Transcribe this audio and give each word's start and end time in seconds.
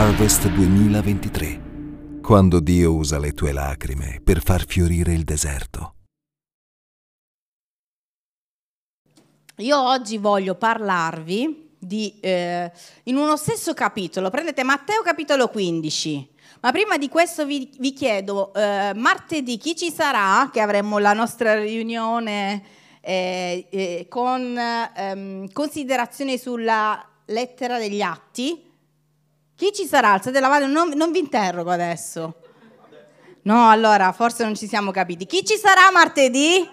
Harvest 0.00 0.46
2023, 0.50 2.20
quando 2.22 2.60
Dio 2.60 2.94
usa 2.94 3.18
le 3.18 3.32
tue 3.32 3.50
lacrime 3.50 4.20
per 4.22 4.40
far 4.40 4.64
fiorire 4.64 5.12
il 5.12 5.24
deserto. 5.24 5.94
Io 9.56 9.76
oggi 9.76 10.16
voglio 10.18 10.54
parlarvi 10.54 11.74
di, 11.76 12.16
eh, 12.20 12.70
in 13.04 13.16
uno 13.16 13.36
stesso 13.36 13.74
capitolo, 13.74 14.30
prendete 14.30 14.62
Matteo 14.62 15.02
capitolo 15.02 15.48
15, 15.48 16.28
ma 16.60 16.70
prima 16.70 16.96
di 16.96 17.08
questo 17.08 17.44
vi, 17.44 17.68
vi 17.80 17.92
chiedo, 17.92 18.54
eh, 18.54 18.92
martedì 18.94 19.56
chi 19.56 19.74
ci 19.74 19.90
sarà, 19.90 20.48
che 20.52 20.60
avremo 20.60 20.98
la 20.98 21.12
nostra 21.12 21.58
riunione 21.58 22.62
eh, 23.00 23.66
eh 23.68 24.06
con 24.08 24.56
ehm, 24.56 25.50
considerazioni 25.50 26.38
sulla 26.38 27.04
lettera 27.24 27.78
degli 27.78 28.00
atti? 28.00 28.66
Chi 29.58 29.72
ci 29.72 29.86
sarà? 29.86 30.12
Alzate 30.12 30.38
la 30.38 30.48
mano, 30.48 30.68
non, 30.68 30.92
non 30.94 31.10
vi 31.10 31.18
interrogo 31.18 31.72
adesso. 31.72 32.32
No, 33.42 33.68
allora, 33.68 34.12
forse 34.12 34.44
non 34.44 34.54
ci 34.54 34.68
siamo 34.68 34.92
capiti. 34.92 35.26
Chi 35.26 35.44
ci 35.44 35.56
sarà 35.56 35.90
martedì? 35.90 36.64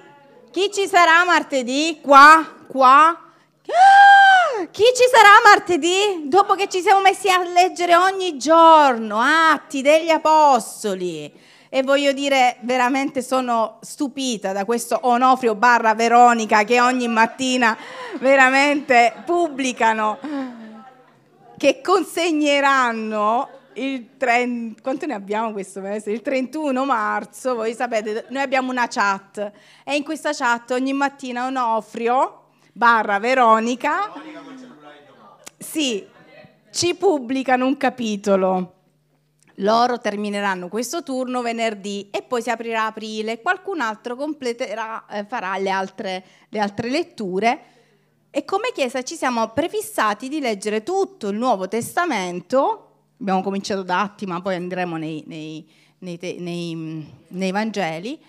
Chi 0.52 0.70
ci 0.72 0.86
sarà 0.88 1.26
martedì? 1.26 1.98
Qua? 2.00 2.46
Qua? 2.68 3.08
Ah, 3.08 4.66
chi 4.70 4.84
ci 4.84 5.04
sarà 5.12 5.30
martedì? 5.44 6.26
Dopo 6.28 6.54
che 6.54 6.70
ci 6.70 6.82
siamo 6.82 7.02
messi 7.02 7.28
a 7.28 7.42
leggere 7.44 7.96
ogni 7.96 8.38
giorno 8.38 9.20
Atti 9.20 9.82
degli 9.82 10.12
Apostoli. 10.12 11.34
E 11.70 11.82
voglio 11.82 12.12
dire, 12.12 12.58
veramente 12.62 13.24
sono 13.24 13.80
stupita 13.82 14.54
da 14.54 14.64
questo 14.64 15.00
Onofrio 15.02 15.56
barra 15.56 15.96
Veronica 15.96 16.64
che 16.64 16.80
ogni 16.80 17.08
mattina 17.08 17.76
veramente 18.20 19.12
pubblicano 19.26 20.65
che 21.58 21.82
consegneranno 21.82 23.50
il 23.74 24.18
30, 24.18 24.82
quanto 24.82 25.06
ne 25.06 25.14
abbiamo 25.14 25.52
questo 25.52 25.82
mese? 25.82 26.12
Il 26.12 26.22
31 26.22 26.86
marzo, 26.86 27.56
voi 27.56 27.74
sapete, 27.74 28.26
noi 28.30 28.42
abbiamo 28.42 28.72
una 28.72 28.88
chat 28.88 29.52
e 29.84 29.96
in 29.96 30.04
questa 30.04 30.32
chat 30.34 30.72
ogni 30.72 30.94
mattina 30.94 31.46
Onofrio 31.46 32.44
barra 32.72 33.20
Veronica 33.20 34.12
sì, 35.58 36.06
ci 36.72 36.96
pubblicano 36.96 37.66
un 37.66 37.76
capitolo. 37.78 38.74
Loro 39.60 40.00
termineranno 40.00 40.68
questo 40.68 41.02
turno 41.02 41.42
venerdì 41.42 42.10
e 42.12 42.22
poi 42.22 42.42
si 42.42 42.50
aprirà 42.50 42.86
aprile, 42.86 43.42
qualcun 43.42 43.80
altro 43.80 44.16
completerà, 44.16 45.06
eh, 45.10 45.26
farà 45.26 45.58
le 45.58 45.70
altre, 45.70 46.26
le 46.50 46.60
altre 46.60 46.90
letture 46.90 47.60
e 48.36 48.44
come 48.44 48.74
Chiesa 48.74 49.02
ci 49.02 49.16
siamo 49.16 49.48
prefissati 49.52 50.28
di 50.28 50.42
leggere 50.42 50.84
tutto 50.84 51.30
il 51.30 51.38
Nuovo 51.38 51.70
Testamento, 51.70 53.14
abbiamo 53.18 53.42
cominciato 53.42 53.82
da 53.82 54.02
Atti, 54.02 54.26
ma 54.26 54.42
poi 54.42 54.56
andremo 54.56 54.98
nei, 54.98 55.24
nei, 55.26 55.66
nei, 56.00 57.14
nei 57.30 57.52
Vangeli, 57.52 58.20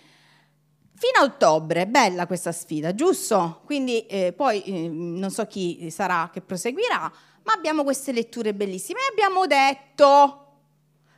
fino 0.95 1.19
a 1.19 1.25
ottobre. 1.25 1.89
Bella 1.89 2.29
questa 2.29 2.53
sfida, 2.53 2.95
giusto? 2.95 3.63
Quindi 3.65 4.07
eh, 4.07 4.33
poi 4.33 4.63
eh, 4.63 4.89
non 4.89 5.33
so 5.33 5.45
chi 5.47 5.91
sarà 5.91 6.31
che 6.33 6.41
proseguirà, 6.41 7.13
ma 7.43 7.53
abbiamo 7.53 7.83
queste 7.83 8.13
letture 8.13 8.55
bellissime 8.55 9.01
e 9.01 9.11
abbiamo 9.11 9.49
detto 9.49 10.43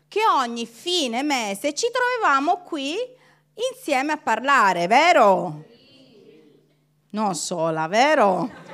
che 0.08 0.20
ogni 0.34 0.64
fine 0.64 1.22
mese 1.22 1.74
ci 1.74 1.88
trovavamo 1.92 2.62
qui 2.62 2.96
insieme 3.70 4.12
a 4.12 4.16
parlare, 4.16 4.86
vero? 4.86 5.67
Non 7.10 7.34
sola, 7.34 7.86
vero? 7.88 8.66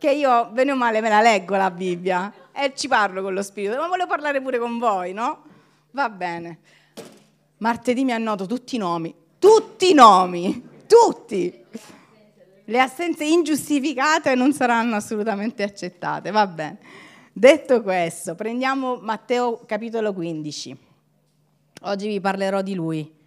che 0.00 0.10
io, 0.10 0.48
bene 0.50 0.72
o 0.72 0.76
male, 0.76 1.02
me 1.02 1.10
la 1.10 1.20
leggo 1.20 1.56
la 1.56 1.70
Bibbia 1.70 2.32
e 2.52 2.72
ci 2.74 2.88
parlo 2.88 3.20
con 3.20 3.34
lo 3.34 3.42
Spirito, 3.42 3.76
ma 3.76 3.86
volevo 3.86 4.08
parlare 4.08 4.40
pure 4.40 4.58
con 4.58 4.78
voi, 4.78 5.12
no? 5.12 5.42
Va 5.90 6.08
bene. 6.08 6.58
Martedì 7.58 8.02
mi 8.02 8.12
annoto 8.12 8.46
tutti 8.46 8.76
i 8.76 8.78
nomi, 8.78 9.14
tutti 9.38 9.90
i 9.90 9.92
nomi, 9.92 10.68
tutti. 10.86 11.64
Le 12.64 12.80
assenze 12.80 13.24
ingiustificate 13.24 14.34
non 14.34 14.54
saranno 14.54 14.96
assolutamente 14.96 15.62
accettate, 15.62 16.30
va 16.30 16.46
bene. 16.46 16.78
Detto 17.30 17.82
questo, 17.82 18.34
prendiamo 18.34 18.96
Matteo 18.96 19.60
capitolo 19.66 20.14
15. 20.14 20.78
Oggi 21.82 22.08
vi 22.08 22.20
parlerò 22.20 22.62
di 22.62 22.74
lui. 22.74 23.18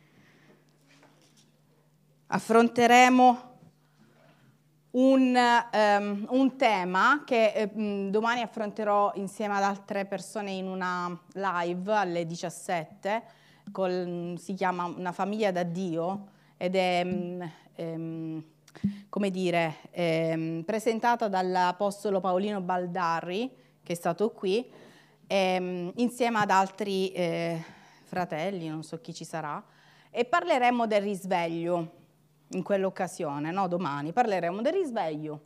Affronteremo 2.28 3.53
un, 4.96 5.36
um, 5.74 6.26
un 6.30 6.56
tema 6.56 7.24
che 7.26 7.52
eh, 7.54 8.10
domani 8.10 8.42
affronterò 8.42 9.12
insieme 9.16 9.56
ad 9.56 9.64
altre 9.64 10.06
persone 10.06 10.52
in 10.52 10.68
una 10.68 11.20
live 11.34 11.94
alle 11.94 12.26
17, 12.26 13.24
col, 13.72 14.36
si 14.38 14.54
chiama 14.54 14.86
Una 14.86 15.12
famiglia 15.12 15.52
da 15.52 15.64
Dio 15.64 16.28
ed 16.58 16.76
è, 16.76 17.02
um, 17.04 18.44
come 19.10 19.32
dire, 19.32 19.76
um, 19.96 20.64
presentata 20.64 21.28
dall'Apostolo 21.28 22.20
Paolino 22.20 22.62
Baldarri, 22.62 23.50
che 23.82 23.94
è 23.94 23.96
stato 23.96 24.30
qui, 24.32 24.70
e, 25.26 25.92
insieme 25.96 26.38
ad 26.40 26.52
altri 26.52 27.12
eh, 27.12 27.64
fratelli, 28.04 28.68
non 28.68 28.84
so 28.84 29.02
chi 29.02 29.14
ci 29.14 29.26
sarà, 29.26 29.64
e 30.12 30.26
parleremo 30.26 30.86
del 30.86 31.02
risveglio 31.02 32.02
in 32.54 32.64
quell'occasione, 32.64 33.52
no? 33.52 33.68
domani, 33.68 34.12
parleremo 34.12 34.62
del 34.62 34.74
risveglio. 34.74 35.42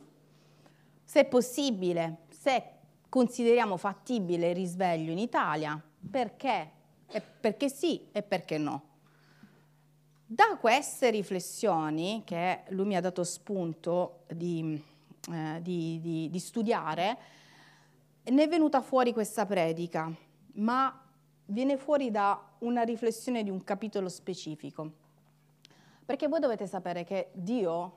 Se 1.04 1.20
è 1.20 1.24
possibile, 1.24 2.18
se 2.28 2.62
consideriamo 3.08 3.76
fattibile 3.76 4.50
il 4.50 4.54
risveglio 4.54 5.10
in 5.10 5.18
Italia, 5.18 5.80
perché? 6.10 6.70
E 7.10 7.20
perché 7.20 7.68
sì 7.68 8.08
e 8.12 8.22
perché 8.22 8.58
no? 8.58 8.82
Da 10.26 10.58
queste 10.60 11.10
riflessioni 11.10 12.22
che 12.24 12.64
lui 12.68 12.86
mi 12.86 12.96
ha 12.96 13.00
dato 13.00 13.24
spunto 13.24 14.24
di, 14.30 14.80
eh, 15.32 15.62
di, 15.62 15.98
di, 16.00 16.28
di 16.28 16.38
studiare, 16.38 17.18
ne 18.24 18.42
è 18.42 18.48
venuta 18.48 18.82
fuori 18.82 19.14
questa 19.14 19.46
predica, 19.46 20.12
ma 20.54 21.02
viene 21.46 21.78
fuori 21.78 22.10
da 22.10 22.38
una 22.58 22.82
riflessione 22.82 23.42
di 23.42 23.48
un 23.48 23.64
capitolo 23.64 24.10
specifico. 24.10 25.06
Perché 26.08 26.26
voi 26.26 26.40
dovete 26.40 26.66
sapere 26.66 27.04
che 27.04 27.28
Dio, 27.34 27.96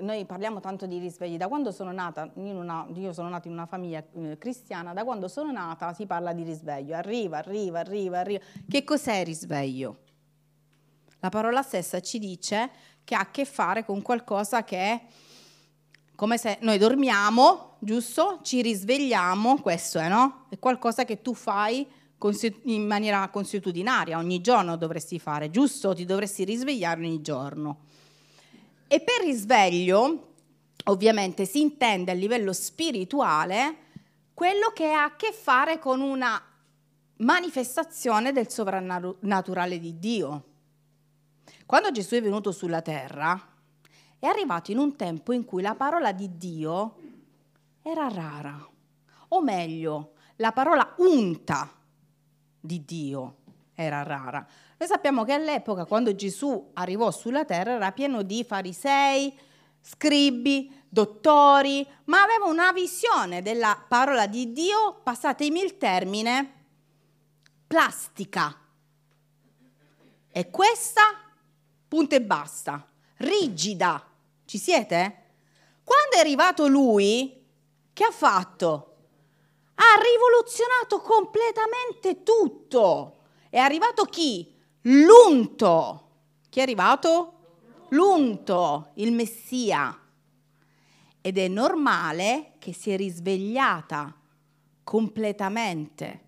noi 0.00 0.24
parliamo 0.24 0.58
tanto 0.58 0.84
di 0.86 0.98
risvegli, 0.98 1.36
da 1.36 1.46
quando 1.46 1.70
sono 1.70 1.92
nata, 1.92 2.28
una, 2.34 2.88
io 2.92 3.12
sono 3.12 3.28
nata 3.28 3.46
in 3.46 3.54
una 3.54 3.66
famiglia 3.66 4.02
eh, 4.14 4.36
cristiana, 4.36 4.92
da 4.92 5.04
quando 5.04 5.28
sono 5.28 5.52
nata 5.52 5.92
si 5.92 6.04
parla 6.06 6.32
di 6.32 6.42
risveglio, 6.42 6.96
arriva, 6.96 7.38
arriva, 7.38 7.78
arriva, 7.78 8.18
arriva. 8.18 8.44
Che 8.68 8.82
cos'è 8.82 9.22
risveglio? 9.22 9.98
La 11.20 11.28
parola 11.28 11.62
stessa 11.62 12.00
ci 12.00 12.18
dice 12.18 12.68
che 13.04 13.14
ha 13.14 13.20
a 13.20 13.30
che 13.30 13.44
fare 13.44 13.84
con 13.84 14.02
qualcosa 14.02 14.64
che 14.64 14.78
è 14.78 15.00
come 16.16 16.38
se 16.38 16.58
noi 16.62 16.78
dormiamo, 16.78 17.76
giusto? 17.78 18.40
Ci 18.42 18.60
risvegliamo, 18.60 19.60
questo 19.60 20.00
è, 20.00 20.08
no? 20.08 20.46
È 20.48 20.58
qualcosa 20.58 21.04
che 21.04 21.22
tu 21.22 21.32
fai 21.32 21.86
in 22.64 22.86
maniera 22.86 23.28
consuetudinaria, 23.28 24.18
ogni 24.18 24.40
giorno 24.40 24.76
dovresti 24.76 25.18
fare, 25.18 25.50
giusto? 25.50 25.94
Ti 25.94 26.04
dovresti 26.04 26.44
risvegliare 26.44 27.00
ogni 27.00 27.20
giorno. 27.20 27.80
E 28.86 29.00
per 29.00 29.24
risveglio 29.24 30.28
ovviamente 30.84 31.44
si 31.44 31.60
intende 31.60 32.10
a 32.10 32.14
livello 32.14 32.52
spirituale 32.52 33.76
quello 34.34 34.70
che 34.74 34.90
ha 34.92 35.04
a 35.04 35.16
che 35.16 35.32
fare 35.32 35.78
con 35.78 36.00
una 36.00 36.40
manifestazione 37.16 38.32
del 38.32 38.48
sovrannaturale 38.48 39.78
di 39.78 39.98
Dio. 39.98 40.44
Quando 41.66 41.90
Gesù 41.90 42.14
è 42.16 42.22
venuto 42.22 42.52
sulla 42.52 42.82
terra, 42.82 43.48
è 44.18 44.26
arrivato 44.26 44.70
in 44.70 44.78
un 44.78 44.96
tempo 44.96 45.32
in 45.32 45.44
cui 45.44 45.62
la 45.62 45.74
parola 45.74 46.12
di 46.12 46.36
Dio 46.36 46.96
era 47.82 48.08
rara, 48.08 48.68
o 49.28 49.40
meglio, 49.40 50.12
la 50.36 50.52
parola 50.52 50.94
unta 50.98 51.81
di 52.62 52.84
Dio 52.84 53.36
era 53.74 54.02
rara. 54.02 54.46
Noi 54.78 54.88
sappiamo 54.88 55.24
che 55.24 55.32
all'epoca, 55.32 55.84
quando 55.84 56.14
Gesù 56.14 56.70
arrivò 56.74 57.10
sulla 57.10 57.44
terra, 57.44 57.72
era 57.72 57.92
pieno 57.92 58.22
di 58.22 58.44
farisei, 58.44 59.36
scribi, 59.80 60.72
dottori, 60.88 61.86
ma 62.04 62.22
aveva 62.22 62.46
una 62.46 62.72
visione 62.72 63.42
della 63.42 63.84
parola 63.88 64.26
di 64.26 64.52
Dio, 64.52 65.00
passatemi 65.02 65.60
il 65.60 65.76
termine, 65.76 66.52
plastica. 67.66 68.56
E 70.30 70.50
questa, 70.50 71.02
punto 71.88 72.14
e 72.14 72.22
basta, 72.22 72.86
rigida. 73.16 74.06
Ci 74.44 74.58
siete? 74.58 75.16
Quando 75.84 76.16
è 76.16 76.20
arrivato 76.20 76.68
lui, 76.68 77.44
che 77.92 78.04
ha 78.04 78.10
fatto? 78.10 78.91
Ha 79.82 80.00
rivoluzionato 80.00 81.00
completamente 81.00 82.22
tutto. 82.22 83.16
È 83.50 83.58
arrivato 83.58 84.04
chi? 84.04 84.54
L'unto. 84.82 86.10
Chi 86.48 86.60
è 86.60 86.62
arrivato? 86.62 87.32
L'unto, 87.88 88.90
il 88.94 89.12
Messia. 89.12 89.98
Ed 91.20 91.36
è 91.36 91.48
normale 91.48 92.52
che 92.58 92.72
si 92.72 92.92
è 92.92 92.96
risvegliata 92.96 94.16
completamente 94.84 96.20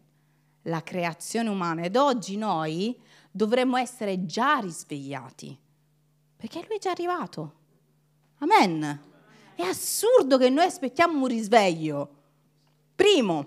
la 0.62 0.82
creazione 0.82 1.48
umana 1.48 1.82
ed 1.82 1.96
oggi 1.96 2.36
noi 2.36 3.00
dovremmo 3.30 3.76
essere 3.76 4.26
già 4.26 4.58
risvegliati, 4.58 5.58
perché 6.36 6.64
lui 6.66 6.76
è 6.76 6.80
già 6.80 6.90
arrivato. 6.90 7.54
Amen. 8.38 9.00
È 9.54 9.62
assurdo 9.62 10.38
che 10.38 10.50
noi 10.50 10.64
aspettiamo 10.64 11.18
un 11.18 11.26
risveglio. 11.26 12.22
Primo, 12.94 13.46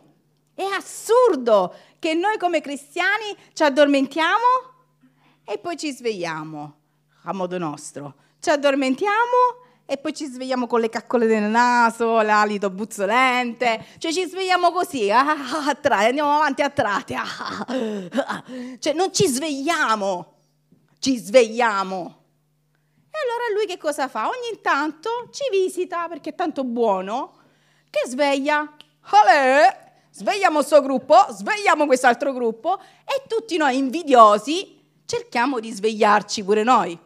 è 0.54 0.64
assurdo 0.64 1.74
che 2.00 2.14
noi 2.14 2.38
come 2.38 2.62
cristiani 2.62 3.36
ci 3.54 3.64
addormentiamo 3.64 4.76
e 5.46 5.58
poi 5.58 5.78
ci 5.78 5.92
svegliamo 5.92 6.76
a 7.24 7.34
modo 7.34 7.58
nostro. 7.58 8.16
Ci 8.40 8.50
addormentiamo 8.50 9.66
e 9.86 9.98
poi 9.98 10.14
ci 10.14 10.26
svegliamo 10.26 10.68
con 10.68 10.82
le 10.82 10.90
caccole 10.90 11.28
del 11.28 11.44
naso, 11.44 12.22
l'alito 12.22 12.70
buzzolente, 12.70 13.86
cioè 14.00 14.12
ci 14.12 14.26
svegliamo 14.26 14.72
così, 14.72 15.10
ah, 15.10 15.30
ah, 15.30 15.78
ah 15.82 15.98
andiamo 15.98 16.36
avanti 16.36 16.62
a 16.62 16.70
tratti, 16.70 17.14
ah, 17.14 17.24
ah, 17.66 18.44
cioè 18.80 18.92
non 18.92 19.14
ci 19.14 19.28
svegliamo, 19.28 20.34
ci 21.00 21.18
svegliamo. 21.18 22.24
E 23.10 23.18
allora 23.24 23.54
lui 23.56 23.66
che 23.66 23.78
cosa 23.78 24.10
fa? 24.10 24.28
Ogni 24.28 24.60
tanto 24.62 25.30
ci 25.32 25.44
visita 25.50 26.08
perché 26.10 26.32
è 26.32 26.36
tanto 26.36 26.66
buono 26.66 27.38
che 27.90 28.10
sveglia. 28.10 28.76
Ale! 29.10 29.86
Svegliamo 30.12 30.58
questo 30.58 30.82
gruppo, 30.82 31.16
svegliamo 31.30 31.86
quest'altro 31.86 32.34
gruppo 32.34 32.80
e 32.80 33.24
tutti 33.28 33.58
noi 33.58 33.78
invidiosi 33.78 34.76
cerchiamo 35.06 35.60
di 35.60 35.72
svegliarci 35.72 36.44
pure 36.44 36.64
noi 36.64 37.00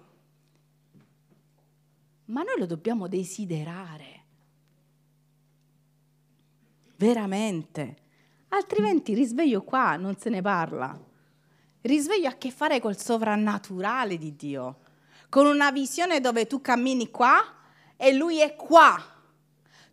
ma 2.31 2.43
noi 2.43 2.57
lo 2.57 2.65
dobbiamo 2.65 3.07
desiderare. 3.07 4.19
Veramente. 6.95 7.97
Altrimenti 8.49 9.13
risveglio 9.13 9.63
qua 9.63 9.95
non 9.97 10.17
se 10.17 10.29
ne 10.29 10.41
parla. 10.41 10.97
Risveglio 11.81 12.27
ha 12.27 12.31
a 12.31 12.37
che 12.37 12.51
fare 12.51 12.79
col 12.79 12.97
sovrannaturale 12.97 14.17
di 14.17 14.35
Dio, 14.35 14.79
con 15.29 15.45
una 15.45 15.71
visione 15.71 16.19
dove 16.19 16.47
tu 16.47 16.61
cammini 16.61 17.09
qua 17.09 17.39
e 17.97 18.13
lui 18.13 18.39
è 18.39 18.55
qua. 18.55 19.03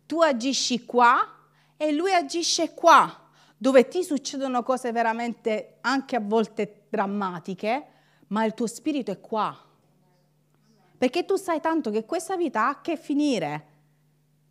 Tu 0.05 0.21
agisci 0.21 0.85
qua 0.85 1.38
e 1.81 1.93
lui 1.93 2.13
agisce 2.13 2.73
qua, 2.73 3.27
dove 3.55 3.87
ti 3.87 4.03
succedono 4.03 4.61
cose 4.63 4.91
veramente 4.91 5.77
anche 5.81 6.17
a 6.17 6.21
volte 6.21 6.87
drammatiche, 6.89 7.87
ma 8.27 8.43
il 8.43 8.53
tuo 8.53 8.67
spirito 8.67 9.11
è 9.11 9.19
qua 9.21 9.67
perché 10.99 11.23
tu 11.23 11.37
sai 11.37 11.61
tanto 11.61 11.91
che 11.91 12.03
questa 12.03 12.35
vita 12.35 12.67
ha 12.67 12.81
che 12.81 12.97
finire, 12.97 13.67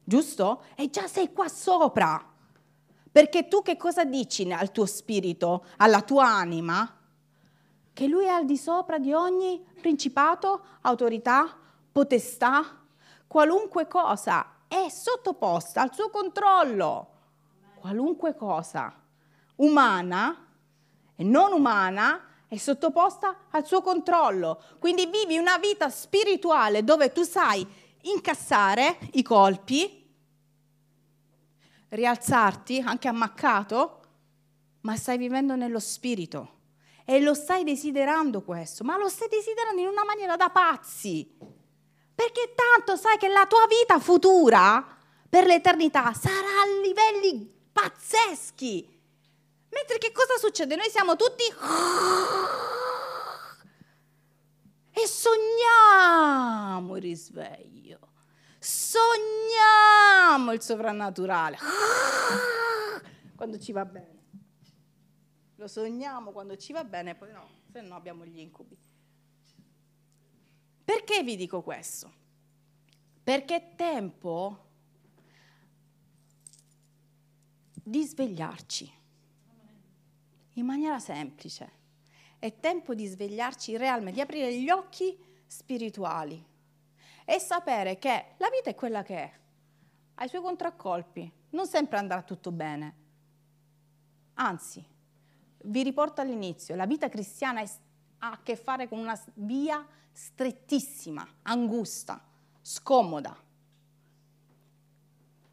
giusto? 0.03 0.63
E 0.77 0.89
già 0.89 1.07
sei 1.07 1.31
qua 1.31 1.47
sopra. 1.47 2.25
Perché 3.13 3.49
tu 3.49 3.61
che 3.61 3.77
cosa 3.77 4.07
dici 4.07 4.51
al 4.51 4.73
tuo 4.73 4.87
spirito, 4.87 5.67
alla 5.77 6.01
tua 6.01 6.25
anima? 6.27 6.91
Che 7.93 8.07
lui 8.07 8.25
è 8.25 8.29
al 8.29 8.47
di 8.47 8.57
sopra 8.57 8.99
di 8.99 9.13
ogni 9.13 9.63
principato, 9.79 10.63
autorità, 10.81 11.55
potestà, 11.93 12.83
qualunque 13.27 13.87
cosa 13.87 14.63
è 14.69 14.89
sottoposta 14.89 15.83
al 15.83 15.93
suo 15.93 16.09
controllo. 16.09 17.17
Qualunque 17.89 18.35
cosa, 18.35 18.95
umana 19.57 20.47
e 21.17 21.25
non 21.25 21.53
umana, 21.53 22.23
è 22.47 22.59
sottoposta 22.59 23.47
al 23.49 23.65
suo 23.65 23.81
controllo. 23.81 24.63
Quindi 24.79 25.07
vivi 25.07 25.39
una 25.39 25.57
vita 25.57 25.89
spirituale 25.89 26.85
dove 26.85 27.13
tu 27.13 27.23
sai 27.23 27.67
incassare 28.03 28.99
i 29.13 29.23
colpi, 29.23 30.07
rialzarti 31.89 32.81
anche 32.81 33.09
ammaccato, 33.09 34.01
ma 34.83 34.95
stai 34.95 35.17
vivendo 35.17 35.57
nello 35.57 35.81
spirito 35.81 36.57
e 37.07 37.23
lo 37.23 37.33
stai 37.33 37.65
desiderando 37.65 38.43
questo, 38.43 38.85
ma 38.85 38.99
lo 38.99 39.09
stai 39.09 39.29
desiderando 39.29 39.81
in 39.81 39.87
una 39.87 40.05
maniera 40.05 40.37
da 40.37 40.51
pazzi. 40.51 41.27
Perché 42.15 42.53
tanto 42.55 42.97
sai 42.97 43.17
che 43.17 43.29
la 43.29 43.47
tua 43.47 43.67
vita 43.67 43.99
futura 43.99 44.87
per 45.27 45.47
l'eternità 45.47 46.13
sarà 46.13 46.35
a 46.35 46.83
livelli 46.83 47.57
pazzeschi 47.79 48.97
Mentre 49.71 49.99
che 49.99 50.13
cosa 50.13 50.37
succede? 50.39 50.77
Noi 50.77 50.89
siamo 50.89 51.15
tutti 51.15 51.45
e 54.91 55.07
sogniamo 55.07 56.97
il 56.97 57.03
risveglio, 57.03 57.99
sogniamo 58.59 60.53
il 60.53 60.63
sovrannaturale 60.63 61.59
quando 63.37 63.59
ci 63.59 63.73
va 63.73 63.85
bene. 63.85 64.17
Lo 65.57 65.69
sogniamo 65.69 66.33
quando 66.33 66.57
ci 66.57 66.73
va 66.73 66.85
bene, 66.85 67.15
poi 67.15 67.33
no, 67.33 67.49
se 67.71 67.81
no 67.83 67.95
abbiamo 67.95 68.25
gli 68.25 68.39
incubi. 68.39 68.77
Perché 70.85 71.23
vi 71.23 71.37
dico 71.37 71.63
questo? 71.63 72.11
Perché 73.23 73.75
tempo 73.77 74.68
di 77.89 78.05
svegliarci 78.05 78.93
in 80.55 80.65
maniera 80.67 80.99
semplice. 80.99 81.77
È 82.39 82.59
tempo 82.61 82.95
di 82.95 83.07
svegliarci 83.07 83.77
realmente, 83.77 84.13
di 84.13 84.21
aprire 84.21 84.55
gli 84.55 84.69
occhi 84.69 85.19
spirituali 85.47 86.45
e 87.25 87.39
sapere 87.39 87.99
che 87.99 88.35
la 88.37 88.49
vita 88.51 88.71
è 88.71 88.75
quella 88.75 89.03
che 89.03 89.17
è, 89.17 89.33
ha 90.15 90.25
i 90.25 90.29
suoi 90.29 90.43
contraccolpi, 90.43 91.33
non 91.51 91.67
sempre 91.67 91.99
andrà 91.99 92.23
tutto 92.23 92.53
bene. 92.53 92.95
Anzi, 94.35 94.85
vi 95.65 95.83
riporto 95.83 96.21
all'inizio, 96.21 96.77
la 96.77 96.87
vita 96.87 97.09
cristiana 97.09 97.63
ha 97.63 98.31
a 98.31 98.43
che 98.43 98.57
fare 98.57 98.89
con 98.89 98.99
una 98.99 99.19
via 99.35 99.85
strettissima, 100.13 101.27
angusta, 101.43 102.23
scomoda. 102.61 103.37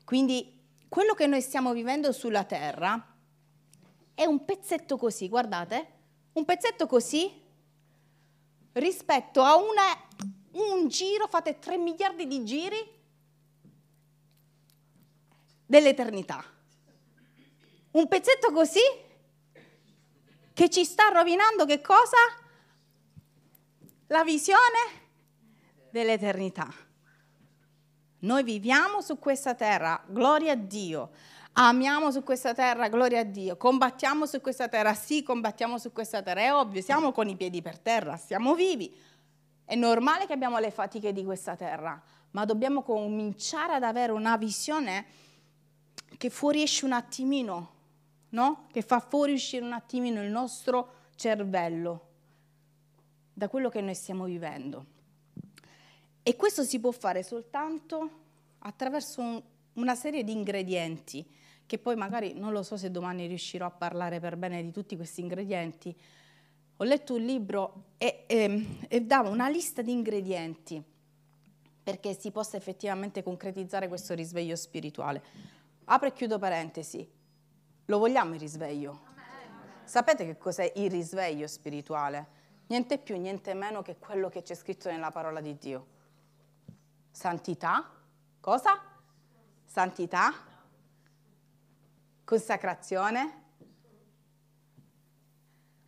Quindi 0.03 0.54
quello 0.95 1.13
che 1.13 1.27
noi 1.27 1.41
stiamo 1.41 1.73
vivendo 1.73 2.13
sulla 2.13 2.45
terra 2.45 3.17
è 4.13 4.23
un 4.23 4.45
pezzetto 4.45 4.95
così, 4.95 5.27
guardate, 5.27 5.87
un 6.31 6.45
pezzetto 6.45 6.87
così 6.87 7.29
rispetto 8.71 9.41
a 9.41 9.57
una, 9.57 9.83
un 10.51 10.87
giro, 10.87 11.27
fate 11.27 11.59
3 11.59 11.75
miliardi 11.75 12.27
di 12.27 12.45
giri 12.45 12.77
dell'eternità. 15.65 16.41
Un 17.91 18.07
pezzetto 18.07 18.53
così 18.53 18.79
che 20.53 20.69
ci 20.69 20.85
sta 20.85 21.09
rovinando 21.09 21.65
che 21.65 21.81
cosa? 21.81 22.15
La 24.07 24.23
visione 24.23 25.09
dell'eternità. 25.89 26.84
Noi 28.25 28.43
viviamo 28.43 29.01
su 29.01 29.19
questa 29.19 29.53
terra, 29.53 30.03
gloria 30.07 30.53
a 30.53 30.55
Dio, 30.55 31.11
Amiamo 31.57 32.11
su 32.11 32.21
questa 32.21 32.53
terra, 32.53 32.89
gloria 32.89 33.21
a 33.21 33.23
Dio. 33.23 33.55
Combattiamo 33.55 34.25
su 34.25 34.41
questa 34.41 34.67
terra, 34.67 34.93
sì, 34.93 35.23
combattiamo 35.23 35.77
su 35.77 35.93
questa 35.93 36.21
terra. 36.21 36.41
È 36.41 36.53
ovvio, 36.53 36.81
siamo 36.81 37.13
con 37.13 37.29
i 37.29 37.37
piedi 37.37 37.61
per 37.61 37.79
terra, 37.79 38.17
siamo 38.17 38.55
vivi. 38.55 38.93
È 39.63 39.73
normale 39.73 40.25
che 40.25 40.33
abbiamo 40.33 40.59
le 40.59 40.69
fatiche 40.69 41.13
di 41.13 41.23
questa 41.23 41.55
terra, 41.55 42.01
ma 42.31 42.43
dobbiamo 42.43 42.83
cominciare 42.83 43.75
ad 43.75 43.83
avere 43.83 44.11
una 44.11 44.35
visione 44.35 45.05
che 46.17 46.29
fuoriesce 46.29 46.83
un 46.83 46.91
attimino, 46.91 47.73
no? 48.31 48.67
Che 48.69 48.81
fa 48.81 48.99
fuoriuscire 48.99 49.63
un 49.63 49.71
attimino 49.71 50.21
il 50.21 50.29
nostro 50.29 50.93
cervello 51.15 52.07
da 53.31 53.47
quello 53.47 53.69
che 53.69 53.79
noi 53.79 53.95
stiamo 53.95 54.25
vivendo. 54.25 54.94
E 56.27 56.35
questo 56.35 56.63
si 56.63 56.79
può 56.79 56.89
fare 56.89 57.21
soltanto 57.21 58.09
attraverso 58.57 59.21
un, 59.21 59.39
una 59.73 59.93
serie 59.93 60.23
di 60.23 60.31
ingredienti, 60.31 61.23
che 61.67 61.77
poi 61.77 61.95
magari 61.95 62.33
non 62.33 62.51
lo 62.51 62.63
so 62.63 62.77
se 62.77 62.89
domani 62.89 63.27
riuscirò 63.27 63.67
a 63.67 63.69
parlare 63.69 64.19
per 64.19 64.35
bene 64.35 64.63
di 64.63 64.71
tutti 64.71 64.95
questi 64.95 65.21
ingredienti. 65.21 65.95
Ho 66.77 66.83
letto 66.83 67.13
un 67.13 67.21
libro 67.21 67.89
e, 67.99 68.23
e, 68.25 68.65
e 68.87 69.01
dava 69.01 69.29
una 69.29 69.49
lista 69.49 69.83
di 69.83 69.91
ingredienti 69.91 70.83
perché 71.83 72.15
si 72.15 72.31
possa 72.31 72.57
effettivamente 72.57 73.21
concretizzare 73.21 73.87
questo 73.87 74.15
risveglio 74.15 74.55
spirituale. 74.55 75.23
Apro 75.83 76.07
e 76.07 76.13
chiudo 76.13 76.39
parentesi. 76.39 77.07
Lo 77.85 77.99
vogliamo 77.99 78.33
il 78.33 78.39
risveglio? 78.39 78.99
Sapete 79.83 80.25
che 80.25 80.39
cos'è 80.39 80.71
il 80.77 80.89
risveglio 80.89 81.45
spirituale? 81.45 82.27
Niente 82.65 82.97
più, 82.97 83.15
niente 83.15 83.53
meno 83.53 83.83
che 83.83 83.97
quello 83.99 84.27
che 84.29 84.41
c'è 84.41 84.55
scritto 84.55 84.89
nella 84.89 85.11
parola 85.11 85.39
di 85.39 85.55
Dio. 85.59 85.93
Santità. 87.15 87.89
Cosa? 88.41 88.77
Santità. 89.63 90.33
Consacrazione. 92.25 93.43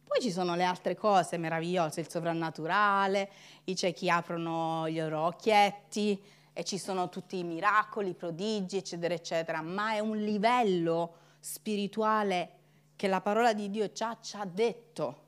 Poi 0.05 0.22
ci 0.22 0.31
sono 0.31 0.55
le 0.55 0.63
altre 0.63 0.96
cose 0.96 1.36
meravigliose, 1.36 2.00
il 2.00 2.10
sovrannaturale, 2.10 3.29
i 3.65 3.75
ciechi 3.75 4.10
aprono 4.10 4.88
i 4.88 4.96
loro 4.96 5.25
occhietti 5.25 6.17
e 6.53 6.63
ci 6.63 6.77
sono 6.77 7.10
tutti 7.10 7.38
i 7.38 7.43
miracoli, 7.43 8.12
i 8.12 8.15
prodigi, 8.15 8.77
eccetera, 8.77 9.13
eccetera, 9.13 9.62
ma 9.62 9.91
è 9.96 10.00
un 10.00 10.15
livello 10.15 11.15
spirituale 11.41 12.51
che 12.96 13.10
la 13.10 13.19
parola 13.19 13.53
di 13.53 13.69
Dio 13.69 13.91
già 13.91 14.17
ci 14.22 14.38
ha 14.38 14.46
detto 14.46 15.25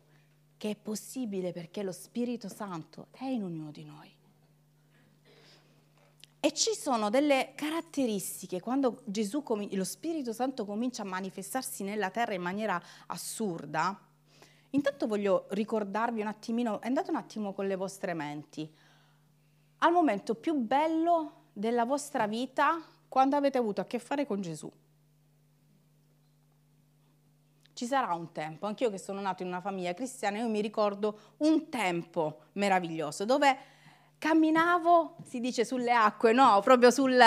che 0.55 0.69
è 0.69 0.75
possibile 0.77 1.51
perché 1.51 1.83
lo 1.83 1.91
Spirito 1.91 2.47
Santo 2.47 3.07
è 3.11 3.25
in 3.25 3.43
ognuno 3.43 3.71
di 3.71 3.83
noi. 3.83 4.18
E 6.41 6.53
ci 6.53 6.73
sono 6.73 7.09
delle 7.09 7.51
caratteristiche 7.53 8.61
quando 8.61 9.01
Gesù, 9.03 9.43
lo 9.71 9.83
Spirito 9.83 10.31
Santo 10.31 10.65
comincia 10.65 11.01
a 11.01 11.05
manifestarsi 11.05 11.83
nella 11.83 12.11
terra 12.11 12.33
in 12.33 12.41
maniera 12.41 12.81
assurda. 13.07 13.99
Intanto 14.69 15.07
voglio 15.07 15.47
ricordarvi 15.49 16.21
un 16.21 16.27
attimino, 16.27 16.79
andate 16.81 17.09
un 17.09 17.17
attimo 17.17 17.53
con 17.53 17.67
le 17.67 17.75
vostre 17.75 18.13
menti, 18.13 18.71
al 19.79 19.91
momento 19.91 20.35
più 20.35 20.53
bello 20.53 21.47
della 21.51 21.83
vostra 21.83 22.25
vita 22.25 22.81
quando 23.09 23.35
avete 23.35 23.57
avuto 23.57 23.81
a 23.81 23.85
che 23.85 23.99
fare 23.99 24.25
con 24.25 24.39
Gesù. 24.39 24.71
Ci 27.73 27.85
sarà 27.85 28.13
un 28.13 28.31
tempo, 28.31 28.65
anch'io 28.65 28.89
che 28.89 28.97
sono 28.97 29.19
nato 29.19 29.41
in 29.41 29.49
una 29.49 29.61
famiglia 29.61 29.93
cristiana, 29.93 30.37
io 30.37 30.47
mi 30.47 30.61
ricordo 30.61 31.35
un 31.37 31.69
tempo 31.69 32.43
meraviglioso 32.53 33.25
dove 33.25 33.57
camminavo, 34.19 35.15
si 35.23 35.39
dice 35.39 35.65
sulle 35.65 35.93
acque, 35.93 36.33
no, 36.33 36.59
proprio 36.61 36.91
sul, 36.91 37.17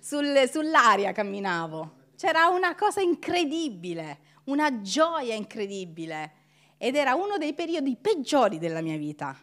sul, 0.00 0.48
sull'aria 0.50 1.12
camminavo. 1.12 2.00
C'era 2.16 2.48
una 2.48 2.74
cosa 2.74 3.00
incredibile, 3.00 4.18
una 4.44 4.82
gioia 4.82 5.34
incredibile 5.34 6.40
ed 6.76 6.96
era 6.96 7.14
uno 7.14 7.38
dei 7.38 7.54
periodi 7.54 7.96
peggiori 7.96 8.58
della 8.58 8.80
mia 8.82 8.96
vita, 8.96 9.34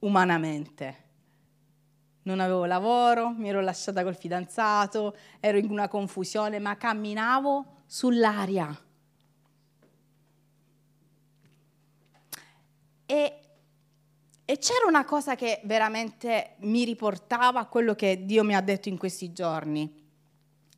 umanamente. 0.00 1.08
Non 2.22 2.40
avevo 2.40 2.64
lavoro, 2.64 3.30
mi 3.30 3.48
ero 3.48 3.60
lasciata 3.60 4.02
col 4.02 4.16
fidanzato, 4.16 5.16
ero 5.40 5.58
in 5.58 5.70
una 5.70 5.88
confusione, 5.88 6.58
ma 6.58 6.76
camminavo 6.76 7.82
sull'aria. 7.86 8.84
E, 13.06 13.39
e 14.50 14.58
c'era 14.58 14.84
una 14.88 15.04
cosa 15.04 15.36
che 15.36 15.60
veramente 15.62 16.56
mi 16.62 16.82
riportava 16.82 17.60
a 17.60 17.66
quello 17.66 17.94
che 17.94 18.24
Dio 18.24 18.42
mi 18.42 18.56
ha 18.56 18.60
detto 18.60 18.88
in 18.88 18.98
questi 18.98 19.32
giorni, 19.32 20.10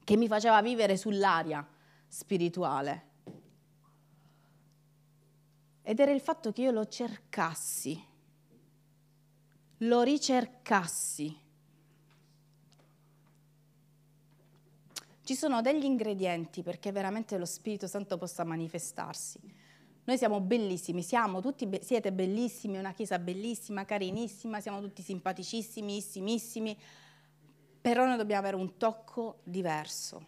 che 0.04 0.16
mi 0.18 0.28
faceva 0.28 0.60
vivere 0.60 0.98
sull'aria 0.98 1.66
spirituale. 2.06 3.06
Ed 5.80 5.98
era 5.98 6.10
il 6.10 6.20
fatto 6.20 6.52
che 6.52 6.60
io 6.60 6.70
lo 6.70 6.86
cercassi, 6.86 7.98
lo 9.78 10.02
ricercassi. 10.02 11.40
Ci 15.22 15.34
sono 15.34 15.62
degli 15.62 15.84
ingredienti 15.84 16.62
perché 16.62 16.92
veramente 16.92 17.38
lo 17.38 17.46
Spirito 17.46 17.86
Santo 17.86 18.18
possa 18.18 18.44
manifestarsi. 18.44 19.40
Noi 20.04 20.18
siamo 20.18 20.40
bellissimi, 20.40 21.02
siamo 21.02 21.40
tutti, 21.40 21.66
be- 21.66 21.82
siete 21.82 22.12
bellissimi, 22.12 22.76
una 22.76 22.92
chiesa 22.92 23.18
bellissima, 23.20 23.84
carinissima, 23.84 24.60
siamo 24.60 24.80
tutti 24.80 25.00
simpaticissimi, 25.00 25.96
issimissimi, 25.96 26.76
però 27.80 28.04
noi 28.04 28.16
dobbiamo 28.16 28.40
avere 28.40 28.56
un 28.56 28.76
tocco 28.76 29.40
diverso. 29.44 30.26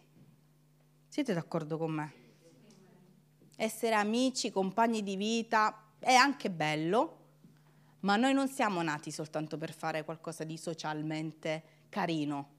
Siete 1.09 1.33
d'accordo 1.33 1.77
con 1.77 1.91
me? 1.91 2.13
Essere 3.57 3.95
amici, 3.95 4.49
compagni 4.49 5.03
di 5.03 5.17
vita 5.17 5.91
è 5.99 6.13
anche 6.13 6.49
bello, 6.49 7.23
ma 8.01 8.15
noi 8.15 8.33
non 8.33 8.47
siamo 8.47 8.81
nati 8.81 9.11
soltanto 9.11 9.57
per 9.57 9.73
fare 9.73 10.05
qualcosa 10.05 10.45
di 10.45 10.57
socialmente 10.57 11.63
carino. 11.89 12.49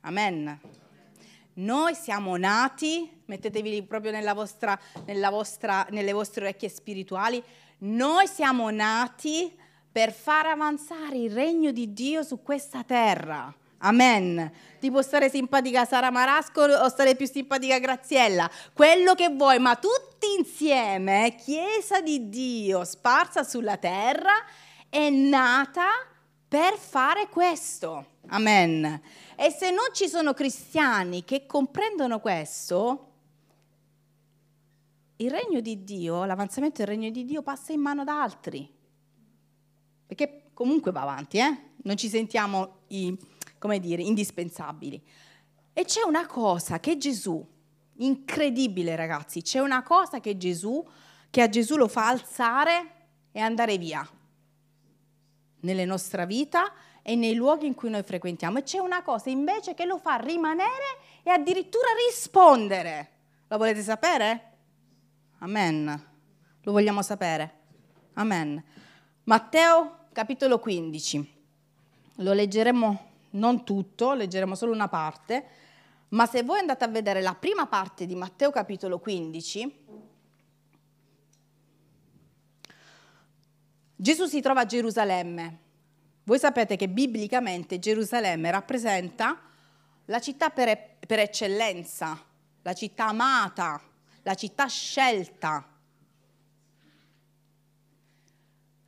Amen. 0.00 0.85
Noi 1.58 1.94
siamo 1.94 2.36
nati, 2.36 3.22
mettetevi 3.24 3.82
proprio 3.84 4.10
nella 4.10 4.34
vostra, 4.34 4.78
nella 5.06 5.30
vostra, 5.30 5.86
nelle 5.88 6.12
vostre 6.12 6.42
orecchie 6.42 6.68
spirituali, 6.68 7.42
noi 7.78 8.26
siamo 8.26 8.68
nati 8.68 9.50
per 9.90 10.12
far 10.12 10.46
avanzare 10.46 11.16
il 11.16 11.30
regno 11.30 11.70
di 11.70 11.94
Dio 11.94 12.22
su 12.22 12.42
questa 12.42 12.84
terra. 12.84 13.54
Amen. 13.78 14.52
Ti 14.78 14.90
può 14.90 15.00
stare 15.00 15.30
simpatica 15.30 15.86
Sara 15.86 16.10
Marasco 16.10 16.60
o 16.60 16.88
stare 16.90 17.14
più 17.14 17.26
simpatica 17.26 17.78
Graziella, 17.78 18.50
quello 18.74 19.14
che 19.14 19.30
vuoi, 19.30 19.58
ma 19.58 19.76
tutti 19.76 20.34
insieme, 20.38 21.36
Chiesa 21.42 22.02
di 22.02 22.28
Dio 22.28 22.84
sparsa 22.84 23.44
sulla 23.44 23.78
terra, 23.78 24.44
è 24.90 25.08
nata 25.08 25.86
per 26.46 26.76
fare 26.76 27.28
questo. 27.28 28.15
Amen. 28.28 29.00
E 29.36 29.50
se 29.50 29.70
non 29.70 29.86
ci 29.92 30.08
sono 30.08 30.34
cristiani 30.34 31.24
che 31.24 31.46
comprendono 31.46 32.18
questo, 32.18 33.12
il 35.16 35.30
regno 35.30 35.60
di 35.60 35.84
Dio, 35.84 36.24
l'avanzamento 36.24 36.78
del 36.78 36.88
regno 36.88 37.10
di 37.10 37.24
Dio 37.24 37.42
passa 37.42 37.72
in 37.72 37.80
mano 37.80 38.00
ad 38.00 38.08
altri. 38.08 38.68
Perché 40.06 40.50
comunque 40.52 40.90
va 40.90 41.02
avanti, 41.02 41.38
eh? 41.38 41.58
non 41.82 41.96
ci 41.96 42.08
sentiamo 42.08 42.78
i, 42.88 43.16
come 43.58 43.78
dire, 43.78 44.02
indispensabili. 44.02 45.00
E 45.72 45.84
c'è 45.84 46.02
una 46.02 46.26
cosa 46.26 46.80
che 46.80 46.96
Gesù, 46.96 47.44
incredibile 47.98 48.96
ragazzi, 48.96 49.42
c'è 49.42 49.60
una 49.60 49.82
cosa 49.82 50.20
che 50.20 50.36
Gesù, 50.36 50.84
che 51.30 51.42
a 51.42 51.48
Gesù 51.48 51.76
lo 51.76 51.86
fa 51.86 52.08
alzare 52.08 52.90
e 53.30 53.40
andare 53.40 53.78
via 53.78 54.08
nella 55.60 55.84
nostra 55.84 56.24
vita 56.24 56.72
e 57.08 57.14
nei 57.14 57.34
luoghi 57.34 57.66
in 57.66 57.74
cui 57.74 57.88
noi 57.88 58.02
frequentiamo. 58.02 58.58
E 58.58 58.62
c'è 58.64 58.78
una 58.78 59.04
cosa 59.04 59.30
invece 59.30 59.74
che 59.74 59.84
lo 59.84 59.96
fa 59.96 60.16
rimanere 60.16 60.98
e 61.22 61.30
addirittura 61.30 61.86
rispondere. 62.04 63.10
La 63.46 63.56
volete 63.56 63.80
sapere? 63.80 64.52
Amen. 65.38 66.06
Lo 66.62 66.72
vogliamo 66.72 67.02
sapere? 67.02 67.58
Amen. 68.14 68.60
Matteo 69.22 70.06
capitolo 70.10 70.58
15. 70.58 71.34
Lo 72.16 72.32
leggeremo 72.32 73.10
non 73.30 73.62
tutto, 73.62 74.14
leggeremo 74.14 74.56
solo 74.56 74.72
una 74.72 74.88
parte, 74.88 75.46
ma 76.08 76.26
se 76.26 76.42
voi 76.42 76.58
andate 76.58 76.82
a 76.82 76.88
vedere 76.88 77.22
la 77.22 77.36
prima 77.36 77.68
parte 77.68 78.06
di 78.06 78.16
Matteo 78.16 78.50
capitolo 78.50 78.98
15, 78.98 79.84
Gesù 83.94 84.26
si 84.26 84.40
trova 84.40 84.62
a 84.62 84.66
Gerusalemme. 84.66 85.65
Voi 86.26 86.40
sapete 86.40 86.74
che 86.74 86.88
biblicamente 86.88 87.78
Gerusalemme 87.78 88.50
rappresenta 88.50 89.40
la 90.06 90.18
città 90.18 90.50
per, 90.50 90.96
per 91.06 91.20
eccellenza, 91.20 92.20
la 92.62 92.72
città 92.72 93.06
amata, 93.06 93.80
la 94.22 94.34
città 94.34 94.66
scelta. 94.66 95.64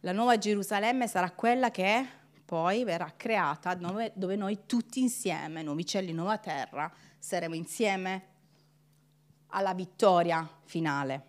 La 0.01 0.11
nuova 0.11 0.37
Gerusalemme 0.37 1.07
sarà 1.07 1.31
quella 1.31 1.71
che 1.71 2.05
poi 2.45 2.83
verrà 2.83 3.15
creata 3.17 3.75
dove, 3.75 4.35
noi 4.35 4.67
tutti 4.67 4.99
insieme, 4.99 5.63
nuovi 5.63 5.87
cieli, 5.87 6.13
nuova 6.13 6.39
terra, 6.39 6.93
saremo 7.21 7.55
insieme 7.55 8.27
alla 9.51 9.75
vittoria 9.75 10.45
finale. 10.65 11.25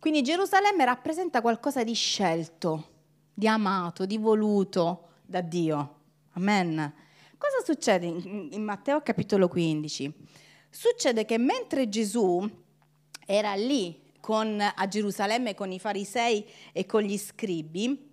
Quindi 0.00 0.22
Gerusalemme 0.22 0.84
rappresenta 0.84 1.40
qualcosa 1.40 1.84
di 1.84 1.94
scelto, 1.94 2.91
di 3.32 3.46
amato, 3.46 4.06
di 4.06 4.18
voluto 4.18 5.08
da 5.24 5.40
Dio. 5.40 6.00
Amen. 6.32 6.92
Cosa 7.38 7.64
succede 7.64 8.06
in, 8.06 8.62
Matteo 8.62 9.02
capitolo 9.02 9.48
15? 9.48 10.12
Succede 10.70 11.24
che 11.24 11.38
mentre 11.38 11.88
Gesù 11.88 12.48
era 13.26 13.54
lì 13.54 14.00
con, 14.20 14.60
a 14.60 14.88
Gerusalemme 14.88 15.54
con 15.54 15.72
i 15.72 15.80
farisei 15.80 16.46
e 16.72 16.86
con 16.86 17.02
gli 17.02 17.18
scribi, 17.18 18.10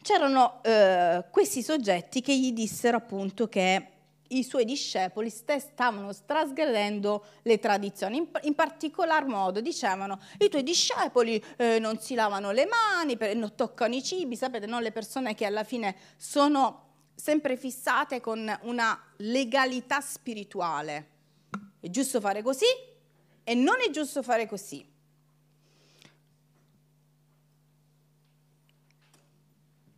c'erano 0.00 0.62
eh, 0.62 1.24
questi 1.30 1.62
soggetti 1.62 2.20
che 2.20 2.38
gli 2.38 2.52
dissero 2.52 2.96
appunto 2.96 3.48
che 3.48 3.91
i 4.36 4.42
suoi 4.42 4.64
discepoli 4.64 5.30
stavano 5.30 6.12
trasgredendo 6.24 7.24
le 7.42 7.58
tradizioni. 7.58 8.18
In, 8.18 8.28
in, 8.42 8.54
particolar 8.54 9.26
modo 9.26 9.60
dicevano 9.60 10.18
i 10.38 10.48
tuoi 10.48 10.62
discepoli 10.62 11.42
eh, 11.56 11.78
non 11.78 11.98
si 11.98 12.14
lavano 12.14 12.50
le 12.50 12.66
mani, 12.66 13.16
per, 13.16 13.36
non 13.36 13.54
toccano 13.54 13.94
i 13.94 14.02
cibi, 14.02 14.36
sapete, 14.36 14.66
no? 14.66 14.80
le 14.80 14.92
persone 14.92 15.34
che 15.34 15.44
alla 15.44 15.64
fine 15.64 15.96
sono 16.16 16.90
sempre 17.14 17.56
fissate 17.56 18.20
con 18.20 18.58
una 18.62 19.00
legalità 19.18 20.00
spirituale. 20.00 21.08
È 21.80 21.88
giusto 21.88 22.20
fare 22.20 22.42
così 22.42 22.66
e 23.44 23.54
non 23.54 23.76
è 23.86 23.90
giusto 23.90 24.22
fare 24.22 24.46
così. 24.46 24.90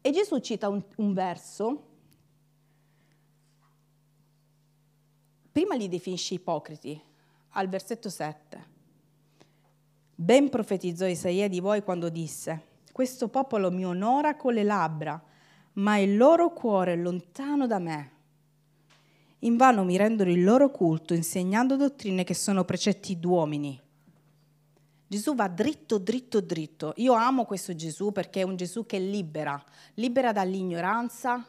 E 0.07 0.11
Gesù 0.11 0.39
cita 0.41 0.69
un, 0.69 0.83
un 0.97 1.15
verso, 1.15 1.94
prima 5.55 5.77
li 5.77 5.89
definisce 5.89 6.35
ipocriti, 6.35 7.01
al 7.51 7.69
versetto 7.69 8.11
7. 8.11 8.65
Ben 10.17 10.49
profetizzò 10.49 11.07
Isaia 11.07 11.49
di 11.49 11.61
voi 11.61 11.85
quando 11.85 12.09
disse, 12.09 12.61
questo 12.91 13.29
popolo 13.29 13.71
mi 13.71 13.87
onora 13.87 14.35
con 14.35 14.53
le 14.53 14.65
labbra, 14.65 15.23
ma 15.75 15.97
il 15.99 16.17
loro 16.17 16.53
cuore 16.53 16.95
è 16.95 16.97
lontano 16.97 17.69
da 17.69 17.79
me. 17.79 18.11
Invano 19.41 19.85
mi 19.85 19.97
rendono 19.97 20.33
il 20.33 20.43
loro 20.43 20.73
culto 20.73 21.15
insegnando 21.15 21.77
dottrine 21.77 22.25
che 22.25 22.35
sono 22.35 22.65
precetti 22.65 23.21
d'uomini. 23.21 23.81
Gesù 25.07 25.37
va 25.37 25.47
dritto, 25.47 25.99
dritto, 25.99 26.41
dritto. 26.41 26.95
Io 26.97 27.13
amo 27.13 27.45
questo 27.45 27.77
Gesù 27.77 28.11
perché 28.11 28.41
è 28.41 28.45
un 28.45 28.57
Gesù 28.57 28.87
che 28.87 28.99
libera, 28.99 29.63
libera 29.95 30.33
dall'ignoranza, 30.33 31.47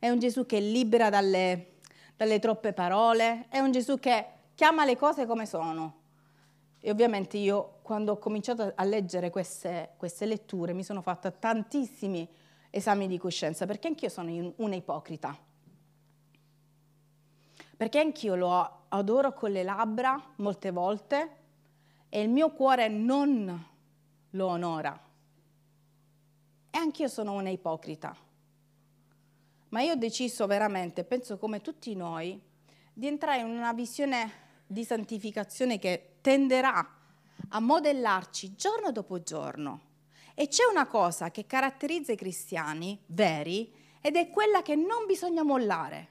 è 0.00 0.08
un 0.08 0.18
Gesù 0.18 0.46
che 0.46 0.58
libera 0.58 1.10
dalle, 1.10 1.75
dalle 2.16 2.38
troppe 2.38 2.72
parole, 2.72 3.46
è 3.48 3.58
un 3.58 3.70
Gesù 3.70 3.98
che 3.98 4.26
chiama 4.54 4.84
le 4.84 4.96
cose 4.96 5.26
come 5.26 5.46
sono. 5.46 6.04
E 6.80 6.90
ovviamente 6.90 7.36
io 7.36 7.78
quando 7.82 8.12
ho 8.12 8.18
cominciato 8.18 8.72
a 8.74 8.84
leggere 8.84 9.30
queste, 9.30 9.92
queste 9.96 10.24
letture 10.24 10.72
mi 10.72 10.82
sono 10.82 11.02
fatta 11.02 11.30
tantissimi 11.30 12.28
esami 12.70 13.06
di 13.06 13.18
coscienza, 13.18 13.66
perché 13.66 13.88
anch'io 13.88 14.08
sono 14.08 14.52
una 14.56 14.74
ipocrita. 14.74 15.36
Perché 17.76 17.98
anch'io 17.98 18.34
lo 18.34 18.84
adoro 18.88 19.32
con 19.32 19.50
le 19.50 19.62
labbra 19.62 20.20
molte 20.36 20.70
volte 20.70 21.36
e 22.08 22.22
il 22.22 22.30
mio 22.30 22.50
cuore 22.52 22.88
non 22.88 23.66
lo 24.30 24.46
onora. 24.46 24.98
E 26.70 26.78
anch'io 26.78 27.08
sono 27.08 27.32
una 27.32 27.50
ipocrita. 27.50 28.25
Ma 29.76 29.82
io 29.82 29.92
ho 29.92 29.96
deciso 29.96 30.46
veramente, 30.46 31.04
penso 31.04 31.36
come 31.36 31.60
tutti 31.60 31.94
noi, 31.94 32.40
di 32.94 33.06
entrare 33.06 33.40
in 33.40 33.48
una 33.48 33.74
visione 33.74 34.32
di 34.66 34.84
santificazione 34.84 35.78
che 35.78 36.14
tenderà 36.22 36.94
a 37.50 37.60
modellarci 37.60 38.54
giorno 38.54 38.90
dopo 38.90 39.22
giorno 39.22 39.80
e 40.34 40.48
c'è 40.48 40.64
una 40.64 40.86
cosa 40.86 41.30
che 41.30 41.44
caratterizza 41.44 42.12
i 42.12 42.16
cristiani 42.16 42.98
veri 43.08 43.70
ed 44.00 44.16
è 44.16 44.30
quella 44.30 44.62
che 44.62 44.76
non 44.76 45.04
bisogna 45.06 45.42
mollare. 45.42 46.08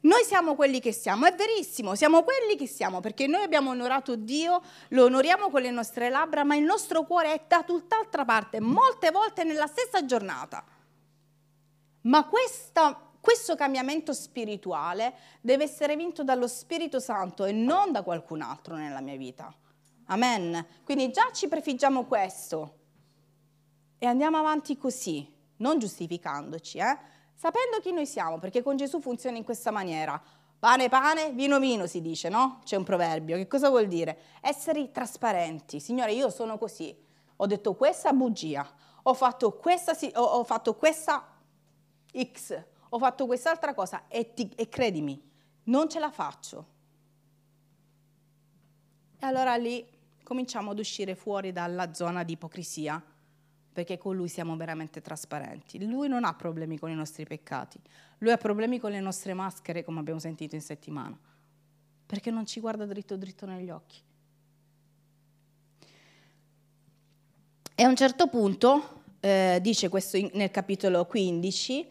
Noi 0.00 0.24
siamo 0.24 0.56
quelli 0.56 0.80
che 0.80 0.90
siamo, 0.90 1.26
è 1.26 1.34
verissimo, 1.36 1.94
siamo 1.94 2.24
quelli 2.24 2.56
che 2.56 2.66
siamo 2.66 2.98
perché 2.98 3.28
noi 3.28 3.44
abbiamo 3.44 3.70
onorato 3.70 4.16
Dio, 4.16 4.60
lo 4.88 5.04
onoriamo 5.04 5.50
con 5.50 5.62
le 5.62 5.70
nostre 5.70 6.10
labbra, 6.10 6.42
ma 6.42 6.56
il 6.56 6.64
nostro 6.64 7.04
cuore 7.04 7.32
è 7.32 7.44
da 7.46 7.62
tutt'altra 7.62 8.24
parte, 8.24 8.58
molte 8.58 9.12
volte 9.12 9.44
nella 9.44 9.68
stessa 9.68 10.04
giornata. 10.04 10.73
Ma 12.04 12.26
questa, 12.26 12.98
questo 13.20 13.54
cambiamento 13.54 14.12
spirituale 14.12 15.14
deve 15.40 15.64
essere 15.64 15.96
vinto 15.96 16.24
dallo 16.24 16.46
Spirito 16.46 17.00
Santo 17.00 17.44
e 17.44 17.52
non 17.52 17.92
da 17.92 18.02
qualcun 18.02 18.42
altro 18.42 18.76
nella 18.76 19.00
mia 19.00 19.16
vita. 19.16 19.54
Amen. 20.06 20.66
Quindi 20.84 21.10
già 21.10 21.30
ci 21.32 21.48
prefiggiamo 21.48 22.04
questo 22.04 22.78
e 23.98 24.06
andiamo 24.06 24.36
avanti 24.36 24.76
così, 24.76 25.26
non 25.58 25.78
giustificandoci, 25.78 26.78
eh? 26.78 26.98
sapendo 27.34 27.78
chi 27.80 27.92
noi 27.92 28.06
siamo, 28.06 28.38
perché 28.38 28.62
con 28.62 28.76
Gesù 28.76 29.00
funziona 29.00 29.38
in 29.38 29.44
questa 29.44 29.70
maniera. 29.70 30.20
Pane, 30.58 30.88
pane, 30.88 31.32
vino, 31.32 31.58
vino 31.58 31.86
si 31.86 32.00
dice, 32.00 32.28
no? 32.28 32.60
C'è 32.64 32.76
un 32.76 32.84
proverbio. 32.84 33.36
Che 33.36 33.46
cosa 33.46 33.68
vuol 33.68 33.86
dire? 33.86 34.18
Essere 34.40 34.90
trasparenti. 34.90 35.80
Signore, 35.80 36.12
io 36.12 36.30
sono 36.30 36.56
così. 36.58 36.96
Ho 37.36 37.46
detto 37.46 37.74
questa 37.74 38.12
bugia, 38.12 38.66
ho 39.02 39.14
fatto 39.14 39.52
questa, 39.56 39.94
ho, 40.14 40.44
fatto 40.44 40.74
questa 40.76 41.33
X, 42.16 42.62
ho 42.90 42.98
fatto 42.98 43.26
quest'altra 43.26 43.74
cosa 43.74 44.06
e, 44.08 44.32
ti, 44.34 44.50
e 44.54 44.68
credimi, 44.68 45.20
non 45.64 45.88
ce 45.88 45.98
la 45.98 46.10
faccio. 46.10 46.66
E 49.18 49.26
allora 49.26 49.56
lì 49.56 49.86
cominciamo 50.22 50.70
ad 50.70 50.78
uscire 50.78 51.14
fuori 51.14 51.52
dalla 51.52 51.92
zona 51.92 52.22
di 52.22 52.32
ipocrisia 52.32 53.02
perché 53.74 53.98
con 53.98 54.14
lui 54.14 54.28
siamo 54.28 54.56
veramente 54.56 55.00
trasparenti. 55.00 55.84
Lui 55.84 56.06
non 56.06 56.24
ha 56.24 56.32
problemi 56.34 56.78
con 56.78 56.90
i 56.90 56.94
nostri 56.94 57.24
peccati, 57.24 57.80
lui 58.18 58.30
ha 58.30 58.36
problemi 58.36 58.78
con 58.78 58.92
le 58.92 59.00
nostre 59.00 59.34
maschere, 59.34 59.82
come 59.82 59.98
abbiamo 59.98 60.20
sentito 60.20 60.54
in 60.54 60.60
settimana, 60.60 61.18
perché 62.06 62.30
non 62.30 62.46
ci 62.46 62.60
guarda 62.60 62.86
dritto 62.86 63.16
dritto 63.16 63.46
negli 63.46 63.70
occhi. 63.70 64.00
E 67.74 67.82
a 67.82 67.88
un 67.88 67.96
certo 67.96 68.28
punto, 68.28 69.02
eh, 69.18 69.58
dice 69.60 69.88
questo 69.88 70.16
in, 70.16 70.30
nel 70.34 70.52
capitolo 70.52 71.04
15, 71.06 71.88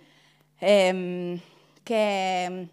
ehm, 0.63 1.39
che 1.83 2.67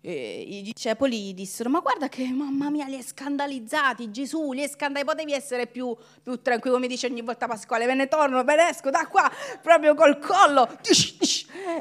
eh, 0.00 0.44
i 0.46 0.62
discepoli 0.62 1.34
dissero, 1.34 1.68
ma 1.70 1.80
guarda 1.80 2.08
che 2.08 2.28
mamma 2.28 2.70
mia 2.70 2.86
li 2.86 2.94
hai 2.94 3.02
scandalizzati, 3.02 4.10
Gesù 4.10 4.52
li 4.52 4.62
hai 4.62 4.68
scandalizzati, 4.68 5.16
potevi 5.16 5.32
essere 5.32 5.66
più, 5.66 5.96
più 6.22 6.40
tranquillo, 6.42 6.76
come 6.76 6.86
dice 6.86 7.06
ogni 7.06 7.22
volta 7.22 7.46
Pasquale, 7.46 7.86
ve 7.86 7.94
ne 7.94 8.06
torno, 8.06 8.44
ve 8.44 8.56
ne 8.56 8.68
esco 8.68 8.90
da 8.90 9.06
qua, 9.08 9.30
proprio 9.62 9.94
col 9.94 10.18
collo. 10.18 10.68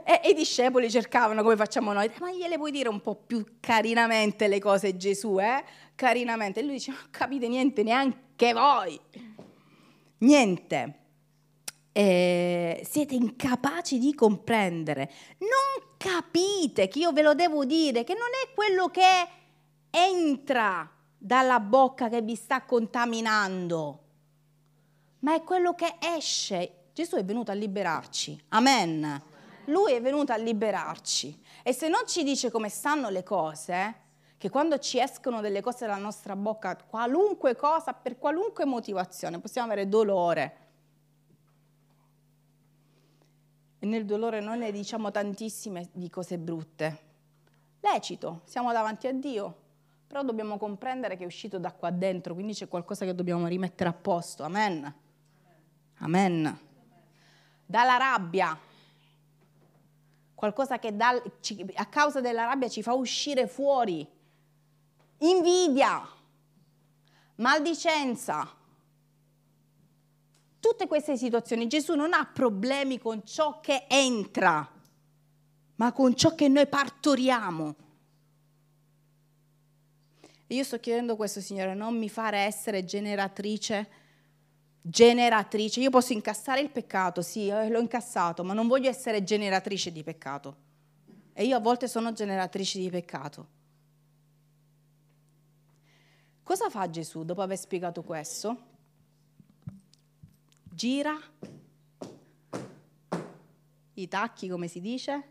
E, 0.04 0.22
e 0.24 0.30
i 0.30 0.34
discepoli 0.34 0.90
cercavano 0.90 1.44
come 1.44 1.56
facciamo 1.56 1.94
noi, 1.94 2.10
ma 2.20 2.32
gliele 2.32 2.56
puoi 2.56 2.72
dire 2.72 2.90
un 2.90 3.02
po' 3.02 3.16
più 3.16 3.46
carinamente 3.60 4.48
le 4.48 4.60
cose 4.60 4.98
Gesù, 4.98 5.40
eh? 5.40 5.64
Carinamente. 5.94 6.62
E 6.62 6.64
lui 6.64 6.74
dice, 6.74 6.92
non 6.92 7.08
capite 7.12 7.48
niente 7.48 7.84
neanche 7.84 8.54
voi. 8.54 9.00
Niente 10.20 11.05
eh, 11.98 12.86
siete 12.86 13.16
incapaci 13.16 13.98
di 14.00 14.14
comprendere, 14.14 15.10
non 15.38 15.96
capite 15.96 16.90
che 16.90 17.00
io 17.00 17.14
ve 17.14 17.22
lo 17.22 17.34
devo 17.34 17.64
dire, 17.64 18.04
che 18.04 18.14
non 18.14 18.28
è 18.44 18.54
quello 18.54 18.90
che 18.90 19.28
entra 19.92 20.92
dalla 21.18 21.62
bocca 21.62 22.10
che 22.10 22.22
vi 22.22 22.36
sta 22.36 22.64
contaminando, 22.64 24.00
ma 25.20 25.36
è 25.36 25.44
quello 25.44 25.74
che 25.74 25.96
esce. 26.18 26.88
Gesù 26.92 27.16
è 27.16 27.24
venuto 27.24 27.52
a 27.52 27.54
liberarci, 27.54 28.44
amen. 28.50 29.22
Lui 29.68 29.94
è 29.94 30.02
venuto 30.02 30.34
a 30.34 30.38
liberarci. 30.38 31.44
E 31.64 31.72
se 31.72 31.88
non 31.88 32.02
ci 32.08 32.24
dice 32.24 32.52
come 32.52 32.68
stanno 32.68 33.08
le 33.08 33.24
cose, 33.24 34.02
che 34.38 34.50
quando 34.50 34.80
ci 34.80 35.00
escono 35.00 35.40
delle 35.40 35.62
cose 35.62 35.86
dalla 35.86 35.98
nostra 35.98 36.36
bocca, 36.36 36.76
qualunque 36.76 37.56
cosa, 37.56 37.94
per 37.94 38.18
qualunque 38.18 38.66
motivazione, 38.66 39.40
possiamo 39.40 39.72
avere 39.72 39.88
dolore, 39.88 40.65
nel 43.86 44.06
dolore 44.06 44.40
noi 44.40 44.58
ne 44.58 44.72
diciamo 44.72 45.12
tantissime 45.12 45.90
di 45.94 46.10
cose 46.10 46.38
brutte. 46.38 47.00
Lecito, 47.80 48.42
siamo 48.46 48.72
davanti 48.72 49.08
a 49.08 49.14
Dio, 49.14 49.56
però 50.08 50.24
dobbiamo 50.24 50.58
comprendere 50.58 51.16
che 51.16 51.24
è 51.24 51.28
uscito 51.28 51.60
da 51.60 51.72
qua 51.72 51.92
dentro, 51.92 52.34
quindi 52.34 52.54
c'è 52.54 52.68
qualcosa 52.68 53.06
che 53.06 53.14
dobbiamo 53.14 53.46
rimettere 53.48 53.90
a 53.90 53.94
posto. 53.94 54.44
Amen. 54.44 54.94
Amen. 56.00 56.60
Dalla 57.66 57.98
rabbia, 57.98 58.58
qualcosa 60.34 60.80
che 60.80 60.96
dà, 60.96 61.22
a 61.76 61.86
causa 61.86 62.22
della 62.22 62.46
rabbia 62.46 62.68
ci 62.68 62.82
fa 62.82 62.94
uscire 62.94 63.48
fuori. 63.48 64.08
Invidia, 65.20 66.08
maldicenza, 67.36 68.52
tutte 70.66 70.88
queste 70.88 71.16
situazioni 71.16 71.68
Gesù 71.68 71.94
non 71.94 72.14
ha 72.14 72.26
problemi 72.26 72.98
con 72.98 73.24
ciò 73.24 73.60
che 73.60 73.86
entra, 73.88 74.68
ma 75.76 75.92
con 75.92 76.16
ciò 76.16 76.34
che 76.34 76.48
noi 76.48 76.66
partoriamo. 76.66 77.76
E 80.48 80.56
io 80.56 80.64
sto 80.64 80.80
chiedendo 80.80 81.16
questo, 81.16 81.40
Signore, 81.40 81.76
non 81.76 81.96
mi 81.96 82.10
fare 82.10 82.40
essere 82.40 82.84
generatrice 82.84 84.04
generatrice. 84.82 85.82
Io 85.82 85.92
posso 85.92 86.14
incassare 86.14 86.62
il 86.62 86.72
peccato, 86.72 87.22
sì, 87.22 87.48
eh, 87.48 87.70
l'ho 87.70 87.80
incassato, 87.80 88.44
ma 88.44 88.54
non 88.54 88.68
voglio 88.68 88.90
essere 88.90 89.24
generatrice 89.24 89.92
di 89.92 90.02
peccato. 90.02 90.56
E 91.34 91.46
io 91.46 91.58
a 91.58 91.60
volte 91.60 91.88
sono 91.88 92.12
generatrice 92.12 92.80
di 92.80 92.90
peccato. 92.90 93.48
Cosa 96.42 96.72
fa 96.72 96.90
Gesù 96.90 97.24
dopo 97.24 97.42
aver 97.42 97.58
spiegato 97.58 98.02
questo? 98.02 98.74
Gira 100.76 101.18
i 103.94 104.08
tacchi, 104.10 104.50
come 104.50 104.68
si 104.68 104.82
dice, 104.82 105.24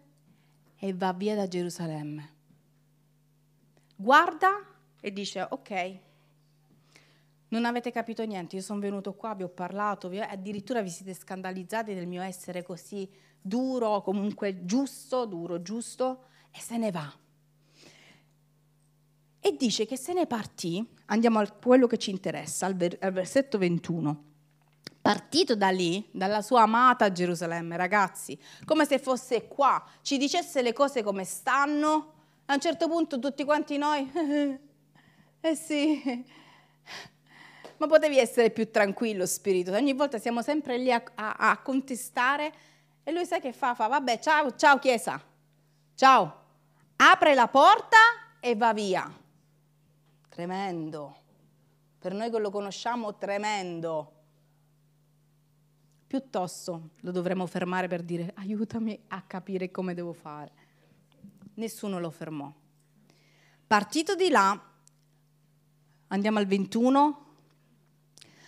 e 0.79 0.95
va 0.95 1.13
via 1.13 1.35
da 1.35 1.47
Gerusalemme. 1.47 2.33
Guarda 3.95 4.67
e 5.03 5.13
dice, 5.13 5.47
ok, 5.47 5.99
non 7.49 7.67
avete 7.67 7.91
capito 7.91 8.25
niente, 8.25 8.57
io 8.57 8.63
sono 8.63 8.81
venuto 8.81 9.13
qua, 9.13 9.35
vi 9.35 9.43
ho 9.43 9.51
parlato, 9.51 10.09
vi, 10.09 10.19
addirittura 10.19 10.81
vi 10.81 10.89
siete 10.89 11.13
scandalizzati 11.13 11.93
del 11.93 12.07
mio 12.07 12.23
essere 12.23 12.63
così 12.63 13.07
duro, 13.39 14.01
comunque 14.01 14.65
giusto, 14.65 15.27
duro, 15.27 15.61
giusto, 15.61 16.25
e 16.51 16.59
se 16.59 16.79
ne 16.79 16.91
va. 16.91 17.15
E 19.41 19.57
dice 19.59 19.85
che 19.85 19.99
se 19.99 20.15
ne 20.15 20.27
partì, 20.27 20.83
andiamo 21.05 21.39
a 21.39 21.51
quello 21.51 21.87
che 21.87 21.99
ci 21.99 22.11
interessa, 22.11 22.65
al, 22.65 22.97
al 22.99 23.13
versetto 23.13 23.59
21 23.59 24.33
partito 25.05 25.55
da 25.55 25.69
lì, 25.69 26.03
dalla 26.13 26.41
sua 26.41 26.63
amata 26.63 27.13
Gerusalemme, 27.13 27.77
ragazzi, 27.77 28.41
come 28.65 28.87
se 28.87 28.99
fosse 28.99 29.47
qua, 29.47 29.85
ci 30.01 30.17
dicesse 30.17 30.63
le 30.63 30.73
cose 30.73 31.03
come 31.03 31.25
stanno, 31.25 32.13
a 32.47 32.55
un 32.55 32.59
certo 32.59 32.89
punto 32.89 33.19
tutti 33.19 33.45
quanti 33.45 33.77
noi, 33.77 34.11
eh 35.43 35.55
sì, 35.55 36.25
ma 37.77 37.87
potevi 37.87 38.17
essere 38.17 38.49
più 38.49 38.71
tranquillo 38.71 39.27
spirito, 39.27 39.73
ogni 39.73 39.93
volta 39.93 40.17
siamo 40.17 40.41
sempre 40.41 40.79
lì 40.79 40.91
a, 40.91 41.03
a, 41.17 41.35
a 41.51 41.59
contestare 41.59 42.51
e 43.03 43.13
lui 43.13 43.27
sai 43.27 43.43
che 43.43 43.53
fa? 43.53 43.75
Fa, 43.75 43.89
vabbè, 43.89 44.19
ciao, 44.21 44.57
ciao 44.57 44.79
Chiesa, 44.79 45.21
ciao, 45.97 46.45
apre 46.97 47.35
la 47.35 47.49
porta 47.49 47.99
e 48.41 48.57
va 48.57 48.73
via. 48.73 49.13
Tremendo. 50.31 51.17
Per 51.99 52.15
noi 52.15 52.31
che 52.31 52.39
lo 52.39 52.51
conosciamo, 52.51 53.17
tremendo. 53.17 54.14
Piuttosto 56.15 56.91
lo 57.01 57.11
dovremmo 57.11 57.45
fermare 57.45 57.89
per 57.89 58.05
dire 58.05 58.35
aiutami 58.37 58.97
a 59.09 59.23
capire 59.23 59.73
come 59.73 59.95
devo 59.95 60.13
fare. 60.13 60.53
Nessuno 61.55 61.99
lo 61.99 62.09
fermò. 62.09 62.49
Partito 63.67 64.15
di 64.15 64.29
là, 64.29 64.57
andiamo 66.07 66.39
al 66.39 66.47
21, 66.47 67.27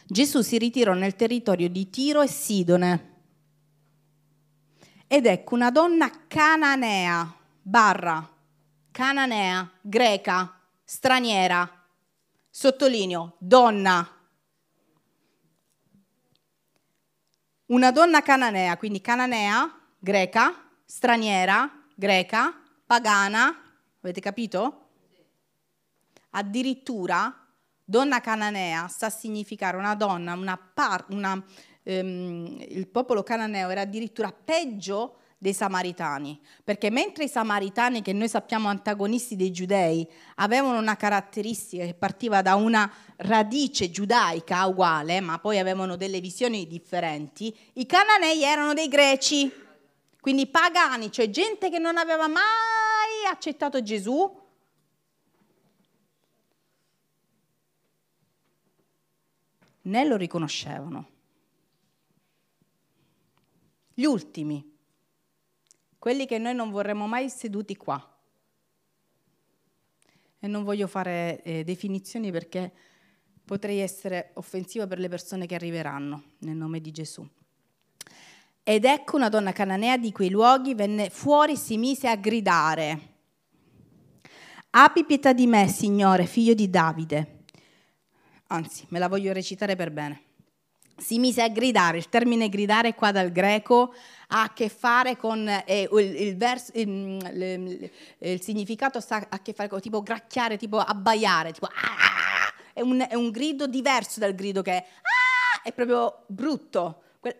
Gesù 0.06 0.42
si 0.42 0.58
ritirò 0.58 0.92
nel 0.92 1.16
territorio 1.16 1.68
di 1.68 1.90
Tiro 1.90 2.22
e 2.22 2.28
Sidone. 2.28 3.14
Ed 5.08 5.26
ecco 5.26 5.56
una 5.56 5.72
donna 5.72 6.08
cananea, 6.28 7.36
barra, 7.62 8.32
cananea, 8.92 9.68
greca, 9.80 10.56
straniera, 10.84 11.84
sottolineo, 12.48 13.34
donna. 13.40 14.15
Una 17.66 17.90
donna 17.90 18.22
cananea, 18.22 18.76
quindi 18.76 19.00
cananea, 19.00 19.68
greca, 19.98 20.54
straniera, 20.84 21.68
greca, 21.96 22.54
pagana, 22.86 23.52
avete 24.00 24.20
capito? 24.20 24.90
Addirittura 26.30 27.46
Donna 27.88 28.20
cananea 28.20 28.86
sta 28.88 29.06
a 29.06 29.10
significare 29.10 29.76
una 29.76 29.96
donna, 29.96 30.34
una 30.34 30.56
par, 30.56 31.06
una, 31.10 31.40
ehm, 31.84 32.64
il 32.68 32.86
popolo 32.88 33.22
cananeo 33.24 33.68
era 33.68 33.80
addirittura 33.80 34.32
peggio 34.32 35.18
dei 35.38 35.52
samaritani, 35.52 36.40
perché 36.64 36.90
mentre 36.90 37.24
i 37.24 37.28
samaritani, 37.28 38.00
che 38.00 38.12
noi 38.12 38.28
sappiamo 38.28 38.68
antagonisti 38.68 39.36
dei 39.36 39.52
giudei, 39.52 40.08
avevano 40.36 40.78
una 40.78 40.96
caratteristica 40.96 41.84
che 41.84 41.94
partiva 41.94 42.40
da 42.40 42.54
una 42.54 42.90
radice 43.16 43.90
giudaica 43.90 44.64
uguale, 44.66 45.20
ma 45.20 45.38
poi 45.38 45.58
avevano 45.58 45.96
delle 45.96 46.20
visioni 46.20 46.66
differenti, 46.66 47.54
i 47.74 47.86
cananei 47.86 48.42
erano 48.42 48.72
dei 48.72 48.88
greci, 48.88 49.52
quindi 50.20 50.46
pagani, 50.46 51.12
cioè 51.12 51.28
gente 51.28 51.70
che 51.70 51.78
non 51.78 51.98
aveva 51.98 52.26
mai 52.28 53.30
accettato 53.30 53.82
Gesù, 53.82 54.44
né 59.82 60.04
lo 60.04 60.16
riconoscevano. 60.16 61.10
Gli 63.94 64.04
ultimi, 64.04 64.75
quelli 66.06 66.24
che 66.24 66.38
noi 66.38 66.54
non 66.54 66.70
vorremmo 66.70 67.08
mai 67.08 67.28
seduti 67.28 67.74
qua. 67.76 68.00
E 70.38 70.46
non 70.46 70.62
voglio 70.62 70.86
fare 70.86 71.42
eh, 71.42 71.64
definizioni 71.64 72.30
perché 72.30 72.72
potrei 73.44 73.78
essere 73.78 74.30
offensiva 74.34 74.86
per 74.86 75.00
le 75.00 75.08
persone 75.08 75.46
che 75.46 75.56
arriveranno 75.56 76.22
nel 76.42 76.54
nome 76.54 76.80
di 76.80 76.92
Gesù. 76.92 77.28
Ed 78.62 78.84
ecco 78.84 79.16
una 79.16 79.28
donna 79.28 79.50
cananea 79.50 79.96
di 79.96 80.12
quei 80.12 80.30
luoghi 80.30 80.76
venne 80.76 81.10
fuori 81.10 81.54
e 81.54 81.56
si 81.56 81.76
mise 81.76 82.06
a 82.06 82.14
gridare. 82.14 83.14
Abbi 84.70 85.04
pietà 85.04 85.32
di 85.32 85.48
me, 85.48 85.66
Signore, 85.66 86.26
figlio 86.26 86.54
di 86.54 86.70
Davide 86.70 87.36
anzi 88.48 88.86
me 88.90 89.00
la 89.00 89.08
voglio 89.08 89.32
recitare 89.32 89.74
per 89.74 89.90
bene. 89.90 90.25
Si 90.98 91.18
mise 91.18 91.42
a 91.42 91.48
gridare, 91.48 91.98
il 91.98 92.08
termine 92.08 92.48
gridare 92.48 92.94
qua 92.94 93.12
dal 93.12 93.30
greco 93.30 93.94
ha 94.28 94.42
a 94.42 94.52
che 94.52 94.68
fare 94.68 95.16
con 95.16 95.46
eh, 95.46 95.88
il, 95.92 96.20
il, 96.20 96.36
verso, 96.36 96.72
il, 96.74 96.88
il, 96.88 97.90
il, 98.18 98.42
significato 98.42 99.00
sta 99.00 99.26
a 99.28 99.38
che 99.40 99.52
fare 99.52 99.68
con 99.68 99.80
tipo 99.80 100.02
gracchiare, 100.02 100.56
tipo 100.56 100.78
abbaiare, 100.78 101.52
tipo 101.52 101.66
ah, 101.66 102.52
è, 102.72 102.80
un, 102.80 103.04
è, 103.08 103.14
un, 103.14 103.30
grido 103.30 103.66
diverso 103.66 104.20
dal 104.20 104.34
grido 104.34 104.62
che 104.62 104.72
è, 104.72 104.76
ah, 104.78 105.62
è 105.62 105.72
proprio 105.72 106.24
brutto, 106.26 107.02
quel, 107.20 107.36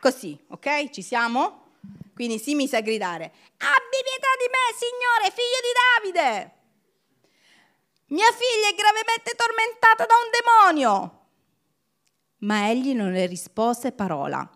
così, 0.00 0.38
ok? 0.48 0.90
Ci 0.90 1.02
siamo? 1.02 1.66
Quindi 2.14 2.38
si 2.38 2.54
mise 2.54 2.76
a 2.76 2.80
gridare, 2.80 3.24
abbi 3.58 3.98
pietà 4.04 4.28
di 4.38 4.48
me, 4.48 4.74
Signore, 4.78 5.34
figlio 5.34 5.60
di 5.62 6.12
Davide! 6.14 6.56
Mia 8.10 8.32
figlia 8.32 8.68
è 8.68 8.74
gravemente 8.74 9.34
tormentata 9.36 10.06
da 10.06 10.14
un 10.14 10.30
demonio. 10.32 11.17
Ma 12.38 12.70
egli 12.70 12.94
non 12.94 13.12
le 13.12 13.26
rispose 13.26 13.92
parola. 13.92 14.48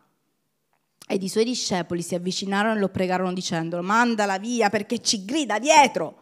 Ed 1.06 1.22
i 1.22 1.28
suoi 1.28 1.44
discepoli 1.44 2.00
si 2.02 2.14
avvicinarono 2.14 2.76
e 2.76 2.78
lo 2.78 2.88
pregarono 2.88 3.32
dicendo, 3.32 3.82
mandala 3.82 4.38
via 4.38 4.70
perché 4.70 5.00
ci 5.00 5.24
grida 5.24 5.58
dietro. 5.58 6.20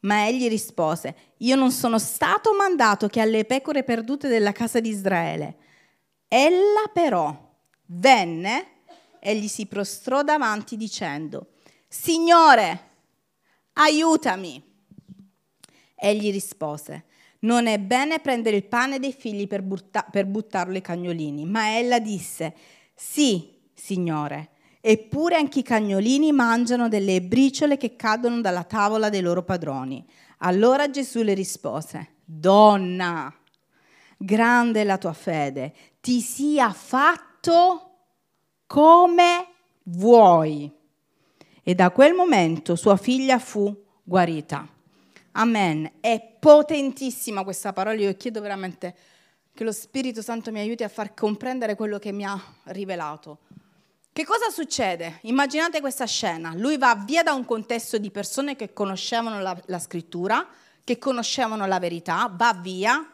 Ma 0.00 0.26
egli 0.26 0.48
rispose, 0.48 1.34
io 1.38 1.56
non 1.56 1.70
sono 1.72 1.98
stato 1.98 2.54
mandato 2.54 3.08
che 3.08 3.20
alle 3.20 3.44
pecore 3.44 3.84
perdute 3.84 4.28
della 4.28 4.52
casa 4.52 4.80
di 4.80 4.88
Israele. 4.88 5.56
Ella 6.28 6.90
però 6.92 7.36
venne 7.86 8.66
e 9.20 9.36
gli 9.36 9.48
si 9.48 9.66
prostrò 9.66 10.22
davanti 10.22 10.76
dicendo, 10.76 11.54
Signore, 11.88 12.90
aiutami. 13.74 14.62
Egli 15.94 16.30
rispose, 16.30 17.06
non 17.40 17.66
è 17.66 17.78
bene 17.78 18.18
prendere 18.18 18.56
il 18.56 18.64
pane 18.64 18.98
dei 18.98 19.12
figli 19.12 19.46
per, 19.46 19.62
butta- 19.62 20.06
per 20.10 20.26
buttarlo 20.26 20.74
ai 20.74 20.80
cagnolini. 20.80 21.44
Ma 21.44 21.76
ella 21.76 21.98
disse, 21.98 22.54
sì, 22.94 23.56
signore, 23.74 24.50
eppure 24.80 25.36
anche 25.36 25.60
i 25.60 25.64
cagnolini 25.64 26.32
mangiano 26.32 26.88
delle 26.88 27.22
briciole 27.22 27.76
che 27.76 27.96
cadono 27.96 28.40
dalla 28.40 28.64
tavola 28.64 29.08
dei 29.08 29.20
loro 29.20 29.42
padroni. 29.42 30.04
Allora 30.38 30.90
Gesù 30.90 31.22
le 31.22 31.34
rispose, 31.34 32.14
donna, 32.24 33.32
grande 34.16 34.80
è 34.80 34.84
la 34.84 34.98
tua 34.98 35.12
fede, 35.12 35.74
ti 36.00 36.20
sia 36.20 36.72
fatto 36.72 37.90
come 38.66 39.46
vuoi. 39.84 40.70
E 41.62 41.74
da 41.74 41.90
quel 41.90 42.14
momento 42.14 42.76
sua 42.76 42.96
figlia 42.96 43.38
fu 43.38 43.84
guarita. 44.02 44.66
Amen. 45.38 45.88
È 46.00 46.20
potentissima 46.40 47.44
questa 47.44 47.72
parola. 47.72 47.96
Io 48.00 48.16
chiedo 48.16 48.40
veramente 48.40 48.94
che 49.54 49.62
lo 49.62 49.70
Spirito 49.70 50.20
Santo 50.20 50.50
mi 50.50 50.58
aiuti 50.58 50.82
a 50.82 50.88
far 50.88 51.14
comprendere 51.14 51.76
quello 51.76 52.00
che 52.00 52.10
mi 52.10 52.24
ha 52.24 52.36
rivelato. 52.64 53.38
Che 54.12 54.24
cosa 54.24 54.50
succede? 54.50 55.20
Immaginate 55.22 55.80
questa 55.80 56.06
scena. 56.06 56.54
Lui 56.56 56.76
va 56.76 56.96
via 56.96 57.22
da 57.22 57.34
un 57.34 57.44
contesto 57.44 57.98
di 57.98 58.10
persone 58.10 58.56
che 58.56 58.72
conoscevano 58.72 59.40
la, 59.40 59.56
la 59.66 59.78
scrittura, 59.78 60.44
che 60.82 60.98
conoscevano 60.98 61.66
la 61.66 61.78
verità, 61.78 62.28
va 62.34 62.52
via 62.60 63.08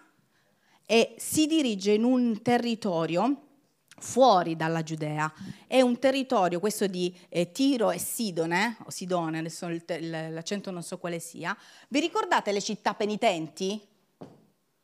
e 0.86 1.14
si 1.18 1.46
dirige 1.46 1.92
in 1.92 2.04
un 2.04 2.40
territorio 2.40 3.43
fuori 4.04 4.54
dalla 4.56 4.82
Giudea. 4.82 5.32
È 5.66 5.80
un 5.80 5.98
territorio, 5.98 6.60
questo 6.60 6.86
di 6.86 7.16
eh, 7.28 7.50
Tiro 7.50 7.90
e 7.90 7.98
Sidone, 7.98 8.76
o 8.84 8.90
Sidone, 8.90 9.38
adesso 9.38 9.68
l'accento 9.68 10.70
non 10.70 10.82
so 10.82 10.98
quale 10.98 11.18
sia. 11.18 11.56
Vi 11.88 12.00
ricordate 12.00 12.52
le 12.52 12.60
città 12.60 12.94
penitenti? 12.94 13.80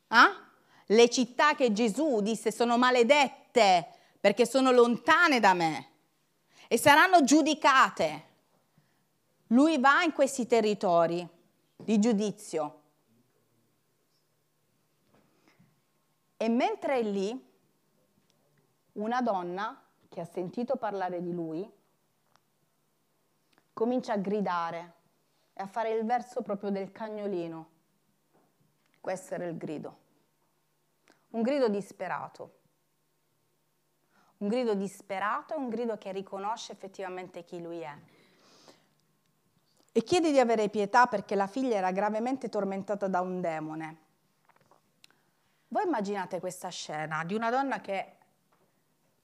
Ah? 0.09 0.51
le 0.91 1.09
città 1.09 1.55
che 1.55 1.73
Gesù 1.73 2.21
disse 2.21 2.51
sono 2.53 2.77
maledette 2.77 3.89
perché 4.21 4.47
sono 4.47 4.71
lontane 4.71 5.41
da 5.41 5.55
me 5.55 5.89
e 6.69 6.79
saranno 6.79 7.25
giudicate. 7.25 8.29
Lui 9.49 9.79
va 9.79 10.03
in 10.03 10.13
questi 10.13 10.47
territori 10.47 11.27
di 11.77 11.99
giudizio. 11.99 12.79
E 16.37 16.49
mentre 16.49 16.99
è 16.99 17.03
lì, 17.03 17.49
una 19.03 19.23
donna 19.23 19.83
che 20.09 20.21
ha 20.21 20.25
sentito 20.25 20.77
parlare 20.77 21.23
di 21.23 21.33
lui 21.33 21.69
comincia 23.73 24.13
a 24.13 24.19
gridare 24.19 24.95
e 25.55 25.63
a 25.63 25.67
fare 25.67 25.93
il 25.93 26.05
verso 26.05 26.43
proprio 26.43 26.71
del 26.71 26.93
cagnolino. 26.93 27.71
Questo 29.01 29.35
era 29.35 29.47
il 29.47 29.57
grido. 29.57 29.99
Un 31.31 31.43
grido 31.43 31.69
disperato. 31.69 32.59
Un 34.39 34.49
grido 34.49 34.75
disperato 34.75 35.55
e 35.55 35.57
un 35.57 35.69
grido 35.69 35.97
che 35.97 36.13
riconosce 36.13 36.73
effettivamente 36.73 37.45
chi 37.45 37.61
lui 37.61 37.81
è. 37.81 37.97
E 39.93 40.03
chiede 40.03 40.31
di 40.31 40.39
avere 40.39 40.69
pietà 40.69 41.07
perché 41.07 41.35
la 41.35 41.47
figlia 41.47 41.77
era 41.77 41.91
gravemente 41.91 42.49
tormentata 42.49 43.09
da 43.09 43.21
un 43.21 43.41
demone. 43.41 44.09
Voi 45.69 45.85
immaginate 45.85 46.41
questa 46.41 46.69
scena 46.69 47.25
di 47.25 47.35
una 47.35 47.51
donna 47.51 47.81
che, 47.81 48.17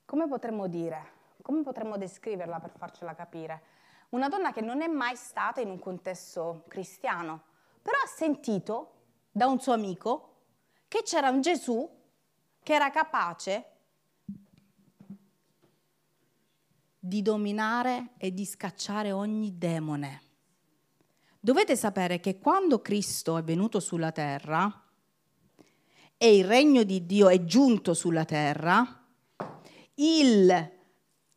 come 0.07 0.29
potremmo 0.29 0.69
dire, 0.69 1.15
come 1.43 1.63
potremmo 1.63 1.99
descriverla 1.99 2.61
per 2.61 2.73
farcela 2.77 3.15
capire? 3.15 3.63
Una 4.11 4.29
donna 4.29 4.53
che 4.53 4.61
non 4.61 4.81
è 4.81 4.87
mai 4.87 5.17
stata 5.17 5.61
in 5.61 5.69
un 5.69 5.81
contesto 5.81 6.65
cristiano, 6.69 7.43
però 7.83 7.97
ha 7.99 8.09
sentito 8.09 8.93
da 9.33 9.49
un 9.49 9.61
suo 9.61 9.73
amico 9.73 10.35
che 10.89 11.03
c'era 11.03 11.29
un 11.29 11.41
Gesù 11.41 11.89
che 12.63 12.73
era 12.73 12.91
capace 12.91 13.71
di 16.99 17.23
dominare 17.23 18.11
e 18.17 18.33
di 18.33 18.45
scacciare 18.45 19.13
ogni 19.13 19.59
demone. 19.59 20.23
Dovete 21.39 21.77
sapere 21.77 22.19
che 22.19 22.39
quando 22.39 22.81
Cristo 22.81 23.37
è 23.37 23.43
venuto 23.43 23.79
sulla 23.79 24.11
terra 24.11 24.85
e 26.17 26.37
il 26.37 26.45
regno 26.45 26.83
di 26.83 27.07
Dio 27.07 27.29
è 27.29 27.45
giunto 27.45 27.95
sulla 27.95 28.25
terra, 28.25 29.06
il, 29.97 30.71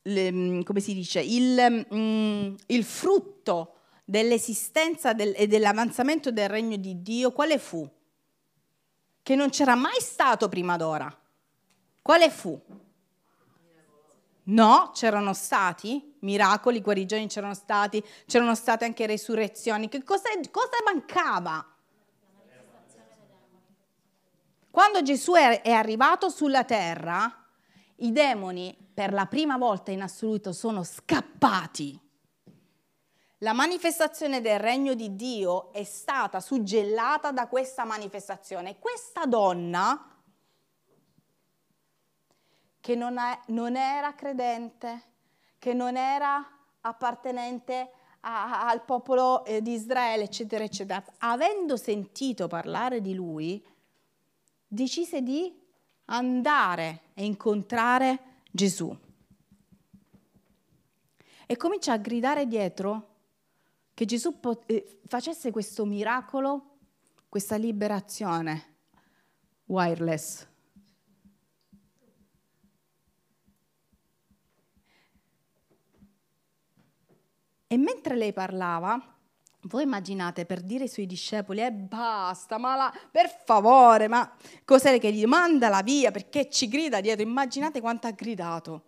le, 0.02 0.64
come 0.64 0.80
si 0.80 0.94
dice, 0.94 1.20
il, 1.22 1.88
mm, 1.94 2.56
il 2.68 2.84
frutto 2.84 3.76
dell'esistenza 4.06 5.14
del, 5.14 5.34
e 5.36 5.48
dell'avanzamento 5.48 6.32
del 6.32 6.50
regno 6.50 6.78
di 6.78 7.02
Dio, 7.02 7.32
quale 7.32 7.60
fu? 7.60 7.88
Che 9.22 9.36
non 9.36 9.50
c'era 9.50 9.76
mai 9.76 10.00
stato 10.00 10.50
prima 10.50 10.78
d'ora. 10.78 11.16
Quale 12.02 12.30
fu? 12.30 12.60
No, 14.44 14.92
c'erano 14.96 15.34
stati 15.34 16.10
miracoli, 16.20 16.82
guarigioni 16.82 17.28
c'erano 17.28 17.54
stati, 17.54 18.04
c'erano 18.26 18.56
state 18.56 18.86
anche 18.86 19.06
resurrezioni. 19.06 19.90
Che 19.90 20.04
cosa, 20.04 20.30
cosa 20.50 20.78
mancava? 20.86 21.66
Quando 24.72 25.02
Gesù 25.02 25.34
è 25.34 25.72
arrivato 25.72 26.30
sulla 26.30 26.64
terra, 26.64 27.39
i 28.00 28.12
demoni 28.12 28.76
per 28.94 29.14
la 29.14 29.26
prima 29.26 29.58
volta 29.58 29.92
in 29.92 30.02
assoluto 30.02 30.52
sono 30.52 30.84
scappati. 30.84 32.00
La 33.40 33.54
manifestazione 33.54 34.42
del 34.42 34.60
regno 34.60 34.94
di 34.94 35.16
Dio 35.16 35.72
è 35.72 35.84
stata 35.86 36.42
suggellata 36.42 37.32
da 37.32 37.48
questa 37.48 37.86
manifestazione. 37.86 38.78
Questa 38.80 39.26
donna 39.26 40.18
che 42.82 42.96
non, 42.96 43.18
è, 43.18 43.40
non 43.48 43.76
era 43.76 44.14
credente, 44.14 45.04
che 45.58 45.74
non 45.74 45.96
era 45.96 46.46
appartenente 46.82 47.92
a, 48.22 48.68
al 48.68 48.84
popolo 48.84 49.46
eh, 49.46 49.62
di 49.62 49.74
Israele, 49.74 50.24
eccetera, 50.24 50.64
eccetera, 50.64 51.04
avendo 51.20 51.78
sentito 51.78 52.48
parlare 52.48 53.00
di 53.00 53.14
lui, 53.14 53.66
decise 54.68 55.22
di 55.22 55.68
andare 56.10 57.02
e 57.14 57.26
incontrare 57.26 58.20
Gesù. 58.52 58.96
E 61.46 61.58
comincia 61.58 61.94
a 61.94 61.98
gridare 61.98 62.48
dietro 62.48 63.08
che 63.94 64.06
Gesù 64.06 64.40
eh, 64.68 65.00
facesse 65.08 65.52
questo 65.52 65.86
miracolo, 65.86 66.78
questa 67.28 67.56
liberazione 67.56 68.78
wireless. 69.66 70.48
E 77.72 77.78
mentre 77.78 78.16
lei 78.16 78.34
parlava, 78.34 79.19
voi 79.64 79.84
immaginate 79.84 80.46
per 80.46 80.62
dire 80.62 80.84
ai 80.84 80.90
suoi 80.90 81.06
discepoli, 81.06 81.62
eh 81.62 81.72
basta, 81.72 82.58
ma 82.58 82.76
la, 82.76 82.94
per 83.12 83.30
favore, 83.44 84.08
ma 84.08 84.32
cos'è 84.64 84.98
che 85.00 85.12
gli 85.12 85.26
mandala 85.26 85.82
via 85.82 86.12
perché 86.12 86.50
ci 86.50 86.70
grida 86.70 87.02
dietro? 87.02 87.24
Immaginate 87.24 87.82
quanto 87.82 88.08
ha 88.08 88.12
gridato. 88.12 88.84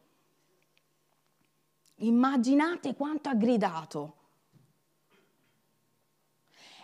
Immaginate 1.96 2.96
quanto 2.96 3.30
ha 3.30 3.36
gridato. 3.36 4.16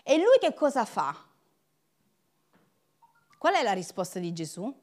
E 0.04 0.18
lui 0.18 0.38
che 0.40 0.54
cosa 0.54 0.84
fa? 0.84 1.16
Qual 3.38 3.54
è 3.54 3.64
la 3.64 3.74
risposta 3.74 4.20
di 4.20 4.34
Gesù? 4.34 4.74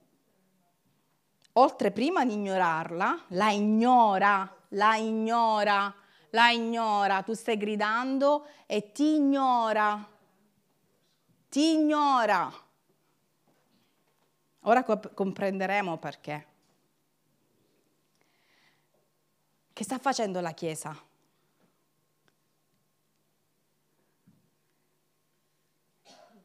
Oltre 1.56 1.90
prima 1.92 2.24
di 2.24 2.32
ignorarla, 2.32 3.24
la 3.28 3.50
ignora, 3.50 4.50
la 4.70 4.96
ignora 4.96 5.94
la 6.34 6.50
ignora, 6.50 7.22
tu 7.22 7.32
stai 7.32 7.56
gridando 7.56 8.46
e 8.66 8.90
ti 8.92 9.14
ignora, 9.14 10.06
ti 11.48 11.72
ignora. 11.72 12.52
Ora 14.66 14.82
comprenderemo 14.82 15.96
perché. 15.98 16.46
Che 19.72 19.84
sta 19.84 19.98
facendo 19.98 20.40
la 20.40 20.52
Chiesa? 20.52 20.96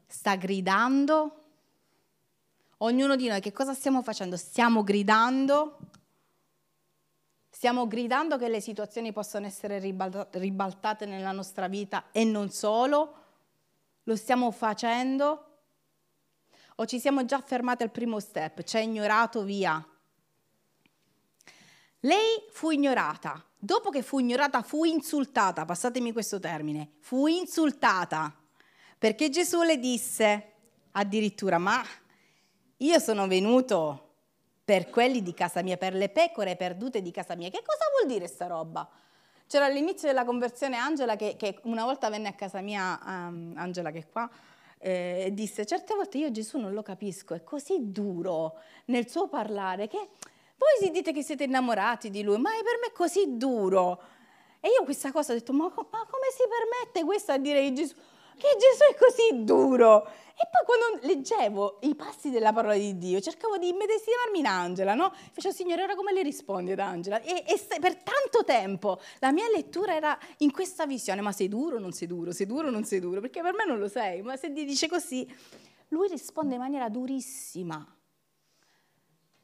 Sta 0.06 0.36
gridando. 0.36 1.36
Ognuno 2.78 3.16
di 3.16 3.28
noi 3.28 3.42
che 3.42 3.52
cosa 3.52 3.74
stiamo 3.74 4.04
facendo? 4.04 4.38
Stiamo 4.38 4.84
gridando 4.84 5.89
Stiamo 7.60 7.90
gridando 7.90 8.38
che 8.38 8.48
le 8.48 8.62
situazioni 8.62 9.12
possono 9.12 9.46
essere 9.46 9.80
ribaltate 9.80 11.06
nella 11.06 11.34
nostra 11.34 11.68
vita 11.68 12.06
e 12.14 12.24
non 12.24 12.52
solo? 12.52 13.16
Lo 14.04 14.16
stiamo 14.16 14.50
facendo? 14.52 15.58
O 16.76 16.86
ci 16.86 17.02
siamo 17.02 17.26
già 17.26 17.42
fermati 17.42 17.84
al 17.84 17.92
primo 17.92 18.22
step, 18.22 18.64
ci 18.64 18.78
ha 18.78 18.80
ignorato 18.80 19.44
via? 19.44 19.86
Lei 22.00 22.46
fu 22.50 22.72
ignorata. 22.72 23.44
Dopo 23.58 23.90
che 23.90 24.04
fu 24.04 24.20
ignorata, 24.20 24.62
fu 24.62 24.86
insultata, 24.86 25.66
passatemi 25.66 26.14
questo 26.14 26.40
termine, 26.40 26.92
fu 27.02 27.28
insultata, 27.28 28.34
perché 28.98 29.28
Gesù 29.28 29.64
le 29.64 29.80
disse 29.80 30.54
addirittura, 30.92 31.58
ma 31.58 31.84
io 32.78 33.00
sono 33.00 33.28
venuto 33.28 34.09
per 34.70 34.92
quelli 34.92 35.24
di 35.24 35.34
casa 35.34 35.64
mia, 35.64 35.78
per 35.78 35.96
le 35.96 36.10
pecore 36.10 36.56
perdute 36.56 37.02
di 37.02 37.10
casa 37.10 37.34
mia. 37.34 37.50
Che 37.50 37.64
cosa 37.66 37.86
vuol 37.98 38.08
dire 38.08 38.28
sta 38.28 38.46
roba? 38.46 38.88
C'era 39.48 39.66
all'inizio 39.66 40.08
della 40.08 40.24
conversione 40.24 40.78
Angela 40.78 41.16
che, 41.16 41.36
che 41.40 41.58
una 41.64 41.86
volta 41.86 42.08
venne 42.12 42.28
a 42.28 42.34
casa 42.34 42.62
mia, 42.62 43.00
um, 43.04 43.54
Angela 43.56 43.90
che 43.90 43.98
è 43.98 44.08
qua, 44.08 44.30
eh, 44.78 45.24
e 45.26 45.34
disse 45.34 45.66
certe 45.66 45.96
volte 45.96 46.20
io 46.20 46.30
Gesù 46.30 46.60
non 46.60 46.74
lo 46.74 46.84
capisco, 46.84 47.34
è 47.34 47.44
così 47.44 47.92
duro 47.92 48.60
nel 48.86 49.10
suo 49.10 49.28
parlare 49.28 49.88
che 49.88 49.98
voi 49.98 50.78
si 50.80 50.92
dite 50.92 51.14
che 51.14 51.24
siete 51.24 51.46
innamorati 51.46 52.12
di 52.12 52.22
lui, 52.22 52.38
ma 52.38 52.52
è 52.52 52.62
per 52.62 52.78
me 52.80 52.92
così 52.94 53.38
duro. 53.38 54.00
E 54.60 54.68
io 54.68 54.84
questa 54.84 55.12
cosa 55.12 55.32
ho 55.32 55.36
detto, 55.36 55.52
ma, 55.52 55.64
ma 55.64 55.74
come 55.74 56.28
si 56.32 56.44
permette 56.48 57.04
questo 57.06 57.32
a 57.32 57.40
dire 57.40 57.64
che 57.64 57.74
Gesù, 57.74 57.96
che 58.40 58.56
Gesù 58.58 58.84
è 58.90 58.96
così 58.98 59.44
duro? 59.44 60.08
E 60.42 60.48
poi 60.50 60.64
quando 60.66 61.06
leggevo 61.06 61.80
i 61.82 61.96
passi 61.96 62.30
della 62.30 62.54
parola 62.54 62.76
di 62.76 62.98
Dio, 62.98 63.20
cercavo 63.20 63.58
di 63.58 63.68
immedesimarmi 63.68 64.40
in 64.40 64.46
Angela, 64.46 64.94
no? 64.94 65.12
Facevo, 65.34 65.54
Signore, 65.54 65.84
ora 65.84 65.96
come 65.96 66.14
le 66.14 66.24
rispondi 66.24 66.72
ad 66.72 66.80
Angela? 66.80 67.22
E, 67.22 67.44
e 67.46 67.80
per 67.82 67.98
tanto 67.98 68.46
tempo 68.46 69.02
la 69.20 69.34
mia 69.34 69.50
lettura 69.54 69.94
era 69.94 70.18
in 70.38 70.52
questa 70.52 70.86
visione, 70.86 71.20
ma 71.20 71.34
sei 71.34 71.50
duro 71.50 71.76
o 71.76 71.80
non 71.80 71.92
sei 71.92 72.08
duro? 72.08 72.32
Sei 72.32 72.46
duro 72.46 72.68
o 72.68 72.72
non 72.72 72.86
sei 72.86 73.02
duro? 73.02 73.20
Perché 73.20 73.42
per 73.42 73.54
me 73.54 73.66
non 73.66 73.80
lo 73.80 73.90
sei, 73.90 74.22
ma 74.22 74.38
se 74.38 74.54
ti 74.54 74.64
dice 74.64 74.88
così, 74.88 75.30
lui 75.90 76.08
risponde 76.08 76.56
in 76.56 76.62
maniera 76.62 76.88
durissima. 76.88 77.86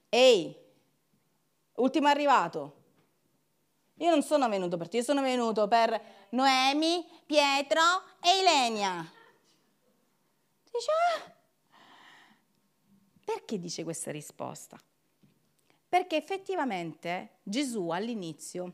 Ehi, 0.08 0.56
ultimo 1.76 2.08
arrivato. 2.08 2.84
Io 4.00 4.10
non 4.10 4.24
sono 4.24 4.50
venuto 4.50 4.78
per 4.78 4.90
te, 4.90 4.98
io 4.98 5.04
sono 5.04 5.22
venuto 5.22 5.68
per 5.68 6.28
Noemi, 6.30 7.06
Pietro 7.26 7.82
e 8.22 8.40
Ilenia. 8.40 9.12
Dice, 10.72 10.92
ah, 10.92 11.36
Perché 13.26 13.58
dice 13.58 13.84
questa 13.84 14.12
risposta? 14.12 14.80
Perché 15.90 16.16
effettivamente 16.16 17.40
Gesù 17.42 17.90
all'inizio, 17.90 18.74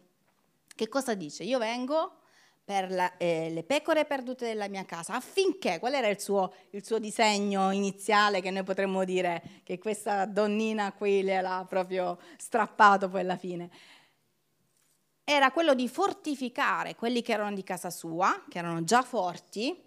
che 0.76 0.90
cosa 0.90 1.14
dice? 1.14 1.44
Io 1.44 1.58
vengo 1.58 2.18
per 2.64 2.92
la, 2.92 3.16
eh, 3.18 3.50
le 3.50 3.64
pecore 3.64 4.06
perdute 4.06 4.46
della 4.46 4.68
mia 4.68 4.84
casa, 4.84 5.16
affinché, 5.16 5.80
qual 5.80 5.94
era 5.94 6.08
il 6.08 6.20
suo, 6.20 6.54
il 6.72 6.86
suo, 6.86 7.00
disegno 7.00 7.72
iniziale 7.72 8.42
che 8.42 8.52
noi 8.52 8.64
potremmo 8.64 9.06
dire 9.06 9.42
che 9.64 9.78
questa 9.78 10.26
donnina 10.26 10.92
qui 10.94 11.24
le 11.24 11.42
l'ha 11.42 11.66
proprio 11.68 12.20
strappato 12.38 13.08
poi 13.10 13.22
alla 13.22 13.38
fine? 13.38 13.70
Era 15.32 15.52
quello 15.52 15.74
di 15.74 15.88
fortificare 15.88 16.96
quelli 16.96 17.22
che 17.22 17.32
erano 17.32 17.56
di 17.56 17.64
casa 17.64 17.90
sua, 17.90 18.44
che 18.50 18.58
erano 18.58 18.84
già 18.84 19.02
forti, 19.02 19.82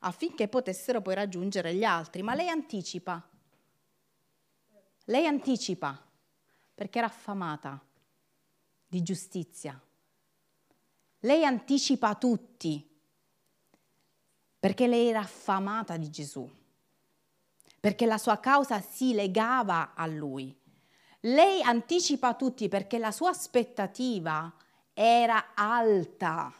affinché 0.00 0.48
potessero 0.48 1.00
poi 1.00 1.14
raggiungere 1.14 1.72
gli 1.72 1.84
altri. 1.84 2.22
Ma 2.22 2.34
lei 2.34 2.48
anticipa. 2.48 3.24
Lei 5.04 5.24
anticipa 5.24 6.04
perché 6.74 6.98
era 6.98 7.06
affamata 7.06 7.80
di 8.88 9.00
giustizia. 9.04 9.80
Lei 11.20 11.44
anticipa 11.44 12.16
tutti 12.16 12.84
perché 14.58 14.88
lei 14.88 15.06
era 15.06 15.20
affamata 15.20 15.96
di 15.96 16.10
Gesù, 16.10 16.50
perché 17.78 18.04
la 18.04 18.18
sua 18.18 18.40
causa 18.40 18.80
si 18.80 19.14
legava 19.14 19.94
a 19.94 20.06
lui. 20.08 20.52
Lei 21.20 21.62
anticipa 21.62 22.34
tutti 22.34 22.68
perché 22.68 22.98
la 22.98 23.12
sua 23.12 23.30
aspettativa 23.30 24.52
era 25.00 25.52
alta 25.54 26.52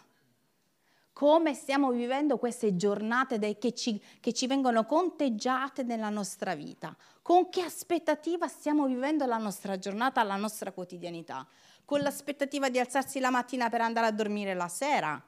come 1.12 1.52
stiamo 1.54 1.90
vivendo 1.90 2.38
queste 2.38 2.76
giornate 2.76 3.58
che 3.58 3.74
ci, 3.74 4.00
che 4.20 4.32
ci, 4.32 4.46
vengono 4.46 4.86
conteggiate 4.86 5.82
nella 5.82 6.10
nostra 6.10 6.54
vita, 6.54 6.96
con 7.22 7.48
che 7.48 7.62
aspettativa 7.62 8.46
stiamo 8.46 8.86
vivendo 8.86 9.26
la 9.26 9.38
nostra 9.38 9.76
giornata, 9.80 10.22
la 10.22 10.36
nostra 10.36 10.70
quotidianità, 10.70 11.44
con 11.84 12.02
l'aspettativa 12.02 12.68
di 12.68 12.78
alzarsi 12.78 13.18
la 13.18 13.30
mattina 13.30 13.68
per 13.68 13.80
andare 13.80 14.06
a 14.06 14.12
dormire 14.12 14.54
la 14.54 14.68
sera, 14.68 15.20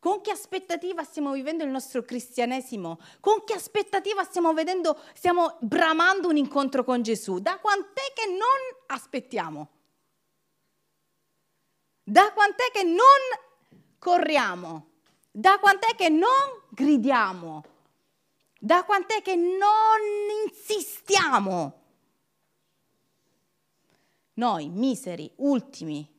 con 0.00 0.20
che 0.20 0.32
aspettativa 0.32 1.04
stiamo 1.04 1.30
vivendo 1.30 1.62
il 1.62 1.70
nostro 1.70 2.02
cristianesimo? 2.02 2.98
Con 3.20 3.44
che 3.44 3.54
aspettativa 3.54 4.24
stiamo 4.24 4.52
vedendo, 4.52 4.98
stiamo 5.14 5.58
bramando 5.60 6.26
un 6.26 6.36
incontro 6.36 6.82
con 6.82 7.02
Gesù? 7.02 7.38
Da 7.38 7.58
quant'è 7.58 8.12
che 8.12 8.26
non 8.26 8.88
aspettiamo? 8.88 9.77
Da 12.08 12.32
quant'è 12.32 12.70
che 12.72 12.84
non 12.84 12.96
corriamo? 13.98 14.86
Da 15.30 15.58
quant'è 15.58 15.94
che 15.94 16.08
non 16.08 16.62
gridiamo? 16.70 17.62
Da 18.58 18.82
quant'è 18.84 19.20
che 19.20 19.36
non 19.36 20.00
insistiamo? 20.46 21.82
Noi, 24.32 24.70
miseri, 24.70 25.30
ultimi, 25.36 26.10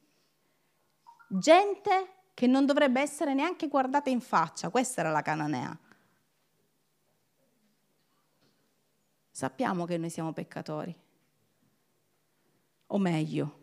gente 1.28 2.18
che 2.36 2.46
non 2.46 2.68
dovrebbe 2.68 3.02
essere 3.02 3.34
neanche 3.34 3.68
guardata 3.68 4.12
in 4.12 4.22
faccia, 4.22 4.70
questa 4.70 5.02
era 5.02 5.10
la 5.10 5.24
cananea. 5.24 5.76
Sappiamo 9.32 9.86
che 9.86 9.98
noi 9.98 10.12
siamo 10.12 10.34
peccatori, 10.34 10.96
o 12.86 12.98
meglio, 13.00 13.59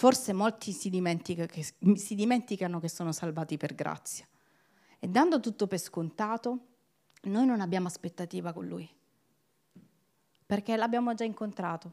Forse 0.00 0.32
molti 0.32 0.72
si, 0.72 0.88
dimentica 0.88 1.44
che, 1.44 1.62
si 1.62 2.14
dimenticano 2.14 2.80
che 2.80 2.88
sono 2.88 3.12
salvati 3.12 3.58
per 3.58 3.74
grazia. 3.74 4.26
E 4.98 5.06
dando 5.06 5.40
tutto 5.40 5.66
per 5.66 5.78
scontato, 5.78 6.58
noi 7.24 7.44
non 7.44 7.60
abbiamo 7.60 7.86
aspettativa 7.86 8.54
con 8.54 8.66
Lui, 8.66 8.88
perché 10.46 10.76
l'abbiamo 10.78 11.12
già 11.12 11.24
incontrato. 11.24 11.92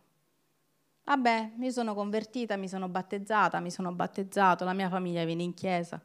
Vabbè, 1.04 1.56
mi 1.58 1.70
sono 1.70 1.94
convertita, 1.94 2.56
mi 2.56 2.70
sono 2.70 2.88
battezzata, 2.88 3.60
mi 3.60 3.72
sono 3.72 3.92
battezzato, 3.92 4.64
la 4.64 4.72
mia 4.72 4.88
famiglia 4.88 5.26
viene 5.26 5.44
in 5.44 5.54
chiesa. 5.54 6.02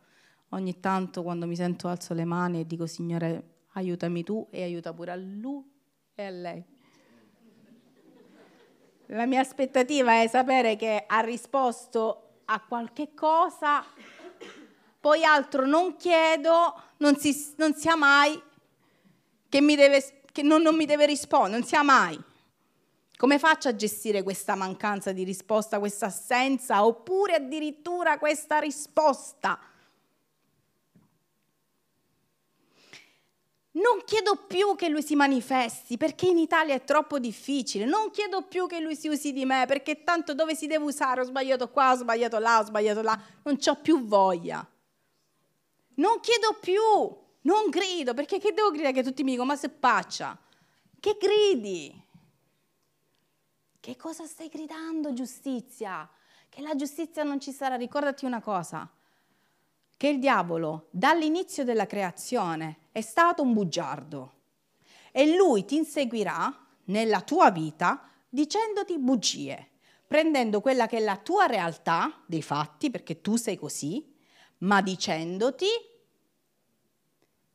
Ogni 0.49 0.81
tanto 0.81 1.23
quando 1.23 1.47
mi 1.47 1.55
sento 1.55 1.87
alzo 1.87 2.15
le 2.15 2.25
mani 2.25 2.59
e 2.59 2.67
dico 2.67 2.87
Signore 2.87 3.67
aiutami 3.75 4.25
tu 4.25 4.49
e 4.51 4.65
aiuta 4.65 4.93
pure 4.93 5.12
a 5.12 5.17
lui 5.17 5.62
e 6.17 6.25
a 6.25 6.31
lei. 6.31 6.65
La 9.12 9.27
mia 9.27 9.40
aspettativa 9.40 10.22
è 10.22 10.27
sapere 10.27 10.77
che 10.77 11.05
ha 11.07 11.20
risposto 11.20 12.38
a 12.46 12.61
qualche 12.66 13.12
cosa, 13.14 13.85
poi 14.98 15.22
altro 15.22 15.66
non 15.66 15.96
chiedo, 15.96 16.81
non, 16.96 17.18
si, 17.18 17.53
non 17.57 17.75
sia 17.75 17.94
mai 17.94 18.40
che, 19.51 19.61
mi 19.61 19.77
deve, 19.77 20.22
che 20.33 20.42
non, 20.42 20.62
non 20.62 20.77
mi 20.77 20.87
deve 20.87 21.05
rispondere, 21.05 21.53
non 21.53 21.62
sia 21.62 21.83
mai. 21.83 22.18
Come 23.18 23.38
faccio 23.38 23.68
a 23.68 23.77
gestire 23.77 24.22
questa 24.22 24.55
mancanza 24.55 25.12
di 25.12 25.25
risposta, 25.25 25.79
questa 25.79 26.07
assenza, 26.07 26.83
oppure 26.87 27.35
addirittura 27.35 28.16
questa 28.16 28.61
risposta? 28.61 29.59
Non 33.74 34.02
chiedo 34.04 34.37
più 34.46 34.74
che 34.76 34.88
lui 34.88 35.02
si 35.02 35.14
manifesti 35.14 35.96
perché 35.96 36.26
in 36.26 36.37
Italia 36.37 36.74
è 36.74 36.85
troppo 36.85 37.18
difficile. 37.18 37.87
Non 37.87 38.11
chiedo 38.11 38.42
più 38.42 38.66
che 38.66 38.80
lui 38.80 38.94
si 38.94 39.08
usi 39.08 39.32
di 39.32 39.46
me 39.46 39.64
perché 39.66 40.04
tanto 40.04 40.35
dove 40.35 40.54
si 40.54 40.66
deve 40.66 40.85
usare? 40.85 41.22
Ho 41.22 41.24
sbagliato 41.24 41.70
qua, 41.70 41.92
ho 41.92 41.96
sbagliato 41.96 42.38
là, 42.38 42.58
ho 42.58 42.64
sbagliato 42.64 43.00
là. 43.00 43.18
Non 43.44 43.56
ho 43.64 43.76
più 43.76 44.04
voglia. 44.04 44.66
Non 45.94 46.20
chiedo 46.20 46.58
più, 46.61 46.82
non 47.42 47.70
grido 47.70 48.12
perché 48.12 48.38
che 48.38 48.52
devo 48.52 48.70
gridare 48.70 48.92
che 48.92 49.02
tutti 49.02 49.22
mi 49.22 49.30
dicono 49.30 49.48
ma 49.48 49.56
se 49.56 49.70
paccia? 49.70 50.38
Che 51.00 51.16
gridi? 51.18 52.00
Che 53.80 53.96
cosa 53.96 54.26
stai 54.26 54.48
gridando 54.48 55.14
giustizia? 55.14 56.08
Che 56.48 56.61
la 56.61 56.74
giustizia 56.74 57.22
non 57.22 57.40
ci 57.40 57.52
sarà. 57.52 57.76
Ricordati 57.76 58.26
una 58.26 58.42
cosa 58.42 58.88
che 60.03 60.09
il 60.09 60.19
diavolo 60.19 60.88
dall'inizio 60.91 61.62
della 61.62 61.87
creazione 61.87 62.88
è 62.91 63.01
stato 63.01 63.41
un 63.41 63.53
bugiardo 63.53 64.33
e 65.12 65.37
lui 65.37 65.65
ti 65.65 65.77
inseguirà 65.77 66.67
nella 66.87 67.21
tua 67.21 67.53
vita 67.53 68.11
dicendoti 68.29 68.99
bugie, 68.99 69.69
prendendo 70.05 70.61
quella 70.61 70.88
che 70.88 70.97
è 70.97 71.01
la 71.01 71.19
tua 71.19 71.47
realtà 71.47 72.21
dei 72.27 72.43
fatti, 72.43 72.91
perché 72.91 73.21
tu 73.21 73.37
sei 73.37 73.57
così, 73.57 74.12
ma 74.59 74.83
dicendoti 74.83 75.69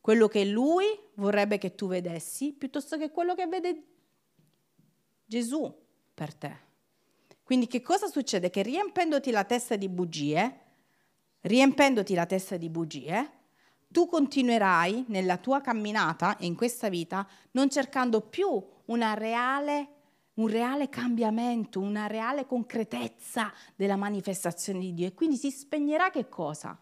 quello 0.00 0.26
che 0.26 0.46
lui 0.46 0.86
vorrebbe 1.16 1.58
che 1.58 1.74
tu 1.74 1.86
vedessi 1.86 2.54
piuttosto 2.54 2.96
che 2.96 3.10
quello 3.10 3.34
che 3.34 3.46
vede 3.46 3.82
Gesù 5.26 5.70
per 6.14 6.32
te. 6.32 6.56
Quindi 7.42 7.66
che 7.66 7.82
cosa 7.82 8.06
succede? 8.06 8.48
Che 8.48 8.62
riempendoti 8.62 9.30
la 9.30 9.44
testa 9.44 9.76
di 9.76 9.90
bugie, 9.90 10.67
riempendoti 11.42 12.14
la 12.14 12.26
testa 12.26 12.56
di 12.56 12.68
bugie, 12.68 13.32
tu 13.88 14.06
continuerai 14.06 15.06
nella 15.08 15.38
tua 15.38 15.60
camminata 15.60 16.36
e 16.36 16.46
in 16.46 16.54
questa 16.54 16.88
vita 16.88 17.26
non 17.52 17.70
cercando 17.70 18.20
più 18.20 18.62
reale, 18.86 19.88
un 20.34 20.48
reale 20.48 20.88
cambiamento, 20.88 21.80
una 21.80 22.06
reale 22.06 22.46
concretezza 22.46 23.52
della 23.74 23.96
manifestazione 23.96 24.80
di 24.80 24.94
Dio 24.94 25.06
e 25.06 25.14
quindi 25.14 25.36
si 25.36 25.50
spegnerà 25.50 26.10
che 26.10 26.28
cosa? 26.28 26.78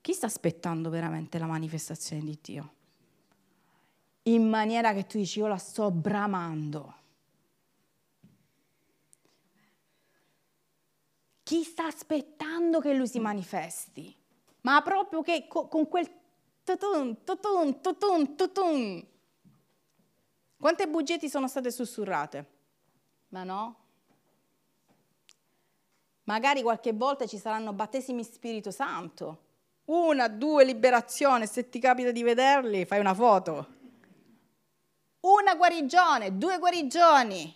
Chi 0.00 0.12
sta 0.12 0.26
aspettando 0.26 0.90
veramente 0.90 1.38
la 1.38 1.46
manifestazione 1.46 2.22
di 2.22 2.38
Dio? 2.42 2.72
In 4.24 4.48
maniera 4.48 4.92
che 4.92 5.06
tu 5.06 5.18
dici 5.18 5.38
io 5.38 5.46
la 5.46 5.56
sto 5.56 5.90
bramando. 5.90 7.02
Chi 11.44 11.62
sta 11.62 11.84
aspettando 11.84 12.80
che 12.80 12.94
lui 12.94 13.06
si 13.06 13.20
manifesti? 13.20 14.16
Ma 14.62 14.80
proprio 14.80 15.20
che 15.20 15.46
con 15.46 15.86
quel 15.88 16.10
tutun, 16.64 17.22
tutun, 17.22 17.82
tutun, 17.82 18.34
tutun. 18.34 19.06
Quante 20.56 20.88
bugie 20.88 21.18
ti 21.18 21.28
sono 21.28 21.46
state 21.46 21.70
sussurrate? 21.70 22.46
Ma 23.28 23.44
no. 23.44 23.76
Magari 26.22 26.62
qualche 26.62 26.94
volta 26.94 27.26
ci 27.26 27.36
saranno 27.36 27.74
battesimi 27.74 28.24
Spirito 28.24 28.70
Santo. 28.70 29.42
Una, 29.84 30.28
due 30.28 30.64
liberazioni, 30.64 31.46
se 31.46 31.68
ti 31.68 31.78
capita 31.78 32.10
di 32.10 32.22
vederli, 32.22 32.86
fai 32.86 33.00
una 33.00 33.12
foto. 33.12 33.66
Una 35.20 35.54
guarigione, 35.54 36.38
due 36.38 36.58
guarigioni. 36.58 37.54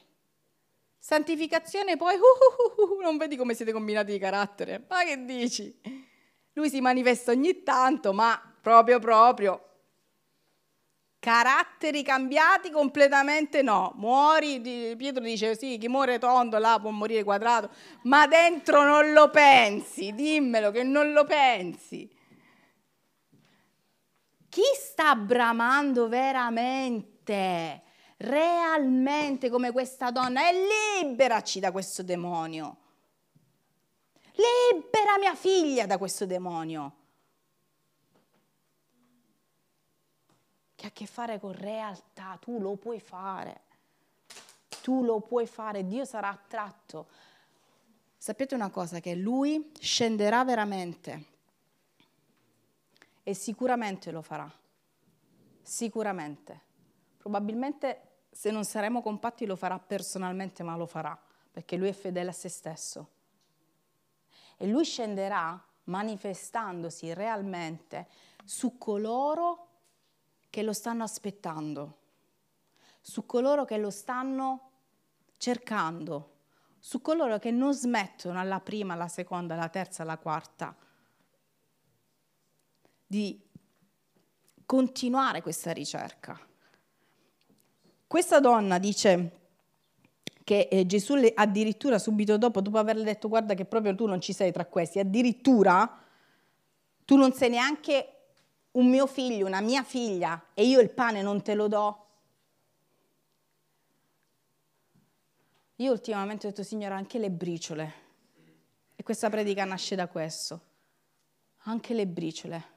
Santificazione 0.99 1.97
poi, 1.97 2.15
uh, 2.17 2.19
uh, 2.83 2.95
uh, 2.99 3.01
non 3.01 3.17
vedi 3.17 3.37
come 3.37 3.55
siete 3.55 3.73
combinati 3.73 4.13
di 4.13 4.19
carattere? 4.19 4.85
Ma 4.89 5.05
che 5.05 5.25
dici? 5.25 5.81
Lui 6.53 6.69
si 6.69 6.81
manifesta 6.81 7.31
ogni 7.31 7.63
tanto, 7.63 8.13
ma 8.13 8.41
proprio 8.61 8.99
proprio. 8.99 9.63
Caratteri 11.21 12.03
cambiati 12.03 12.71
completamente 12.71 13.63
no. 13.63 13.93
Muori, 13.97 14.61
Pietro 14.97 15.23
dice 15.23 15.57
sì, 15.57 15.79
chi 15.79 15.89
muore 15.89 16.19
tondo 16.19 16.59
là 16.59 16.79
può 16.81 16.91
morire 16.91 17.25
quadrato, 17.25 17.71
ma 18.03 18.27
dentro 18.27 18.85
non 18.85 19.13
lo 19.13 19.31
pensi, 19.31 20.13
dimmelo 20.15 20.71
che 20.71 20.83
non 20.83 21.13
lo 21.13 21.25
pensi. 21.25 22.17
chi 24.49 24.63
sta 24.75 25.15
bramando 25.15 26.09
veramente, 26.09 27.83
realmente 28.19 29.51
come 29.51 29.73
questa 29.73 30.11
donna? 30.11 30.49
E 30.49 31.03
liberaci 31.03 31.61
da 31.61 31.73
questo 31.73 32.03
demonio. 32.03 32.77
Libera 34.33 35.19
mia 35.19 35.35
figlia 35.35 35.87
da 35.87 35.99
questo 35.99 36.27
demonio. 36.27 36.97
Che 40.75 40.85
ha 40.85 40.89
a 40.89 40.93
che 40.93 41.07
fare 41.07 41.41
con 41.41 41.53
realtà, 41.53 42.39
tu 42.41 42.61
lo 42.61 42.77
puoi 42.77 43.01
fare. 43.01 43.63
Tu 44.83 45.03
lo 45.03 45.21
puoi 45.21 45.47
fare, 45.47 45.85
Dio 45.85 46.05
sarà 46.05 46.29
attratto. 46.29 47.09
Sapete 48.17 48.55
una 48.55 48.71
cosa, 48.71 49.01
che 49.01 49.15
lui 49.15 49.73
scenderà 49.79 50.45
veramente 50.45 51.25
e 53.23 53.35
sicuramente 53.35 54.11
lo 54.11 54.23
farà. 54.23 54.51
Sicuramente. 55.63 56.61
Probabilmente 57.19 58.08
se 58.39 58.53
non 58.53 58.65
saremo 58.65 59.03
compatti 59.03 59.47
lo 59.47 59.57
farà 59.57 59.81
personalmente, 59.81 60.63
ma 60.63 60.77
lo 60.77 60.87
farà, 60.87 61.21
perché 61.51 61.77
lui 61.77 61.89
è 61.89 61.93
fedele 61.93 62.31
a 62.31 62.33
se 62.33 62.49
stesso. 62.49 63.09
E 64.57 64.69
lui 64.69 64.85
scenderà 64.85 65.61
manifestandosi 65.87 67.13
realmente 67.15 68.07
su 68.45 68.79
coloro 68.79 69.67
che 70.51 70.63
lo 70.63 70.73
stanno 70.73 71.03
aspettando, 71.03 71.99
su 73.01 73.27
coloro 73.27 73.65
che 73.65 73.77
lo 73.77 73.91
stanno 73.91 74.71
cercando, 75.37 76.37
su 76.79 77.01
coloro 77.01 77.41
che 77.41 77.51
non 77.51 77.75
smettono 77.75 78.39
alla 78.39 78.61
prima, 78.61 78.93
alla 78.93 79.09
seconda, 79.09 79.55
alla 79.55 79.69
terza, 79.69 80.05
alla 80.05 80.17
quarta 80.17 80.77
di 83.05 83.45
continuare 84.65 85.43
questa 85.43 85.73
ricerca. 85.73 86.48
Questa 88.09 88.41
donna 88.41 88.79
dice 88.79 89.33
che 90.43 90.67
eh, 90.71 90.87
Gesù 90.87 91.15
le, 91.15 91.31
addirittura 91.35 91.99
subito 91.99 92.39
dopo, 92.39 92.63
dopo 92.63 92.79
averle 92.79 93.05
detto 93.05 93.29
guarda 93.29 93.53
che 93.53 93.67
proprio 93.67 93.95
tu 93.95 94.07
non 94.07 94.19
ci 94.19 94.33
sei 94.33 94.51
tra 94.51 94.65
questi, 94.65 94.99
addirittura 94.99 96.03
tu 97.05 97.17
non 97.17 97.35
sei 97.35 97.51
neanche 97.51 98.15
un 98.73 98.89
mio 98.89 99.07
figlio, 99.07 99.47
una 99.47 99.61
mia 99.61 99.83
figlia 99.83 100.47
e 100.55 100.65
io 100.65 100.81
il 100.81 100.89
pane 100.89 101.21
non 101.21 101.43
te 101.43 101.55
lo 101.55 101.69
do. 101.69 102.07
Io 105.77 105.93
ultimamente 105.93 106.47
ho 106.47 106.51
detto 106.51 106.63
Signore 106.63 106.95
anche 106.95 107.19
le 107.19 107.31
briciole 107.31 107.93
e 108.97 109.03
questa 109.03 109.29
predica 109.29 109.67
nasce 109.67 109.97
da 109.97 110.09
questo, 110.09 110.61
anche 111.65 111.93
le 111.93 112.07
briciole 112.07 112.77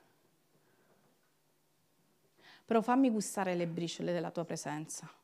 però 2.71 2.81
fammi 2.81 3.09
gustare 3.09 3.53
le 3.53 3.67
briciole 3.67 4.13
della 4.13 4.31
tua 4.31 4.45
presenza. 4.45 5.20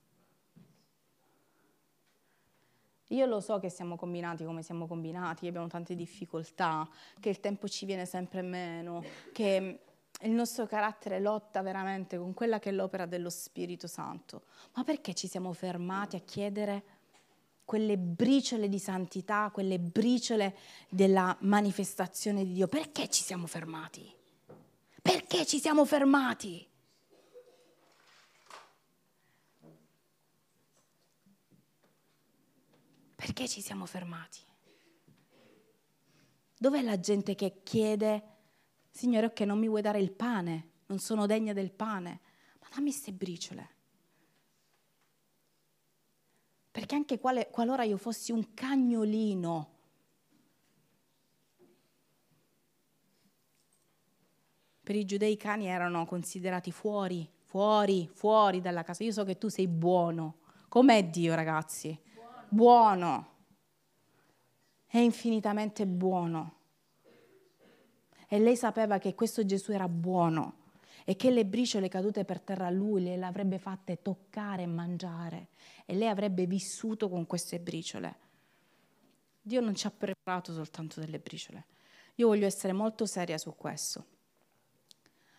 Io 3.12 3.26
lo 3.26 3.40
so 3.40 3.60
che 3.60 3.70
siamo 3.70 3.96
combinati 3.96 4.44
come 4.44 4.64
siamo 4.64 4.86
combinati, 4.86 5.42
che 5.42 5.48
abbiamo 5.48 5.68
tante 5.68 5.96
difficoltà, 5.96 6.88
che 7.20 7.30
il 7.30 7.40
tempo 7.40 7.68
ci 7.68 7.86
viene 7.86 8.06
sempre 8.06 8.42
meno, 8.42 9.04
che 9.32 9.80
il 10.22 10.32
nostro 10.32 10.66
carattere 10.66 11.20
lotta 11.20 11.62
veramente 11.62 12.18
con 12.18 12.34
quella 12.34 12.60
che 12.60 12.70
è 12.70 12.72
l'opera 12.72 13.06
dello 13.06 13.30
Spirito 13.30 13.88
Santo. 13.88 14.44
Ma 14.76 14.84
perché 14.84 15.14
ci 15.14 15.28
siamo 15.28 15.54
fermati 15.54 16.16
a 16.16 16.20
chiedere 16.20 16.84
quelle 17.64 17.98
briciole 17.98 18.68
di 18.68 18.80
santità, 18.80 19.52
quelle 19.54 19.80
briciole 19.80 20.58
della 20.90 21.36
manifestazione 21.42 22.46
di 22.46 22.54
Dio? 22.54 22.68
Perché 22.68 23.10
ci 23.10 23.24
siamo 23.24 23.46
fermati? 23.46 24.12
Perché 25.02 25.46
ci 25.46 25.60
siamo 25.60 25.86
fermati? 25.86 26.66
Perché 33.28 33.50
ci 33.50 33.60
siamo 33.60 33.86
fermati? 33.86 34.40
Dov'è 36.58 36.82
la 36.82 36.98
gente 36.98 37.36
che 37.36 37.60
chiede, 37.62 38.24
Signore, 38.90 39.26
ok, 39.26 39.42
non 39.42 39.60
mi 39.60 39.68
vuoi 39.68 39.82
dare 39.82 40.00
il 40.00 40.14
pane, 40.14 40.70
non 40.86 41.00
sono 41.00 41.26
degna 41.26 41.52
del 41.52 41.74
pane, 41.74 42.22
ma 42.62 42.68
dammi 42.74 42.90
queste 42.90 43.12
briciole. 43.12 43.70
Perché 46.72 46.96
anche 46.96 47.20
quale, 47.20 47.50
qualora 47.50 47.84
io 47.84 47.98
fossi 47.98 48.32
un 48.32 48.54
cagnolino, 48.54 49.72
per 54.84 54.96
i 54.96 55.04
giudei 55.04 55.34
i 55.34 55.38
cani 55.38 55.68
erano 55.68 56.06
considerati 56.06 56.72
fuori, 56.72 57.30
fuori, 57.44 58.08
fuori 58.08 58.62
dalla 58.62 58.84
casa. 58.84 59.04
Io 59.04 59.12
so 59.12 59.26
che 59.26 59.38
tu 59.38 59.50
sei 59.50 59.68
buono. 59.68 60.38
Com'è 60.70 61.04
Dio, 61.10 61.36
ragazzi? 61.36 62.06
Buono, 62.50 63.36
è 64.88 64.98
infinitamente 64.98 65.86
buono. 65.86 66.56
E 68.28 68.40
lei 68.40 68.58
sapeva 68.58 68.98
che 68.98 69.16
questo 69.16 69.46
Gesù 69.46 69.72
era 69.72 69.88
buono 69.88 70.66
e 71.06 71.16
che 71.16 71.32
le 71.32 71.46
briciole 71.46 71.88
cadute 71.88 72.26
per 72.26 72.42
terra 72.42 72.68
a 72.68 72.70
lui 72.70 73.02
le 73.02 73.24
avrebbe 73.24 73.60
fatte 73.60 74.02
toccare 74.02 74.64
e 74.64 74.68
mangiare 74.68 75.48
e 75.86 75.96
lei 75.96 76.10
avrebbe 76.10 76.46
vissuto 76.46 77.08
con 77.08 77.26
queste 77.26 77.60
briciole. 77.60 78.16
Dio 79.42 79.62
non 79.62 79.76
ci 79.76 79.88
ha 79.88 79.92
preparato 79.92 80.52
soltanto 80.52 81.00
delle 81.00 81.20
briciole. 81.20 81.68
Io 82.16 82.28
voglio 82.28 82.46
essere 82.46 82.74
molto 82.74 83.06
seria 83.06 83.38
su 83.38 83.56
questo. 83.56 84.17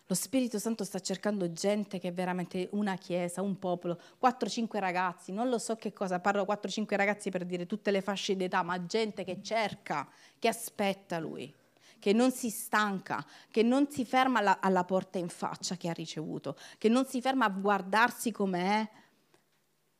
Lo 0.09 0.15
Spirito 0.15 0.57
Santo 0.57 0.83
sta 0.85 0.99
cercando 0.99 1.53
gente 1.53 1.99
che 1.99 2.07
è 2.07 2.11
veramente 2.11 2.67
una 2.71 2.95
chiesa, 2.95 3.43
un 3.43 3.59
popolo, 3.59 4.01
4-5 4.19 4.79
ragazzi, 4.79 5.31
non 5.31 5.49
lo 5.49 5.59
so 5.59 5.75
che 5.75 5.93
cosa, 5.93 6.19
parlo 6.19 6.45
4-5 6.45 6.95
ragazzi 6.95 7.29
per 7.29 7.45
dire 7.45 7.67
tutte 7.67 7.91
le 7.91 8.01
fasce 8.01 8.35
d'età, 8.35 8.63
ma 8.63 8.83
gente 8.87 9.23
che 9.23 9.39
cerca, 9.43 10.09
che 10.39 10.47
aspetta 10.47 11.19
lui, 11.19 11.53
che 11.99 12.11
non 12.11 12.31
si 12.31 12.49
stanca, 12.49 13.23
che 13.51 13.61
non 13.61 13.87
si 13.91 14.03
ferma 14.03 14.39
alla, 14.39 14.59
alla 14.61 14.83
porta 14.83 15.19
in 15.19 15.29
faccia 15.29 15.77
che 15.77 15.89
ha 15.89 15.93
ricevuto, 15.93 16.57
che 16.79 16.89
non 16.89 17.05
si 17.05 17.21
ferma 17.21 17.45
a 17.45 17.49
guardarsi 17.49 18.31
com'è, 18.31 18.89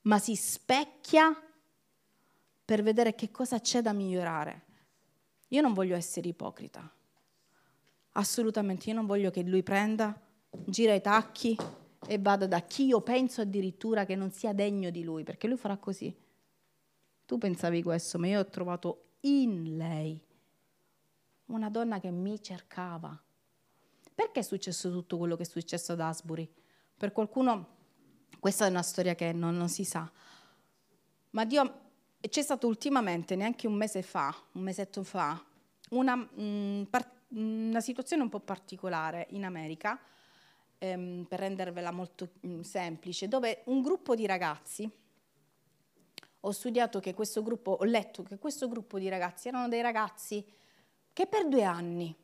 ma 0.02 0.18
si 0.18 0.36
specchia 0.36 1.40
per 2.66 2.82
vedere 2.82 3.14
che 3.14 3.30
cosa 3.30 3.60
c'è 3.60 3.84
da 3.84 3.94
migliorare. 3.94 4.66
Io 5.50 5.62
non 5.62 5.74
voglio 5.74 5.96
essere 5.96 6.30
ipocrita. 6.30 6.92
Assolutamente, 8.14 8.90
io 8.90 8.96
non 8.96 9.06
voglio 9.06 9.30
che 9.30 9.44
lui 9.44 9.64
prenda, 9.64 10.20
gira 10.66 10.94
i 10.94 11.02
tacchi 11.02 11.58
e 12.08 12.18
vada 12.18 12.48
da 12.48 12.62
chi 12.62 12.86
io 12.86 13.02
penso 13.02 13.42
addirittura 13.42 14.06
che 14.06 14.16
non 14.16 14.32
sia 14.32 14.54
degno 14.54 14.90
di 14.90 15.04
lui, 15.04 15.24
perché 15.24 15.48
lui 15.48 15.58
farà 15.58 15.78
così. 15.78 16.16
Tu 17.26 17.38
pensavi 17.38 17.84
questo, 17.84 18.18
ma 18.18 18.28
io 18.28 18.40
ho 18.40 18.46
trovato 18.48 19.12
in 19.22 19.78
lei 19.78 20.20
una 21.46 21.70
donna 21.70 22.00
che 22.00 22.10
mi 22.10 22.42
cercava. 22.42 23.22
Perché 24.16 24.40
è 24.40 24.44
successo 24.44 24.92
tutto 24.92 25.18
quello 25.18 25.36
che 25.36 25.44
è 25.44 25.46
successo 25.46 25.94
ad 25.94 26.00
Asbury? 26.00 26.52
Per 26.98 27.12
qualcuno 27.12 27.78
questa 28.40 28.66
è 28.66 28.70
una 28.70 28.82
storia 28.82 29.16
che 29.16 29.32
non, 29.34 29.56
non 29.56 29.70
si 29.70 29.84
sa, 29.84 30.10
ma 31.32 31.46
Dio 31.46 31.82
c'è 32.22 32.42
stato 32.42 32.68
ultimamente, 32.68 33.36
neanche 33.36 33.68
un 33.68 33.76
mese 33.76 34.02
fa, 34.02 34.34
un 34.54 34.62
mesetto 34.62 35.04
fa, 35.04 35.42
una 35.92 36.16
mh, 36.16 36.30
mm, 36.42 36.84
part- 36.84 37.19
una 37.30 37.82
situazione 37.82 38.24
un 38.24 38.30
po' 38.30 38.40
particolare 38.40 39.28
in 39.32 39.44
America, 39.46 40.00
ehm, 40.78 41.26
per 41.28 41.40
rendervela 41.40 41.92
molto 41.92 42.30
mh, 42.40 42.50
mm, 42.50 42.60
semplice, 42.62 43.28
dove 43.28 43.64
un 43.66 43.82
gruppo 43.82 44.16
di 44.16 44.26
ragazzi, 44.26 44.90
ho 46.42 46.52
studiato 46.52 47.00
che 47.00 47.14
questo 47.14 47.44
gruppo, 47.44 47.72
ho 47.72 47.84
letto 47.84 48.24
che 48.24 48.38
questo 48.38 48.68
gruppo 48.68 48.98
di 48.98 49.10
ragazzi 49.10 49.50
erano 49.50 49.68
dei 49.68 49.82
ragazzi 49.82 50.46
che 51.12 51.28
per 51.28 51.48
due 51.48 51.64
anni 51.64 52.16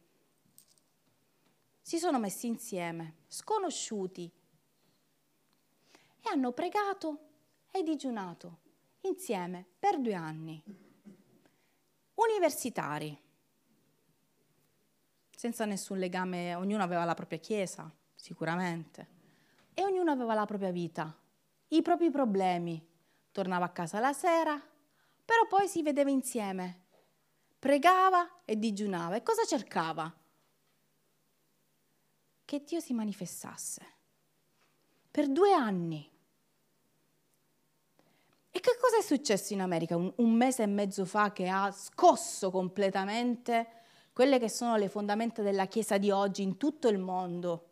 si 1.82 1.98
sono 2.00 2.18
messi 2.18 2.48
insieme, 2.48 3.18
sconosciuti, 3.28 4.32
e 6.22 6.30
hanno 6.30 6.52
pregato 6.54 7.20
e 7.72 7.84
digiunato 7.84 8.60
insieme 9.02 9.66
per 9.78 10.00
due 10.00 10.16
anni. 10.16 10.64
Universitari 12.16 13.25
senza 15.36 15.66
nessun 15.66 15.98
legame, 15.98 16.56
ognuno 16.56 16.84
aveva 16.84 17.04
la 17.04 17.14
propria 17.14 17.40
chiesa, 17.40 17.92
sicuramente, 18.16 19.08
e 19.74 19.84
ognuno 19.84 20.12
aveva 20.12 20.34
la 20.34 20.46
propria 20.46 20.72
vita, 20.72 21.16
i 21.70 21.82
propri 21.82 22.10
problemi. 22.10 22.94
Tornava 23.32 23.66
a 23.66 23.70
casa 23.70 24.00
la 24.00 24.14
sera, 24.14 24.60
però 25.26 25.46
poi 25.50 25.68
si 25.68 25.84
vedeva 25.84 26.10
insieme, 26.10 26.86
pregava 27.60 28.42
e 28.46 28.58
digiunava. 28.58 29.16
E 29.16 29.24
cosa 29.24 29.44
cercava? 29.44 30.14
Che 32.46 32.64
Dio 32.64 32.80
si 32.80 32.94
manifestasse. 32.94 33.94
Per 35.12 35.28
due 35.28 35.52
anni. 35.52 36.10
E 38.52 38.60
che 38.62 38.78
cosa 38.80 39.00
è 39.00 39.02
successo 39.02 39.52
in 39.52 39.60
America 39.60 39.98
un, 39.98 40.14
un 40.16 40.32
mese 40.32 40.64
e 40.64 40.68
mezzo 40.68 41.04
fa 41.04 41.34
che 41.34 41.50
ha 41.50 41.70
scosso 41.72 42.52
completamente 42.52 43.84
quelle 44.16 44.40
che 44.40 44.50
sono 44.50 44.78
le 44.78 44.88
fondamenta 44.88 45.42
della 45.42 45.66
Chiesa 45.66 45.98
di 45.98 46.10
oggi 46.10 46.42
in 46.42 46.56
tutto 46.56 46.88
il 46.88 46.98
mondo. 46.98 47.72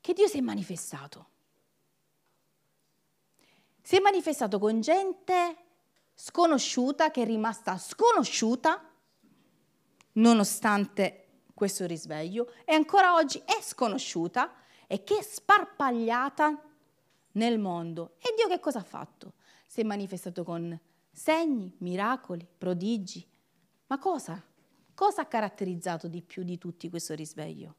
che 0.00 0.12
Dio 0.12 0.28
si 0.28 0.38
è 0.38 0.40
manifestato. 0.40 1.28
Si 3.82 3.96
è 3.96 3.98
manifestato 3.98 4.60
con 4.60 4.80
gente 4.80 5.56
sconosciuta, 6.14 7.10
che 7.10 7.22
è 7.22 7.24
rimasta 7.24 7.76
sconosciuta, 7.78 8.88
nonostante 10.12 11.40
questo 11.52 11.84
risveglio, 11.86 12.52
e 12.64 12.72
ancora 12.72 13.14
oggi 13.14 13.42
è 13.44 13.60
sconosciuta 13.60 14.54
e 14.86 15.02
che 15.02 15.18
è 15.18 15.22
sparpagliata 15.22 16.62
nel 17.32 17.58
mondo. 17.58 18.14
E 18.20 18.32
Dio 18.36 18.46
che 18.46 18.60
cosa 18.60 18.78
ha 18.78 18.84
fatto? 18.84 19.32
Si 19.66 19.80
è 19.80 19.84
manifestato 19.84 20.44
con 20.44 20.78
segni, 21.10 21.74
miracoli, 21.78 22.46
prodigi. 22.56 23.28
Ma 23.88 23.98
cosa? 23.98 24.40
Cosa 25.00 25.22
ha 25.22 25.26
caratterizzato 25.26 26.08
di 26.08 26.20
più 26.20 26.42
di 26.42 26.58
tutti 26.58 26.90
questo 26.90 27.14
risveglio? 27.14 27.74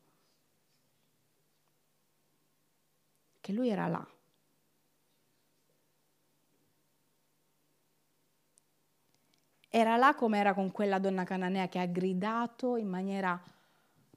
Che 3.40 3.54
lui 3.54 3.70
era 3.70 3.86
là. 3.86 4.04
Era 9.70 9.98
là 9.98 10.16
come 10.16 10.40
era 10.40 10.56
con 10.56 10.72
quella 10.72 10.98
donna 10.98 11.24
cananea 11.24 11.70
che 11.70 11.78
ha 11.78 11.86
gridato 11.86 12.76
in 12.76 12.88
maniera 12.88 13.40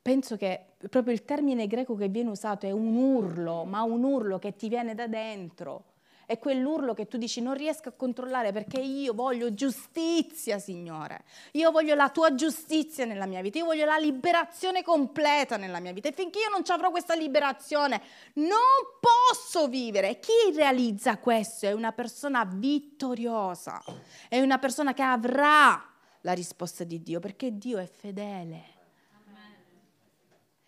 penso 0.01 0.39
che 0.39 0.77
proprio 0.89 1.13
il 1.13 1.27
termine 1.27 1.67
greco 1.67 1.97
che 1.97 2.09
viene 2.09 2.31
usato 2.31 2.65
è 2.65 2.71
un 2.71 2.95
urlo, 2.97 3.67
ma 3.67 3.83
un 3.83 4.03
urlo 4.03 4.39
che 4.39 4.57
ti 4.57 4.71
viene 4.71 4.95
da 4.95 5.07
dentro. 5.07 5.94
È 6.27 6.39
quell'urlo 6.39 6.95
che 6.95 7.07
tu 7.07 7.17
dici 7.17 7.41
non 7.41 7.55
riesco 7.55 7.89
a 7.89 7.93
controllare 7.93 8.53
perché 8.53 8.81
io 8.81 9.15
voglio 9.15 9.53
giustizia, 9.55 10.59
Signore. 10.59 11.25
Io 11.53 11.71
voglio 11.71 11.95
la 11.95 12.11
tua 12.11 12.35
giustizia 12.35 13.05
nella 13.05 13.27
mia 13.27 13.43
vita. 13.43 13.59
Io 13.59 13.65
voglio 13.65 13.85
la 13.85 13.99
liberazione 13.99 14.83
completa 14.83 15.57
nella 15.57 15.81
mia 15.81 15.93
vita. 15.93 16.09
E 16.09 16.13
finché 16.13 16.41
io 16.41 16.49
non 16.51 16.63
avrò 16.67 16.91
questa 16.91 17.15
liberazione, 17.15 18.01
non 18.35 18.59
posso 19.01 19.69
vivere. 19.69 20.19
Chi 20.19 20.55
realizza 20.55 21.19
questo 21.19 21.67
è 21.67 21.73
una 21.73 21.93
persona 21.93 22.45
vittoriosa. 22.45 23.83
È 24.29 24.41
una 24.41 24.59
persona 24.59 24.93
che 24.95 25.03
avrà 25.03 25.93
la 26.23 26.33
risposta 26.33 26.85
di 26.85 27.03
Dio 27.03 27.21
perché 27.21 27.57
Dio 27.57 27.79
è 27.79 27.87
fedele. 27.87 28.73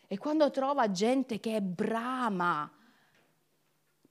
E 0.09 0.19
quando 0.19 0.51
trova 0.51 0.91
gente 0.91 1.41
che 1.41 1.61
brama, 1.61 2.71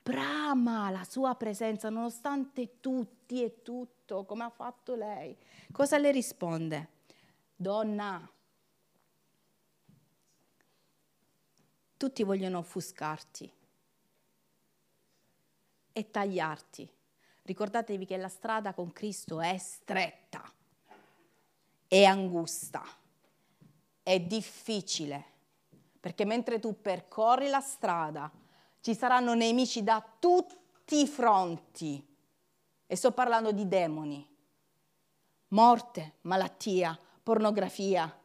brama 0.06 0.91
la 0.91 1.03
sua 1.03 1.34
presenza, 1.34 1.89
nonostante 1.89 2.80
tutti 2.80 3.43
e 3.43 3.64
tutto, 3.64 4.24
come 4.24 4.43
ha 4.43 4.51
fatto 4.51 4.93
lei, 4.93 5.36
cosa 5.72 5.97
le 5.97 6.12
risponde? 6.12 6.89
Donna, 7.56 8.30
tutti 11.97 12.22
vogliono 12.22 12.60
offuscarti 12.60 13.51
e 15.91 16.12
tagliarti. 16.12 16.93
Ricordatevi 17.41 18.06
che 18.06 18.18
la 18.18 18.28
strada 18.28 18.76
con 18.76 18.93
Cristo 18.93 19.41
è 19.41 19.58
stretta, 19.58 20.53
è 21.88 22.03
angusta, 22.03 22.84
è 24.03 24.20
difficile 24.20 25.34
perché 25.99 26.26
mentre 26.26 26.60
tu 26.60 26.80
percorri 26.80 27.49
la 27.49 27.62
strada 27.62 28.32
ci 28.86 28.93
saranno 28.93 29.33
nemici 29.33 29.83
da 29.83 30.05
tutti 30.19 30.99
i 30.99 31.07
fronti. 31.07 32.05
E 32.86 32.95
sto 32.95 33.13
parlando 33.13 33.51
di 33.51 33.67
demoni. 33.67 34.23
Morte, 35.47 36.17
malattia, 36.21 36.95
pornografia, 37.23 38.15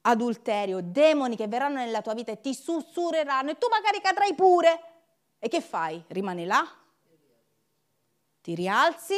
adulterio, 0.00 0.80
demoni 0.82 1.36
che 1.36 1.46
verranno 1.46 1.76
nella 1.76 2.02
tua 2.02 2.14
vita 2.14 2.32
e 2.32 2.40
ti 2.40 2.52
sussurreranno 2.54 3.50
e 3.50 3.58
tu 3.58 3.68
magari 3.70 4.00
cadrai 4.00 4.34
pure. 4.34 4.80
E 5.38 5.46
che 5.46 5.60
fai? 5.60 6.02
Rimani 6.08 6.44
là? 6.44 6.66
Ti 8.40 8.54
rialzi 8.56 9.14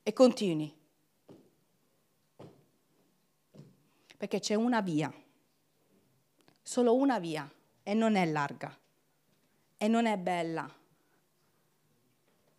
e 0.00 0.12
continui. 0.12 0.72
Perché 4.16 4.38
c'è 4.38 4.54
una 4.54 4.80
via 4.80 5.12
solo 6.62 6.94
una 6.94 7.18
via 7.18 7.52
e 7.82 7.94
non 7.94 8.14
è 8.14 8.24
larga 8.26 8.76
e 9.82 9.88
non 9.88 10.06
è 10.06 10.16
bella 10.16 10.72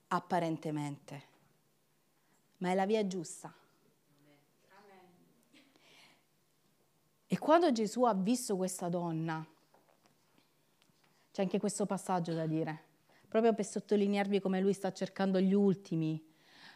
apparentemente, 0.08 1.24
ma 2.58 2.72
è 2.72 2.76
la 2.76 2.86
via 2.86 3.08
giusta. 3.08 3.54
E 7.26 7.38
quando 7.40 7.72
Gesù 7.72 8.04
ha 8.04 8.14
visto 8.14 8.58
questa 8.58 8.90
donna, 8.90 9.42
c'è 11.32 11.44
anche 11.44 11.60
questo 11.60 11.86
passaggio 11.86 12.34
da 12.34 12.46
dire, 12.46 12.84
proprio 13.30 13.54
per 13.54 13.64
sottolinearvi 13.64 14.42
come 14.42 14.60
lui 14.60 14.74
sta 14.74 14.92
cercando 14.92 15.40
gli 15.40 15.54
ultimi. 15.54 16.22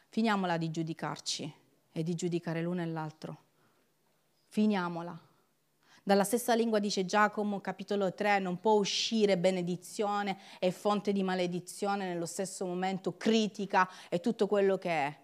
Finiamola 0.08 0.56
di 0.56 0.72
giudicarci 0.72 1.54
e 1.92 2.04
di 2.04 2.16
giudicare 2.16 2.62
l'uno 2.62 2.82
e 2.82 2.86
l'altro. 2.86 3.38
Finiamola. 4.46 5.27
Dalla 6.08 6.24
stessa 6.24 6.56
lingua 6.56 6.80
dice 6.80 7.06
Giacomo, 7.06 7.60
capitolo 7.60 8.14
3, 8.14 8.40
non 8.40 8.62
può 8.62 8.76
uscire 8.76 9.38
benedizione 9.38 10.38
e 10.58 10.72
fonte 10.72 11.12
di 11.12 11.22
maledizione 11.22 12.08
nello 12.08 12.26
stesso 12.26 12.66
momento, 12.66 13.18
critica 13.18 13.90
e 14.08 14.22
tutto 14.22 14.48
quello 14.48 14.78
che 14.78 14.90
è. 14.90 15.20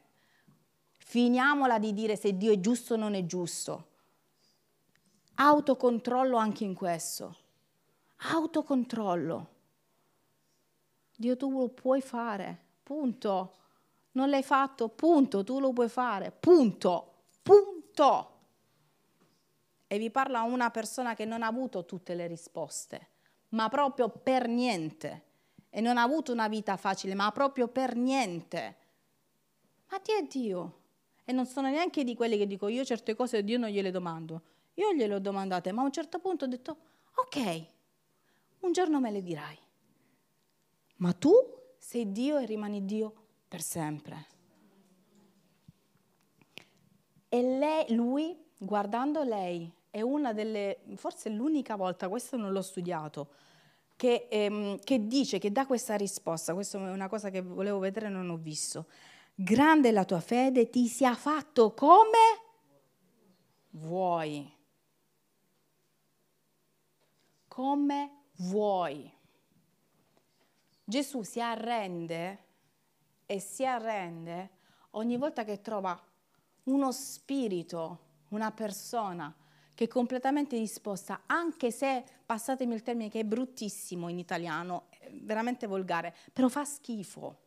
Finiamola 0.98 1.80
di 1.80 1.94
dire 1.94 2.18
se 2.18 2.36
Dio 2.36 2.52
è 2.52 2.60
giusto 2.60 2.96
o 2.96 2.98
non 2.98 3.14
è 3.14 3.26
giusto. 3.26 3.92
Autocontrollo 5.36 6.36
anche 6.36 6.66
in 6.66 6.74
questo. 6.74 7.38
Autocontrollo. 8.34 9.48
Dio 11.16 11.38
tu 11.38 11.50
lo 11.50 11.70
puoi 11.70 12.02
fare, 12.02 12.60
punto. 12.84 13.54
Non 14.12 14.30
l'hai 14.30 14.44
fatto, 14.44 14.90
punto, 14.90 15.46
tu 15.46 15.62
lo 15.62 15.72
puoi 15.72 15.88
fare, 15.88 16.34
punto, 16.38 17.14
punto. 17.42 18.33
E 19.94 20.00
vi 20.00 20.10
parla 20.10 20.42
una 20.42 20.72
persona 20.72 21.14
che 21.14 21.24
non 21.24 21.44
ha 21.44 21.46
avuto 21.46 21.86
tutte 21.86 22.16
le 22.16 22.26
risposte, 22.26 23.10
ma 23.50 23.70
proprio 23.70 24.10
per 24.10 24.48
niente. 24.48 25.26
E 25.70 25.82
non 25.82 26.00
ha 26.00 26.02
avuto 26.02 26.32
una 26.32 26.48
vita 26.48 26.78
facile, 26.78 27.14
ma 27.14 27.32
proprio 27.32 27.68
per 27.68 27.96
niente. 27.96 28.78
Ma 29.92 30.02
Dio 30.04 30.18
è 30.18 30.24
Dio. 30.24 30.80
E 31.24 31.32
non 31.32 31.46
sono 31.46 31.70
neanche 31.70 32.04
di 32.04 32.16
quelli 32.16 32.40
che 32.40 32.48
dico 32.48 32.70
io 32.70 32.84
certe 32.84 33.14
cose 33.14 33.38
a 33.38 33.42
Dio 33.42 33.60
non 33.60 33.70
gliele 33.70 33.92
domando. 33.92 34.42
Io 34.74 34.94
gliele 34.94 35.14
ho 35.14 35.20
domandate, 35.20 35.72
ma 35.72 35.84
a 35.84 35.86
un 35.86 35.92
certo 35.92 36.18
punto 36.18 36.46
ho 36.46 36.48
detto, 36.48 36.78
ok, 37.14 37.66
un 38.62 38.72
giorno 38.72 39.00
me 39.00 39.12
le 39.12 39.22
dirai. 39.22 39.60
Ma 40.96 41.14
tu 41.14 41.34
sei 41.78 42.12
Dio 42.12 42.40
e 42.40 42.48
rimani 42.48 42.84
Dio 42.84 43.14
per 43.48 43.62
sempre. 43.62 44.28
E 47.30 47.42
lei, 47.44 47.94
lui, 47.94 48.36
guardando 48.58 49.22
lei, 49.22 49.72
è 49.94 50.02
una 50.02 50.34
delle, 50.34 50.80
forse 50.96 51.30
l'unica 51.30 51.76
volta, 51.76 52.10
questo 52.10 52.36
non 52.36 52.52
l'ho 52.52 52.64
studiato, 52.64 53.30
che, 53.96 54.28
ehm, 54.28 54.80
che 54.80 55.06
dice, 55.06 55.38
che 55.38 55.52
dà 55.52 55.68
questa 55.68 55.94
risposta, 55.94 56.56
questa 56.56 56.80
è 56.80 56.90
una 56.90 57.08
cosa 57.08 57.30
che 57.30 57.44
volevo 57.44 57.78
vedere 57.78 58.08
e 58.08 58.10
non 58.10 58.32
ho 58.32 58.38
visto. 58.38 58.88
Grande 59.36 59.92
la 59.92 60.04
tua 60.04 60.20
fede, 60.20 60.72
ti 60.72 60.88
sia 60.88 61.14
fatto 61.14 61.76
come 61.76 62.18
vuoi. 63.70 64.52
Come 67.48 68.12
vuoi. 68.38 69.14
Gesù 70.84 71.22
si 71.22 71.40
arrende 71.40 72.46
e 73.28 73.40
si 73.40 73.64
arrende 73.64 74.50
ogni 74.92 75.18
volta 75.18 75.44
che 75.44 75.62
trova 75.62 75.96
uno 76.64 76.92
spirito, 76.92 78.00
una 78.30 78.50
persona 78.50 79.32
che 79.74 79.86
è 79.86 79.88
completamente 79.88 80.58
disposta, 80.58 81.24
anche 81.26 81.72
se, 81.72 82.04
passatemi 82.26 82.74
il 82.74 82.82
termine 82.82 83.10
che 83.10 83.22
è 83.22 83.26
bruttissimo 83.26 84.08
in 84.08 84.20
italiano, 84.20 84.88
veramente 85.22 85.68
volgare, 85.68 86.16
però 86.32 86.48
fa 86.48 86.64
schifo, 86.64 87.40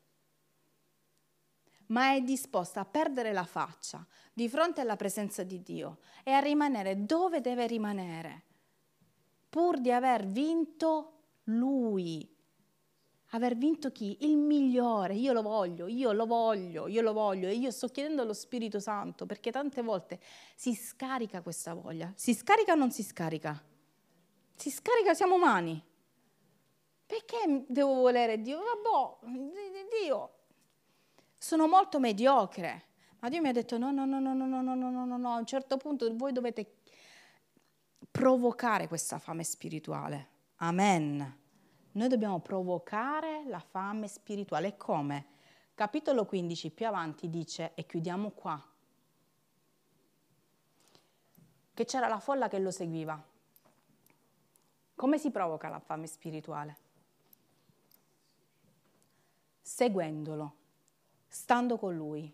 ma 1.86 2.14
è 2.14 2.20
disposta 2.20 2.80
a 2.80 2.84
perdere 2.84 3.32
la 3.32 3.44
faccia 3.44 4.04
di 4.32 4.48
fronte 4.48 4.80
alla 4.80 4.96
presenza 4.96 5.42
di 5.44 5.62
Dio 5.62 5.98
e 6.24 6.32
a 6.32 6.40
rimanere 6.40 7.06
dove 7.06 7.40
deve 7.40 7.66
rimanere, 7.66 8.42
pur 9.48 9.78
di 9.80 9.92
aver 9.92 10.26
vinto 10.26 11.12
Lui 11.44 12.35
aver 13.30 13.56
vinto 13.56 13.90
chi? 13.90 14.18
Il 14.20 14.36
migliore, 14.36 15.14
io 15.14 15.32
lo 15.32 15.42
voglio, 15.42 15.86
io 15.86 16.12
lo 16.12 16.26
voglio, 16.26 16.86
io 16.86 17.02
lo 17.02 17.12
voglio 17.12 17.48
e 17.48 17.54
io 17.54 17.70
sto 17.70 17.88
chiedendo 17.88 18.22
allo 18.22 18.32
Spirito 18.32 18.80
Santo 18.80 19.26
perché 19.26 19.50
tante 19.50 19.82
volte 19.82 20.20
si 20.54 20.74
scarica 20.74 21.42
questa 21.42 21.74
voglia. 21.74 22.12
Si 22.14 22.34
scarica 22.34 22.72
o 22.72 22.76
non 22.76 22.90
si 22.90 23.02
scarica? 23.02 23.62
Si 24.54 24.70
scarica, 24.70 25.14
siamo 25.14 25.34
umani. 25.34 25.82
Perché 27.04 27.64
devo 27.68 27.94
volere 27.94 28.40
Dio? 28.40 28.58
Vabbè, 28.58 29.30
Dio. 30.02 30.30
Sono 31.38 31.68
molto 31.68 32.00
mediocre. 32.00 32.84
Ma 33.20 33.28
Dio 33.28 33.40
mi 33.40 33.48
ha 33.48 33.52
detto 33.52 33.78
no, 33.78 33.90
no, 33.90 34.04
no, 34.04 34.18
no, 34.20 34.34
no, 34.34 34.46
no, 34.46 34.62
no, 34.62 34.74
no, 34.74 35.04
no, 35.04 35.16
no. 35.16 35.34
A 35.34 35.38
un 35.38 35.46
certo 35.46 35.76
punto 35.76 36.08
voi 36.16 36.32
dovete 36.32 36.80
provocare 38.10 38.88
questa 38.88 39.18
fame 39.18 39.44
spirituale 39.44 40.34
Amen. 40.56 41.44
Noi 41.96 42.08
dobbiamo 42.08 42.40
provocare 42.40 43.44
la 43.46 43.58
fame 43.58 44.06
spirituale. 44.06 44.76
Come? 44.76 45.26
Capitolo 45.74 46.26
15 46.26 46.70
più 46.70 46.86
avanti 46.86 47.30
dice, 47.30 47.72
e 47.74 47.86
chiudiamo 47.86 48.30
qua, 48.30 48.62
che 51.72 51.84
c'era 51.86 52.06
la 52.06 52.18
folla 52.18 52.48
che 52.48 52.58
lo 52.58 52.70
seguiva. 52.70 53.22
Come 54.94 55.18
si 55.18 55.30
provoca 55.30 55.68
la 55.68 55.78
fame 55.78 56.06
spirituale? 56.06 56.76
Seguendolo, 59.62 60.54
stando 61.28 61.78
con 61.78 61.94
lui, 61.94 62.30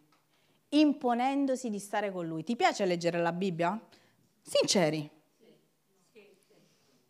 imponendosi 0.70 1.70
di 1.70 1.78
stare 1.78 2.10
con 2.10 2.26
lui. 2.26 2.42
Ti 2.42 2.56
piace 2.56 2.84
leggere 2.84 3.20
la 3.20 3.32
Bibbia? 3.32 3.80
Sinceri. 4.40 5.21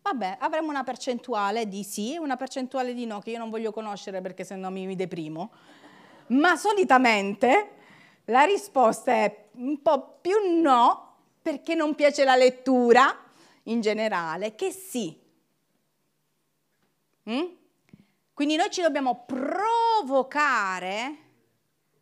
Vabbè, 0.03 0.37
avremo 0.41 0.69
una 0.69 0.83
percentuale 0.83 1.67
di 1.67 1.83
sì 1.85 2.13
e 2.13 2.19
una 2.19 2.35
percentuale 2.35 2.93
di 2.93 3.05
no, 3.05 3.19
che 3.19 3.31
io 3.31 3.37
non 3.37 3.49
voglio 3.49 3.71
conoscere 3.71 4.19
perché 4.19 4.43
sennò 4.43 4.69
mi, 4.69 4.85
mi 4.85 4.97
deprimo. 4.97 5.51
Ma 6.27 6.57
solitamente 6.57 7.71
la 8.25 8.43
risposta 8.43 9.13
è 9.13 9.49
un 9.53 9.81
po' 9.81 10.19
più 10.19 10.59
no, 10.59 11.15
perché 11.41 11.73
non 11.73 11.95
piace 11.95 12.25
la 12.25 12.35
lettura 12.35 13.17
in 13.63 13.79
generale, 13.79 14.55
che 14.55 14.71
sì. 14.71 15.17
Mm? 17.29 17.45
Quindi 18.33 18.57
noi 18.57 18.69
ci 18.71 18.81
dobbiamo 18.81 19.25
provocare 19.25 21.17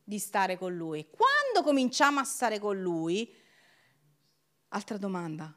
di 0.03 0.17
stare 0.17 0.57
con 0.57 0.75
lui. 0.75 1.07
Quando 1.07 1.61
cominciamo 1.67 2.19
a 2.19 2.23
stare 2.23 2.57
con 2.57 2.81
lui, 2.81 3.31
altra 4.69 4.97
domanda, 4.97 5.55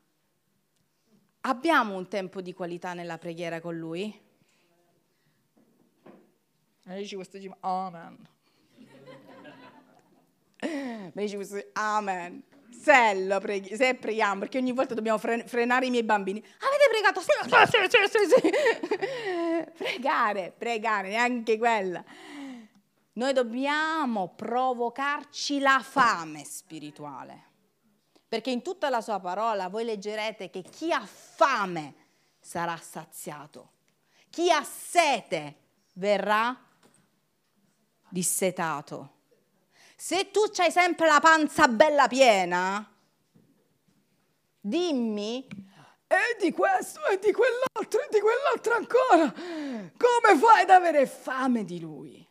abbiamo 1.46 1.96
un 1.96 2.08
tempo 2.08 2.40
di 2.40 2.52
qualità 2.52 2.92
nella 2.92 3.18
preghiera 3.18 3.60
con 3.60 3.76
lui? 3.76 4.22
E 6.86 6.96
dici 6.96 7.14
questo 7.14 7.38
dice, 7.38 7.54
amen. 7.60 8.18
dici 11.14 11.34
questo, 11.36 11.64
amen. 11.72 12.42
Se, 12.70 13.38
preghi, 13.40 13.76
se 13.76 13.94
preghiamo, 13.94 14.40
perché 14.40 14.58
ogni 14.58 14.72
volta 14.72 14.94
dobbiamo 14.94 15.16
frenare 15.18 15.86
i 15.86 15.90
miei 15.90 16.02
bambini. 16.02 16.38
Avete 16.40 16.88
pregato? 16.90 17.20
Sì, 17.20 17.30
sì, 17.70 17.78
sì, 17.88 17.98
sì, 18.10 18.24
sì. 18.28 18.52
Pregare, 19.84 20.52
pregare, 20.56 21.08
neanche 21.08 21.56
quella. 21.56 22.04
Noi 23.14 23.32
dobbiamo 23.32 24.34
provocarci 24.34 25.60
la 25.60 25.80
fame 25.82 26.44
spirituale. 26.44 27.52
Perché 28.28 28.50
in 28.50 28.62
tutta 28.62 28.88
la 28.88 29.00
sua 29.00 29.20
parola 29.20 29.68
voi 29.68 29.84
leggerete 29.84 30.50
che 30.50 30.62
chi 30.62 30.92
ha 30.92 31.04
fame 31.04 31.94
sarà 32.40 32.76
saziato. 32.76 33.70
Chi 34.30 34.50
ha 34.50 34.62
sete 34.64 35.56
verrà 35.94 36.58
dissetato. 38.08 39.12
Se 39.96 40.30
tu 40.30 40.40
hai 40.56 40.70
sempre 40.70 41.06
la 41.06 41.20
panza 41.20 41.68
bella 41.68 42.08
piena, 42.08 42.92
dimmi, 44.60 45.46
e 46.06 46.36
di 46.40 46.52
questo, 46.52 47.04
e 47.06 47.18
di 47.18 47.32
quell'altro, 47.32 48.00
e 48.00 48.08
di 48.10 48.20
quell'altro 48.20 48.74
ancora, 48.74 49.32
come 49.32 50.38
fai 50.38 50.62
ad 50.62 50.70
avere 50.70 51.06
fame 51.06 51.64
di 51.64 51.80
lui? 51.80 52.26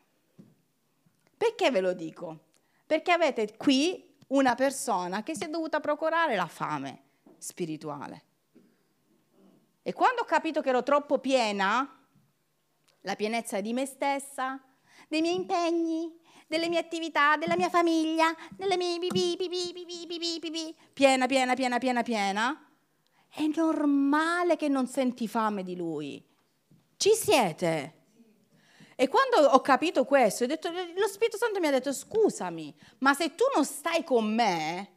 Perché 1.36 1.72
ve 1.72 1.82
lo 1.82 1.94
dico? 1.94 2.40
Perché 2.86 3.12
avete 3.12 3.58
qui 3.58 4.13
una 4.34 4.56
persona 4.56 5.24
che 5.24 5.36
si 5.36 5.44
è 5.44 5.50
dovuta 5.50 5.80
procurare 5.80 6.36
la 6.36 6.48
fame 6.48 7.02
spirituale. 7.38 8.24
E 9.82 9.94
quando 9.94 10.22
ho 10.22 10.26
capito 10.26 10.62
che 10.62 10.70
ero 10.70 10.84
troppo 10.84 11.20
piena, 11.20 12.00
la 13.02 13.16
pienezza 13.16 13.60
di 13.62 13.74
me 13.74 13.86
stessa, 13.86 14.60
dei 15.08 15.22
miei 15.22 15.36
impegni, 15.36 16.20
delle 16.48 16.70
mie 16.70 16.80
attività, 16.80 17.36
della 17.38 17.56
mia 17.56 17.70
famiglia, 17.70 18.34
delle 18.52 18.78
mie 18.78 19.00
pipì, 19.00 19.36
piena, 20.94 21.26
piena, 21.26 21.54
piena, 21.54 21.78
piena, 21.80 22.04
piena, 22.04 22.68
è 23.30 23.46
normale 23.56 24.56
che 24.56 24.68
non 24.68 24.88
senti 24.88 25.28
fame 25.28 25.64
di 25.64 25.76
lui. 25.76 26.24
Ci 26.98 27.12
siete? 27.12 28.03
E 28.96 29.08
quando 29.08 29.38
ho 29.38 29.60
capito 29.62 30.06
questo, 30.06 30.46
detto, 30.46 30.70
lo 30.70 31.08
Spirito 31.08 31.38
Santo 31.38 31.60
mi 31.60 31.68
ha 31.68 31.72
detto, 31.72 31.92
scusami, 31.92 32.76
ma 33.00 33.14
se 33.14 33.34
tu 33.36 33.44
non 33.56 33.66
stai 33.66 34.04
con 34.04 34.34
me 34.34 34.92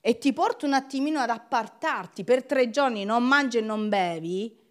e 0.00 0.18
ti 0.18 0.32
porto 0.32 0.66
un 0.66 0.74
attimino 0.74 1.18
ad 1.18 1.30
appartarti 1.30 2.24
per 2.24 2.44
tre 2.44 2.70
giorni, 2.70 3.04
non 3.04 3.24
mangi 3.24 3.58
e 3.58 3.62
non 3.62 3.88
bevi, 3.88 4.62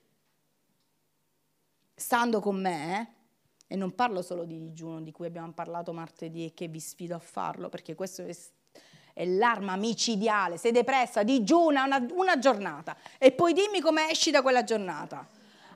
stando 1.96 2.40
con 2.40 2.62
me, 2.62 3.16
e 3.68 3.76
non 3.76 3.96
parlo 3.96 4.22
solo 4.22 4.46
di 4.46 4.60
digiuno 4.60 5.02
di 5.02 5.12
cui 5.12 5.26
abbiamo 5.26 5.52
parlato 5.52 5.92
martedì 5.94 6.46
e 6.46 6.54
che 6.54 6.68
vi 6.68 6.80
sfido 6.80 7.16
a 7.16 7.20
farlo, 7.20 7.70
perché 7.70 7.96
questo 7.96 8.22
è, 8.22 8.38
è 9.14 9.26
l'arma 9.26 9.76
micidiale. 9.76 10.58
Sei 10.58 10.72
depressa, 10.72 11.24
digiuna 11.24 11.84
una, 11.84 12.06
una 12.12 12.38
giornata 12.38 12.96
e 13.18 13.32
poi 13.32 13.54
dimmi 13.54 13.82
come 13.82 14.12
esci 14.12 14.30
da 14.30 14.44
quella 14.44 14.64
giornata. 14.64 15.28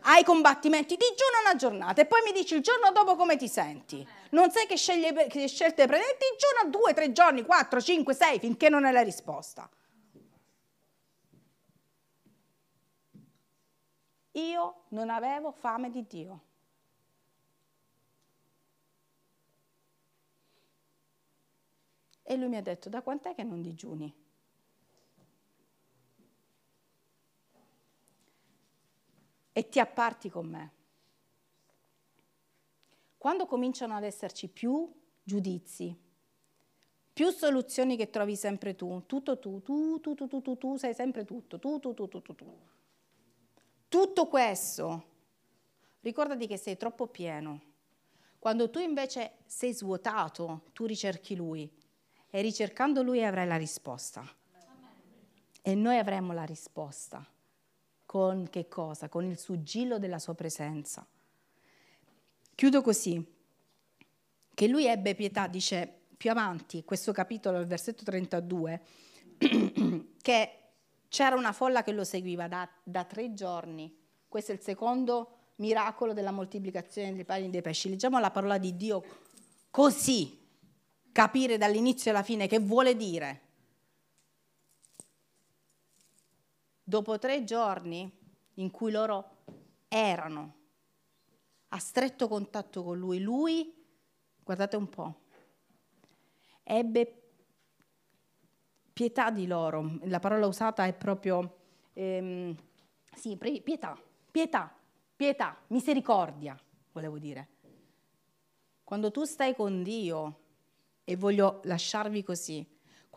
Hai 0.10 0.24
combattimenti, 0.24 0.96
digiuna 0.96 1.42
una 1.44 1.58
giornata 1.58 2.02
e 2.02 2.06
poi 2.06 2.22
mi 2.24 2.32
dici 2.32 2.56
il 2.56 2.62
giorno 2.62 2.94
dopo 2.94 3.18
come 3.18 3.36
ti 3.36 3.50
senti. 3.50 4.08
Non 4.32 4.50
sai 4.52 4.66
che, 4.66 4.78
sceglie, 4.78 5.28
che 5.28 5.48
scelte 5.50 5.86
prendere, 5.86 6.18
digiuna 6.18 6.70
due, 6.70 6.94
tre 6.94 7.12
giorni, 7.12 7.44
quattro, 7.44 7.82
cinque, 7.82 8.14
sei, 8.14 8.40
finché 8.40 8.70
non 8.70 8.86
hai 8.86 8.94
la 8.94 9.02
risposta. 9.02 9.70
Io 14.32 14.84
non 14.90 15.10
avevo 15.10 15.52
fame 15.52 15.90
di 15.90 16.08
Dio. 16.08 16.42
E 22.24 22.36
lui 22.38 22.48
mi 22.48 22.56
ha 22.56 22.62
detto, 22.62 22.88
da 22.88 23.02
quant'è 23.02 23.36
che 23.36 23.44
non 23.44 23.62
digiuni? 23.62 24.27
E 29.58 29.70
ti 29.70 29.80
apparti 29.80 30.30
con 30.30 30.46
me. 30.46 30.72
Quando 33.18 33.48
cominciano 33.48 33.96
ad 33.96 34.04
esserci 34.04 34.50
più 34.50 34.88
giudizi, 35.24 35.98
più 37.12 37.32
soluzioni 37.32 37.98
che 37.98 38.12
trovi 38.12 38.36
sempre 38.36 38.76
tu, 38.76 39.02
tutto 39.08 39.40
tu, 39.40 39.64
tu, 39.64 40.00
tu, 40.00 40.14
tu, 40.14 40.28
tu, 40.28 40.42
tu, 40.44 40.58
tu, 40.60 40.78
sei 40.78 40.94
sempre 40.94 41.26
tutto, 41.26 41.58
tu, 41.58 41.80
tu, 41.80 41.92
tu, 41.96 42.08
tu, 42.08 42.22
tu, 42.22 42.36
tu. 42.36 42.60
Tutto 43.88 44.28
questo, 44.28 45.06
ricordati 46.02 46.46
che 46.46 46.58
sei 46.58 46.78
troppo 46.78 47.08
pieno. 47.08 47.62
Quando 48.38 48.70
tu 48.70 48.78
invece 48.78 49.38
sei 49.48 49.74
svuotato, 49.74 50.66
tu 50.74 50.86
ricerchi 50.86 51.36
lui 51.36 51.68
e 52.30 52.42
ricercando 52.42 53.02
Lui 53.02 53.26
avrai 53.26 53.48
la 53.48 53.58
risposta. 53.58 54.24
E 55.64 55.74
noi 55.74 55.98
avremo 55.98 56.32
la 56.32 56.44
risposta. 56.44 57.28
Con 58.08 58.48
che 58.50 58.70
cosa? 58.70 59.10
Con 59.10 59.26
il 59.26 59.38
sigillo 59.38 60.00
della 60.00 60.18
sua 60.18 60.34
presenza. 60.34 61.06
Chiudo 62.56 62.82
così, 62.82 63.24
che 64.54 64.68
lui 64.68 64.88
ebbe 64.88 65.14
pietà, 65.14 65.48
dice 65.48 66.06
più 66.16 66.32
avanti, 66.32 66.86
questo 66.86 67.12
capitolo, 67.12 67.60
il 67.60 67.68
versetto 67.68 68.06
32, 68.06 68.82
che 70.22 70.52
c'era 71.10 71.36
una 71.36 71.52
folla 71.52 71.84
che 71.84 71.92
lo 71.92 72.06
seguiva 72.06 72.48
da, 72.48 72.68
da, 72.82 73.04
tre 73.04 73.34
giorni. 73.34 73.94
Questo 74.28 74.54
è 74.54 74.56
il 74.56 74.62
secondo 74.62 75.52
miracolo 75.58 76.14
della 76.14 76.32
moltiplicazione 76.32 77.14
dei 77.14 77.26
pani 77.26 77.48
e 77.48 77.50
dei 77.50 77.62
pesci. 77.62 77.90
Leggiamo 77.90 78.20
la 78.20 78.32
parola 78.32 78.58
di 78.58 78.76
Dio 78.78 79.04
così 79.70 80.46
capire 81.12 81.58
dall'inizio 81.58 82.12
alla 82.12 82.24
fine 82.24 82.48
che 82.48 82.60
vuole 82.60 82.96
dire. 82.96 83.42
Dopo 86.90 87.20
tre 87.20 87.44
giorni 87.44 88.10
in 88.54 88.72
cui 88.72 88.92
loro 88.92 89.40
erano 89.90 90.56
a 91.68 91.80
stretto 91.80 92.30
contatto 92.30 92.82
con 92.82 92.98
lui, 92.98 93.20
lui, 93.20 93.76
guardate 94.42 94.78
un 94.78 94.88
po', 94.88 95.20
ebbe 96.64 97.24
pietà 98.94 99.32
di 99.32 99.48
loro. 99.48 99.98
La 100.04 100.20
parola 100.20 100.48
usata 100.48 100.86
è 100.86 100.94
proprio, 100.94 101.58
ehm, 101.92 102.56
sì, 103.14 103.36
pietà, 103.36 104.02
pietà, 104.32 104.74
pietà, 105.14 105.58
misericordia, 105.68 106.58
volevo 106.94 107.18
dire. 107.18 107.50
Quando 108.86 109.12
tu 109.12 109.26
stai 109.26 109.54
con 109.54 109.84
Dio, 109.84 110.40
e 111.04 111.18
voglio 111.18 111.60
lasciarvi 111.64 112.24
così. 112.24 112.66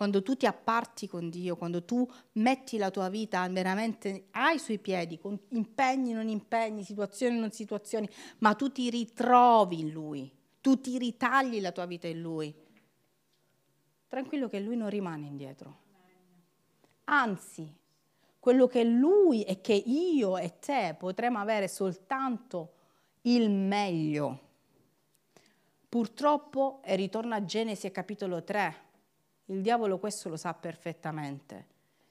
Quando 0.01 0.23
tu 0.23 0.35
ti 0.35 0.47
apparti 0.47 1.07
con 1.07 1.29
Dio, 1.29 1.57
quando 1.57 1.85
tu 1.85 2.11
metti 2.33 2.79
la 2.79 2.91
tua 2.91 3.11
vita 3.11 3.47
veramente 3.49 4.29
ai 4.31 4.59
suoi 4.59 4.79
piedi, 4.79 5.19
con 5.19 5.39
impegni, 5.49 6.13
non 6.13 6.27
impegni, 6.27 6.85
situazioni, 6.85 7.39
non 7.39 7.51
situazioni, 7.51 8.09
ma 8.39 8.55
tu 8.55 8.73
ti 8.73 8.89
ritrovi 8.89 9.81
in 9.81 9.91
Lui, 9.91 10.33
tu 10.63 10.81
ti 10.81 10.97
ritagli 10.97 11.61
la 11.61 11.71
tua 11.71 11.85
vita 11.85 12.07
in 12.07 12.19
Lui, 12.19 12.55
tranquillo 14.09 14.49
che 14.49 14.59
Lui 14.61 14.75
non 14.75 14.89
rimane 14.89 15.27
indietro. 15.27 15.79
Anzi, 17.05 17.71
quello 18.39 18.69
che 18.69 18.83
Lui 18.85 19.43
e 19.43 19.61
che 19.61 19.75
io 19.75 20.39
e 20.39 20.59
te 20.61 20.97
potremo 20.99 21.41
avere 21.41 21.69
soltanto 21.69 22.73
il 23.25 23.51
meglio. 23.51 24.49
Purtroppo, 25.91 26.81
e 26.83 26.97
ritorno 26.97 27.35
a 27.35 27.45
Genesi 27.45 27.91
capitolo 27.91 28.43
3, 28.43 28.89
il 29.51 29.63
diavolo 29.63 29.99
questo 29.99 30.29
lo 30.29 30.37
sa 30.37 30.55
perfettamente 30.55 31.67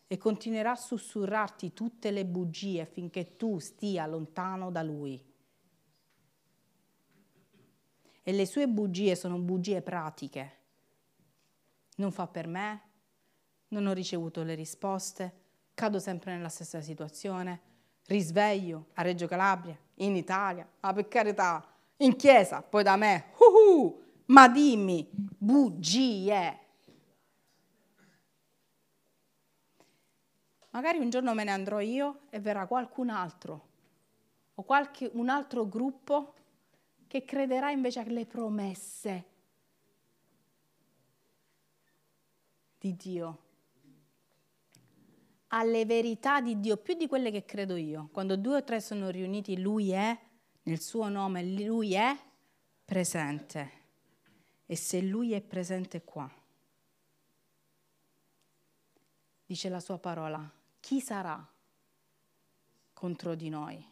e 0.08 0.18
continuerà 0.18 0.72
a 0.72 0.76
sussurrarti 0.76 1.74
tutte 1.74 2.12
le 2.12 2.26
bugie 2.26 2.86
finché 2.86 3.38
tu 3.38 3.60
stia 3.60 4.06
lontano 4.08 4.72
da 4.72 4.82
lui. 4.82 5.24
E 8.22 8.32
le 8.32 8.46
sue 8.46 8.68
bugie 8.68 9.16
sono 9.16 9.38
bugie 9.38 9.82
pratiche. 9.82 10.58
Non 11.98 12.12
fa 12.12 12.28
per 12.28 12.48
me, 12.48 12.82
non 13.70 13.88
ho 13.88 13.94
ricevuto 13.94 14.44
le 14.44 14.56
risposte, 14.56 15.34
cado 15.74 16.00
sempre 16.00 16.36
nella 16.36 16.50
stessa 16.50 16.82
situazione, 16.82 17.62
risveglio 18.08 18.88
a 18.94 19.02
Reggio 19.02 19.28
Calabria, 19.28 19.78
in 19.96 20.16
Italia, 20.16 20.68
ma 20.82 20.94
per 20.94 21.08
carità, 21.08 21.66
in 21.98 22.16
chiesa, 22.16 22.62
poi 22.62 22.84
da 22.84 22.96
me, 22.96 23.32
uh-huh, 23.38 24.04
ma 24.26 24.50
dimmi, 24.50 25.08
bugie. 25.12 26.68
Magari 30.72 31.00
un 31.00 31.10
giorno 31.10 31.34
me 31.34 31.44
ne 31.44 31.52
andrò 31.52 31.80
io 31.80 32.22
e 32.30 32.40
verrà 32.40 32.68
qualcun 32.68 33.10
altro 33.10 33.68
o 34.56 34.64
qualche, 34.64 35.10
un 35.14 35.30
altro 35.30 35.68
gruppo 35.68 36.34
che 37.08 37.26
crederà 37.26 37.72
invece 37.72 38.02
alle 38.02 38.26
promesse 38.26 39.26
di 42.78 42.96
Dio, 42.96 43.44
alle 45.48 45.86
verità 45.86 46.40
di 46.40 46.60
Dio, 46.60 46.78
più 46.78 46.94
di 46.94 47.08
quelle 47.08 47.32
che 47.32 47.46
credo 47.46 47.76
io. 47.76 48.10
Quando 48.12 48.38
due 48.38 48.58
o 48.58 48.64
tre 48.64 48.80
sono 48.80 49.10
riuniti, 49.10 49.60
Lui 49.60 49.90
è, 49.90 50.18
nel 50.64 50.80
suo 50.80 51.10
nome, 51.10 51.44
Lui 51.44 51.94
è 51.94 52.16
presente. 52.86 53.78
E 54.66 54.76
se 54.76 55.02
Lui 55.02 55.34
è 55.34 55.42
presente 55.42 56.04
qua, 56.04 56.32
dice 59.46 59.68
la 59.70 59.80
sua 59.80 59.98
parola, 59.98 60.58
chi 60.80 61.02
sarà 61.02 61.48
contro 62.94 63.36
di 63.36 63.50
noi? 63.50 63.86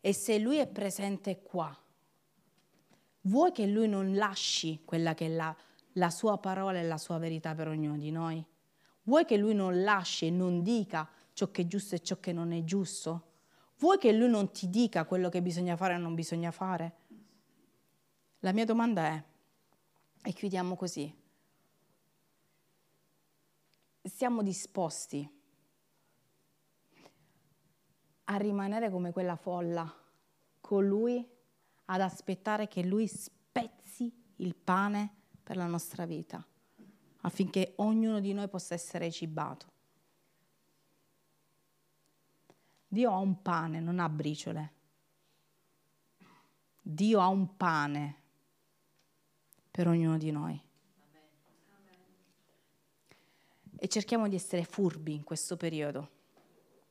E 0.00 0.12
se 0.12 0.38
Lui 0.38 0.56
è 0.56 0.66
presente 0.66 1.42
qua, 1.42 1.76
vuoi 3.22 3.52
che 3.52 3.66
Lui 3.66 3.88
non 3.88 4.14
lasci 4.14 4.82
quella 4.84 5.14
che 5.14 5.26
è 5.26 5.28
la, 5.28 5.54
la 5.92 6.10
sua 6.10 6.38
parola 6.38 6.78
e 6.78 6.82
la 6.82 6.98
sua 6.98 7.18
verità 7.18 7.54
per 7.54 7.68
ognuno 7.68 7.96
di 7.96 8.10
noi? 8.10 8.44
Vuoi 9.04 9.24
che 9.24 9.36
Lui 9.36 9.54
non 9.54 9.82
lasci 9.82 10.26
e 10.26 10.30
non 10.30 10.62
dica 10.62 11.08
ciò 11.32 11.50
che 11.50 11.62
è 11.62 11.66
giusto 11.66 11.94
e 11.94 12.00
ciò 12.00 12.18
che 12.18 12.32
non 12.32 12.52
è 12.52 12.64
giusto? 12.64 13.30
Vuoi 13.78 13.98
che 13.98 14.12
Lui 14.12 14.28
non 14.28 14.50
ti 14.52 14.68
dica 14.68 15.04
quello 15.04 15.28
che 15.28 15.42
bisogna 15.42 15.76
fare 15.76 15.94
e 15.94 15.98
non 15.98 16.14
bisogna 16.14 16.50
fare? 16.50 16.96
La 18.40 18.52
mia 18.52 18.64
domanda 18.64 19.06
è, 19.06 19.24
e 20.24 20.32
chiudiamo 20.32 20.74
così, 20.76 21.14
siamo 24.02 24.42
disposti 24.42 25.41
a 28.24 28.36
rimanere 28.36 28.90
come 28.90 29.12
quella 29.12 29.36
folla, 29.36 29.92
con 30.60 30.86
lui, 30.86 31.26
ad 31.86 32.00
aspettare 32.00 32.68
che 32.68 32.82
lui 32.82 33.06
spezzi 33.06 34.12
il 34.36 34.54
pane 34.54 35.14
per 35.42 35.56
la 35.56 35.66
nostra 35.66 36.06
vita, 36.06 36.44
affinché 37.22 37.74
ognuno 37.76 38.20
di 38.20 38.32
noi 38.32 38.48
possa 38.48 38.74
essere 38.74 39.10
cibato. 39.10 39.70
Dio 42.86 43.10
ha 43.10 43.16
un 43.16 43.40
pane, 43.40 43.80
non 43.80 43.98
ha 43.98 44.08
briciole. 44.08 44.72
Dio 46.82 47.20
ha 47.20 47.28
un 47.28 47.56
pane 47.56 48.16
per 49.70 49.88
ognuno 49.88 50.18
di 50.18 50.30
noi. 50.30 50.60
E 53.78 53.88
cerchiamo 53.88 54.28
di 54.28 54.36
essere 54.36 54.64
furbi 54.64 55.14
in 55.14 55.24
questo 55.24 55.56
periodo. 55.56 56.10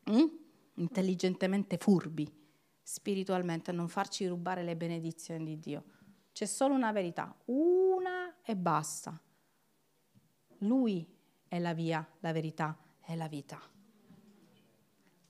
Mm? 0.09 0.40
Intelligentemente 0.81 1.77
furbi 1.77 2.39
spiritualmente 2.91 3.71
a 3.71 3.73
non 3.73 3.87
farci 3.87 4.27
rubare 4.27 4.63
le 4.63 4.75
benedizioni 4.75 5.45
di 5.45 5.59
Dio. 5.59 5.83
C'è 6.33 6.45
solo 6.45 6.73
una 6.73 6.91
verità, 6.91 7.33
una 7.45 8.41
e 8.43 8.55
basta. 8.55 9.17
Lui 10.59 11.07
è 11.47 11.59
la 11.59 11.73
via, 11.73 12.05
la 12.19 12.31
verità 12.33 12.77
e 13.05 13.15
la 13.15 13.27
vita. 13.27 13.59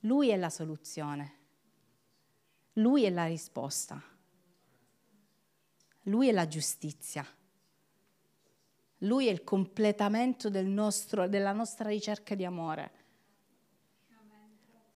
Lui 0.01 0.29
è 0.29 0.37
la 0.37 0.49
soluzione. 0.49 1.37
Lui 2.73 3.03
è 3.03 3.09
la 3.09 3.25
risposta. 3.25 4.01
Lui 6.05 6.29
è 6.29 6.31
la 6.31 6.47
giustizia. 6.47 7.23
Lui 8.99 9.27
è 9.27 9.31
il 9.31 9.43
completamento 9.43 10.49
del 10.49 10.65
nostro, 10.67 11.27
della 11.27 11.53
nostra 11.53 11.89
ricerca 11.89 12.33
di 12.33 12.45
amore. 12.45 13.00